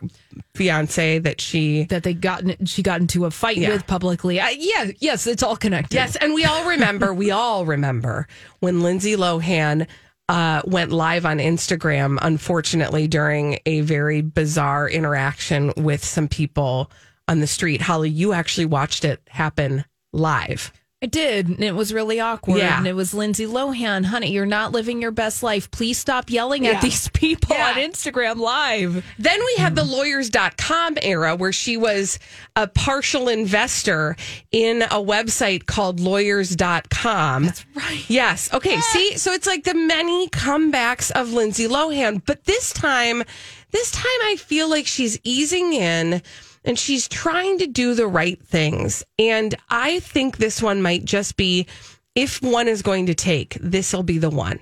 fiance 0.55 1.18
that 1.20 1.41
she 1.41 1.85
That 1.85 2.03
they 2.03 2.14
got 2.14 2.43
she 2.66 2.83
got 2.83 3.01
into 3.01 3.25
a 3.25 3.31
fight 3.31 3.57
Yeah. 3.57 3.70
with 3.70 3.87
publicly. 3.87 4.41
I, 4.41 4.51
yeah, 4.59 4.91
yes, 4.99 5.27
it's 5.27 5.43
all 5.43 5.57
connected. 5.57 5.95
Yes, 5.95 6.16
and 6.16 6.35
we 6.35 6.45
all 6.45 6.64
remember, 6.68 7.12
we 7.14 7.31
all 7.31 7.64
remember 7.66 8.27
when 8.62 8.80
Lindsay 8.80 9.16
Lohan 9.16 9.88
uh, 10.28 10.62
went 10.64 10.92
live 10.92 11.26
on 11.26 11.38
Instagram, 11.38 12.16
unfortunately, 12.22 13.08
during 13.08 13.58
a 13.66 13.80
very 13.80 14.22
bizarre 14.22 14.88
interaction 14.88 15.72
with 15.76 16.04
some 16.04 16.28
people 16.28 16.88
on 17.26 17.40
the 17.40 17.48
street. 17.48 17.80
Holly, 17.80 18.08
you 18.08 18.32
actually 18.32 18.66
watched 18.66 19.04
it 19.04 19.20
happen 19.28 19.84
live. 20.12 20.72
I 21.03 21.07
did, 21.07 21.48
and 21.48 21.64
it 21.64 21.74
was 21.74 21.92
really 21.92 22.20
awkward. 22.20 22.59
Yeah. 22.59 22.78
And 22.78 22.86
it 22.86 22.92
was 22.92 23.12
Lindsay 23.12 23.44
Lohan, 23.44 24.05
honey, 24.05 24.30
you're 24.30 24.46
not 24.46 24.70
living 24.70 25.03
your 25.03 25.11
best 25.11 25.42
life. 25.42 25.68
Please 25.72 25.98
stop 25.98 26.30
yelling 26.30 26.64
Yeah. 26.64 26.72
at 26.74 26.80
these 26.82 27.09
people 27.12 27.57
Yeah. 27.57 27.70
on 27.70 27.74
Instagram 27.74 28.36
Live. 28.36 29.05
Then 29.18 29.40
we 29.44 29.55
had 29.61 29.74
the 29.74 29.82
lawyers.com 29.82 30.98
era 31.03 31.34
where 31.34 31.53
she 31.53 31.76
was 31.76 32.20
a 32.55 32.68
partial 32.68 33.26
investor 33.28 34.14
in 34.53 34.82
a 34.82 35.03
website 35.03 35.66
called 35.66 35.98
lawyers.com. 35.98 37.44
That's 37.46 37.66
right. 37.74 38.05
Yes. 38.09 38.53
Okay. 38.53 38.76
Ah. 38.76 38.80
See, 38.92 39.16
so 39.18 39.32
it's 39.32 39.46
like 39.46 39.64
the 39.64 39.74
many 39.74 40.28
comebacks 40.28 41.11
of 41.11 41.32
Lindsay 41.32 41.66
Lohan, 41.66 42.22
but 42.24 42.44
this 42.44 42.72
time, 42.72 43.24
this 43.72 43.90
time 43.90 44.05
I 44.24 44.36
feel 44.38 44.68
like 44.70 44.86
she's 44.86 45.18
easing 45.24 45.72
in 45.72 46.22
and 46.64 46.78
she's 46.78 47.08
trying 47.08 47.58
to 47.58 47.66
do 47.66 47.94
the 47.94 48.06
right 48.06 48.40
things. 48.46 49.04
And 49.18 49.54
I 49.70 50.00
think 50.00 50.36
this 50.36 50.62
one 50.62 50.82
might 50.82 51.04
just 51.04 51.36
be 51.36 51.66
if 52.14 52.42
one 52.42 52.68
is 52.68 52.82
going 52.82 53.06
to 53.06 53.14
take, 53.14 53.54
this 53.60 53.92
will 53.92 54.02
be 54.02 54.18
the 54.18 54.30
one. 54.30 54.60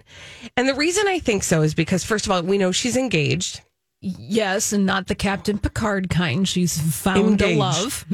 And 0.56 0.68
the 0.68 0.74
reason 0.74 1.08
I 1.08 1.18
think 1.18 1.42
so 1.42 1.62
is 1.62 1.74
because, 1.74 2.04
first 2.04 2.26
of 2.26 2.32
all, 2.32 2.42
we 2.42 2.58
know 2.58 2.72
she's 2.72 2.96
engaged. 2.96 3.60
Yes, 4.00 4.72
and 4.72 4.86
not 4.86 5.08
the 5.08 5.14
Captain 5.14 5.58
Picard 5.58 6.08
kind. 6.08 6.48
She's 6.48 6.80
found 6.80 7.42
Engaged. 7.42 7.56
a 7.56 7.58
love. 7.58 8.04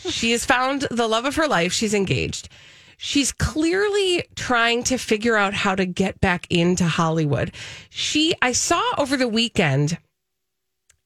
she 0.08 0.32
has 0.32 0.44
found 0.44 0.88
the 0.90 1.06
love 1.06 1.24
of 1.24 1.36
her 1.36 1.46
life. 1.46 1.72
She's 1.72 1.94
engaged. 1.94 2.48
She's 2.96 3.30
clearly 3.30 4.24
trying 4.34 4.82
to 4.84 4.96
figure 4.96 5.36
out 5.36 5.52
how 5.54 5.74
to 5.74 5.84
get 5.84 6.20
back 6.20 6.46
into 6.50 6.86
Hollywood. 6.86 7.52
She, 7.90 8.34
I 8.40 8.52
saw 8.52 8.82
over 8.98 9.16
the 9.16 9.28
weekend 9.28 9.98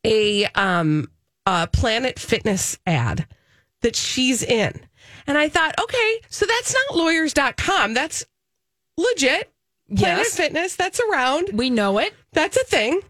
a 0.05 0.47
um 0.55 1.11
a 1.51 1.67
Planet 1.67 2.19
Fitness 2.19 2.79
ad 2.87 3.27
that 3.83 3.97
she's 3.97 4.43
in. 4.43 4.81
And 5.27 5.37
I 5.37 5.49
thought, 5.49 5.75
okay, 5.83 6.21
so 6.29 6.47
that's 6.47 6.73
not 6.75 6.97
lawyers.com. 6.97 7.95
That's 7.95 8.25
legit. 8.97 9.53
Planet 9.97 10.27
Yes. 10.27 10.37
Fitness, 10.37 10.77
that's 10.77 11.01
around. 11.01 11.51
we 11.53 11.69
know 11.71 11.99
it. 11.99 12.15
That's 12.33 12.57
a 12.57 12.63
thing. 12.65 13.01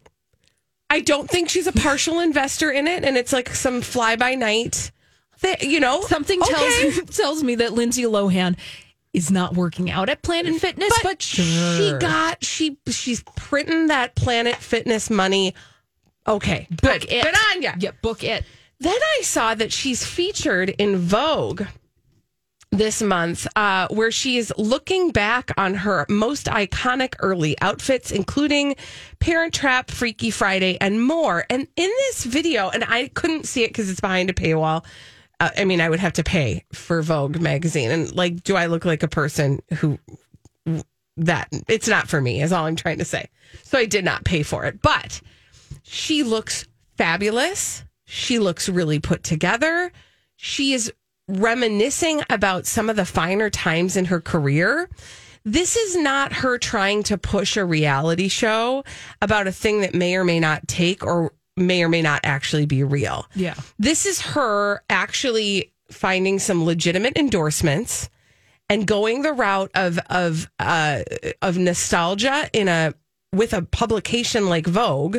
I 0.88 1.00
don't 1.00 1.28
think 1.28 1.50
she's 1.50 1.66
a 1.66 1.72
partial 1.72 2.18
investor 2.18 2.70
in 2.70 2.88
it, 2.88 3.04
and 3.04 3.16
it's 3.18 3.32
like 3.32 3.50
some 3.54 3.82
fly 3.82 4.16
by 4.16 4.34
night. 4.34 4.90
Thing, 5.38 5.56
you 5.60 5.78
know, 5.80 6.00
Something 6.02 6.42
Okay. 6.42 6.90
tells 6.90 7.10
tells 7.16 7.42
me 7.42 7.54
that 7.56 7.74
Lindsay 7.74 8.02
Lohan 8.04 8.56
is 9.12 9.30
not 9.30 9.54
working 9.54 9.90
out 9.90 10.08
at 10.08 10.22
Planet 10.22 10.58
Fitness, 10.60 10.92
but, 11.02 11.20
she 11.20 11.42
sure. 11.42 11.98
got 11.98 12.42
she 12.44 12.78
she's 12.88 13.22
printing 13.36 13.88
that 13.88 14.14
Planet 14.14 14.56
Fitness 14.56 15.10
money. 15.10 15.54
Okay, 16.30 16.68
good. 16.80 17.04
it. 17.04 17.24
Good 17.24 17.34
on 17.34 17.62
ya. 17.62 17.72
Yeah, 17.78 17.90
book 18.02 18.22
it. 18.22 18.44
Then 18.78 18.98
I 19.18 19.22
saw 19.22 19.54
that 19.54 19.72
she's 19.72 20.04
featured 20.04 20.70
in 20.70 20.96
Vogue 20.96 21.62
this 22.70 23.02
month, 23.02 23.48
uh, 23.56 23.88
where 23.90 24.12
she 24.12 24.36
is 24.36 24.52
looking 24.56 25.10
back 25.10 25.50
on 25.58 25.74
her 25.74 26.06
most 26.08 26.46
iconic 26.46 27.16
early 27.18 27.60
outfits, 27.60 28.12
including 28.12 28.76
Parent 29.18 29.52
Trap, 29.52 29.90
Freaky 29.90 30.30
Friday, 30.30 30.78
and 30.80 31.02
more. 31.02 31.44
And 31.50 31.66
in 31.76 31.90
this 31.90 32.24
video, 32.24 32.70
and 32.70 32.84
I 32.84 33.08
couldn't 33.08 33.46
see 33.46 33.64
it 33.64 33.70
because 33.70 33.90
it's 33.90 34.00
behind 34.00 34.30
a 34.30 34.32
paywall. 34.32 34.84
Uh, 35.40 35.50
I 35.56 35.64
mean, 35.64 35.80
I 35.80 35.90
would 35.90 36.00
have 36.00 36.12
to 36.14 36.22
pay 36.22 36.64
for 36.72 37.02
Vogue 37.02 37.40
magazine. 37.40 37.90
And 37.90 38.14
like, 38.14 38.44
do 38.44 38.54
I 38.54 38.66
look 38.66 38.84
like 38.84 39.02
a 39.02 39.08
person 39.08 39.60
who 39.78 39.98
that 41.16 41.48
it's 41.68 41.88
not 41.88 42.08
for 42.08 42.20
me, 42.20 42.40
is 42.40 42.52
all 42.52 42.66
I'm 42.66 42.76
trying 42.76 42.98
to 42.98 43.04
say. 43.04 43.28
So 43.64 43.78
I 43.78 43.84
did 43.84 44.04
not 44.04 44.24
pay 44.24 44.42
for 44.42 44.64
it. 44.64 44.80
But 44.80 45.20
She 45.82 46.22
looks 46.22 46.66
fabulous. 46.96 47.84
She 48.04 48.38
looks 48.38 48.68
really 48.68 48.98
put 48.98 49.22
together. 49.22 49.92
She 50.36 50.72
is 50.72 50.92
reminiscing 51.28 52.22
about 52.28 52.66
some 52.66 52.90
of 52.90 52.96
the 52.96 53.04
finer 53.04 53.50
times 53.50 53.96
in 53.96 54.06
her 54.06 54.20
career. 54.20 54.88
This 55.44 55.76
is 55.76 55.96
not 55.96 56.32
her 56.32 56.58
trying 56.58 57.02
to 57.04 57.16
push 57.16 57.56
a 57.56 57.64
reality 57.64 58.28
show 58.28 58.84
about 59.22 59.46
a 59.46 59.52
thing 59.52 59.80
that 59.80 59.94
may 59.94 60.16
or 60.16 60.24
may 60.24 60.40
not 60.40 60.66
take 60.68 61.04
or 61.04 61.32
may 61.56 61.82
or 61.82 61.88
may 61.88 62.02
not 62.02 62.20
actually 62.24 62.66
be 62.66 62.82
real. 62.82 63.26
Yeah. 63.34 63.54
This 63.78 64.06
is 64.06 64.20
her 64.20 64.82
actually 64.90 65.72
finding 65.90 66.38
some 66.38 66.64
legitimate 66.64 67.16
endorsements 67.16 68.10
and 68.68 68.86
going 68.86 69.22
the 69.22 69.32
route 69.32 69.70
of 69.74 69.98
of 70.08 70.50
uh, 70.58 71.02
of 71.42 71.58
nostalgia 71.58 72.48
in 72.52 72.68
a 72.68 72.94
with 73.32 73.52
a 73.52 73.62
publication 73.62 74.48
like 74.48 74.66
Vogue, 74.66 75.18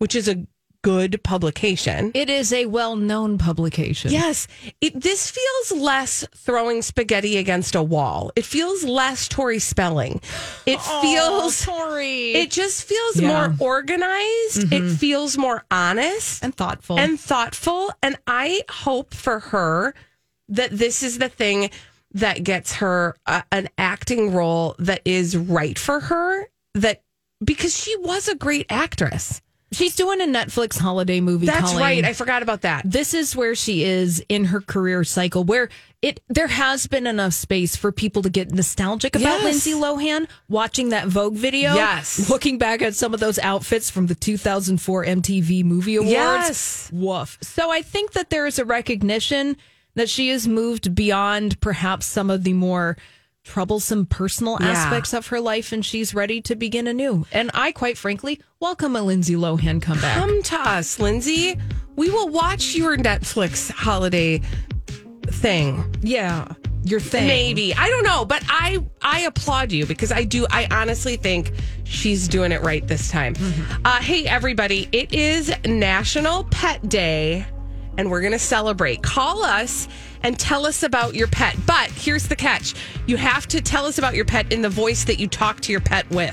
which 0.00 0.14
is 0.14 0.28
a 0.28 0.44
good 0.82 1.22
publication. 1.22 2.10
It 2.14 2.30
is 2.30 2.54
a 2.54 2.64
well 2.64 2.96
known 2.96 3.36
publication. 3.36 4.10
Yes, 4.12 4.48
it, 4.80 4.98
this 4.98 5.30
feels 5.30 5.78
less 5.82 6.26
throwing 6.34 6.80
spaghetti 6.80 7.36
against 7.36 7.74
a 7.74 7.82
wall. 7.82 8.32
It 8.34 8.46
feels 8.46 8.82
less 8.82 9.28
Tori 9.28 9.58
Spelling. 9.58 10.22
It 10.64 10.80
feels 10.80 11.62
Tori. 11.66 12.32
It 12.32 12.50
just 12.50 12.84
feels 12.84 13.20
Yeah. 13.20 13.28
more 13.28 13.56
organized. 13.60 14.72
It 14.72 14.96
feels 14.96 15.36
more 15.36 15.64
honest 15.70 16.42
and 16.42 16.54
thoughtful. 16.54 16.98
and 16.98 17.20
thoughtful. 17.20 17.92
And 18.02 18.16
I 18.26 18.62
hope 18.70 19.12
for 19.12 19.38
her 19.38 19.94
that 20.48 20.70
this 20.70 21.02
is 21.02 21.18
the 21.18 21.28
thing 21.28 21.70
that 22.12 22.42
gets 22.42 22.76
her 22.76 23.16
uh, 23.26 23.42
an 23.52 23.68
acting 23.76 24.32
role 24.32 24.76
that 24.78 25.02
is 25.04 25.36
right 25.36 25.78
for 25.78 26.00
her. 26.00 26.46
That 26.74 27.02
because 27.44 27.76
she 27.76 27.94
was 27.98 28.28
a 28.28 28.34
great 28.34 28.64
actress. 28.70 29.42
She's 29.72 29.94
doing 29.94 30.20
a 30.20 30.24
Netflix 30.24 30.78
holiday 30.78 31.20
movie. 31.20 31.46
That's 31.46 31.60
Colleen. 31.70 31.80
right. 31.80 32.04
I 32.04 32.12
forgot 32.12 32.42
about 32.42 32.62
that. 32.62 32.82
This 32.84 33.14
is 33.14 33.36
where 33.36 33.54
she 33.54 33.84
is 33.84 34.22
in 34.28 34.46
her 34.46 34.60
career 34.60 35.04
cycle, 35.04 35.44
where 35.44 35.68
it 36.02 36.20
there 36.28 36.48
has 36.48 36.88
been 36.88 37.06
enough 37.06 37.34
space 37.34 37.76
for 37.76 37.92
people 37.92 38.22
to 38.22 38.30
get 38.30 38.50
nostalgic 38.52 39.14
about 39.14 39.42
Yes. 39.42 39.44
Lindsay 39.44 39.72
Lohan. 39.72 40.26
Watching 40.48 40.88
that 40.88 41.06
Vogue 41.06 41.34
video, 41.36 41.74
Yes. 41.74 42.28
looking 42.28 42.58
back 42.58 42.82
at 42.82 42.96
some 42.96 43.14
of 43.14 43.20
those 43.20 43.38
outfits 43.38 43.90
from 43.90 44.06
the 44.08 44.14
2004 44.16 45.04
MTV 45.04 45.62
Movie 45.62 45.96
Awards. 45.96 46.10
Yes. 46.12 46.90
woof. 46.92 47.38
So 47.40 47.70
I 47.70 47.82
think 47.82 48.12
that 48.12 48.30
there 48.30 48.46
is 48.48 48.58
a 48.58 48.64
recognition 48.64 49.56
that 49.94 50.08
she 50.10 50.30
has 50.30 50.48
moved 50.48 50.94
beyond 50.96 51.60
perhaps 51.60 52.06
some 52.06 52.28
of 52.30 52.42
the 52.44 52.54
more 52.54 52.96
troublesome 53.50 54.06
personal 54.06 54.56
Yeah. 54.60 54.68
aspects 54.68 55.12
of 55.12 55.26
her 55.28 55.40
life 55.40 55.72
and 55.72 55.84
she's 55.84 56.14
ready 56.14 56.40
to 56.42 56.54
begin 56.54 56.86
anew. 56.86 57.26
And 57.32 57.50
I 57.52 57.72
quite 57.72 57.98
frankly 57.98 58.40
welcome 58.60 58.94
a 58.94 59.02
Lindsay 59.02 59.34
Lohan 59.34 59.82
comeback. 59.82 60.16
Come 60.16 60.40
to 60.44 60.56
us, 60.56 60.98
Lindsay. 61.00 61.58
We 61.96 62.10
will 62.10 62.28
watch 62.28 62.74
your 62.76 62.96
Netflix 62.96 63.70
holiday 63.70 64.40
thing. 65.26 65.84
yeah, 66.02 66.46
your 66.84 67.00
thing. 67.00 67.26
Maybe. 67.26 67.74
I 67.74 67.88
don't 67.88 68.04
know, 68.04 68.24
but 68.24 68.42
I 68.48 68.78
I 69.02 69.20
applaud 69.22 69.72
you 69.72 69.84
because 69.84 70.12
I 70.12 70.24
do 70.24 70.46
I 70.50 70.66
honestly 70.70 71.16
think 71.16 71.52
she's 71.84 72.28
doing 72.28 72.52
it 72.52 72.62
right 72.62 72.86
this 72.86 73.10
time. 73.10 73.34
Uh, 73.84 74.00
hey 74.00 74.26
everybody, 74.26 74.88
it 74.92 75.12
is 75.12 75.52
National 75.66 76.44
Pet 76.44 76.88
Day 76.88 77.44
and 77.98 78.10
we're 78.10 78.20
going 78.20 78.32
to 78.32 78.38
celebrate. 78.38 79.02
Call 79.02 79.42
us 79.42 79.88
and 80.22 80.38
tell 80.38 80.66
us 80.66 80.82
about 80.82 81.14
your 81.14 81.28
pet. 81.28 81.56
But 81.66 81.90
here's 81.90 82.28
the 82.28 82.36
catch. 82.36 82.74
You 83.06 83.16
have 83.16 83.46
to 83.48 83.60
tell 83.60 83.86
us 83.86 83.98
about 83.98 84.14
your 84.14 84.24
pet 84.24 84.52
in 84.52 84.62
the 84.62 84.68
voice 84.68 85.04
that 85.04 85.18
you 85.18 85.26
talk 85.28 85.60
to 85.60 85.72
your 85.72 85.80
pet 85.80 86.08
with. 86.10 86.28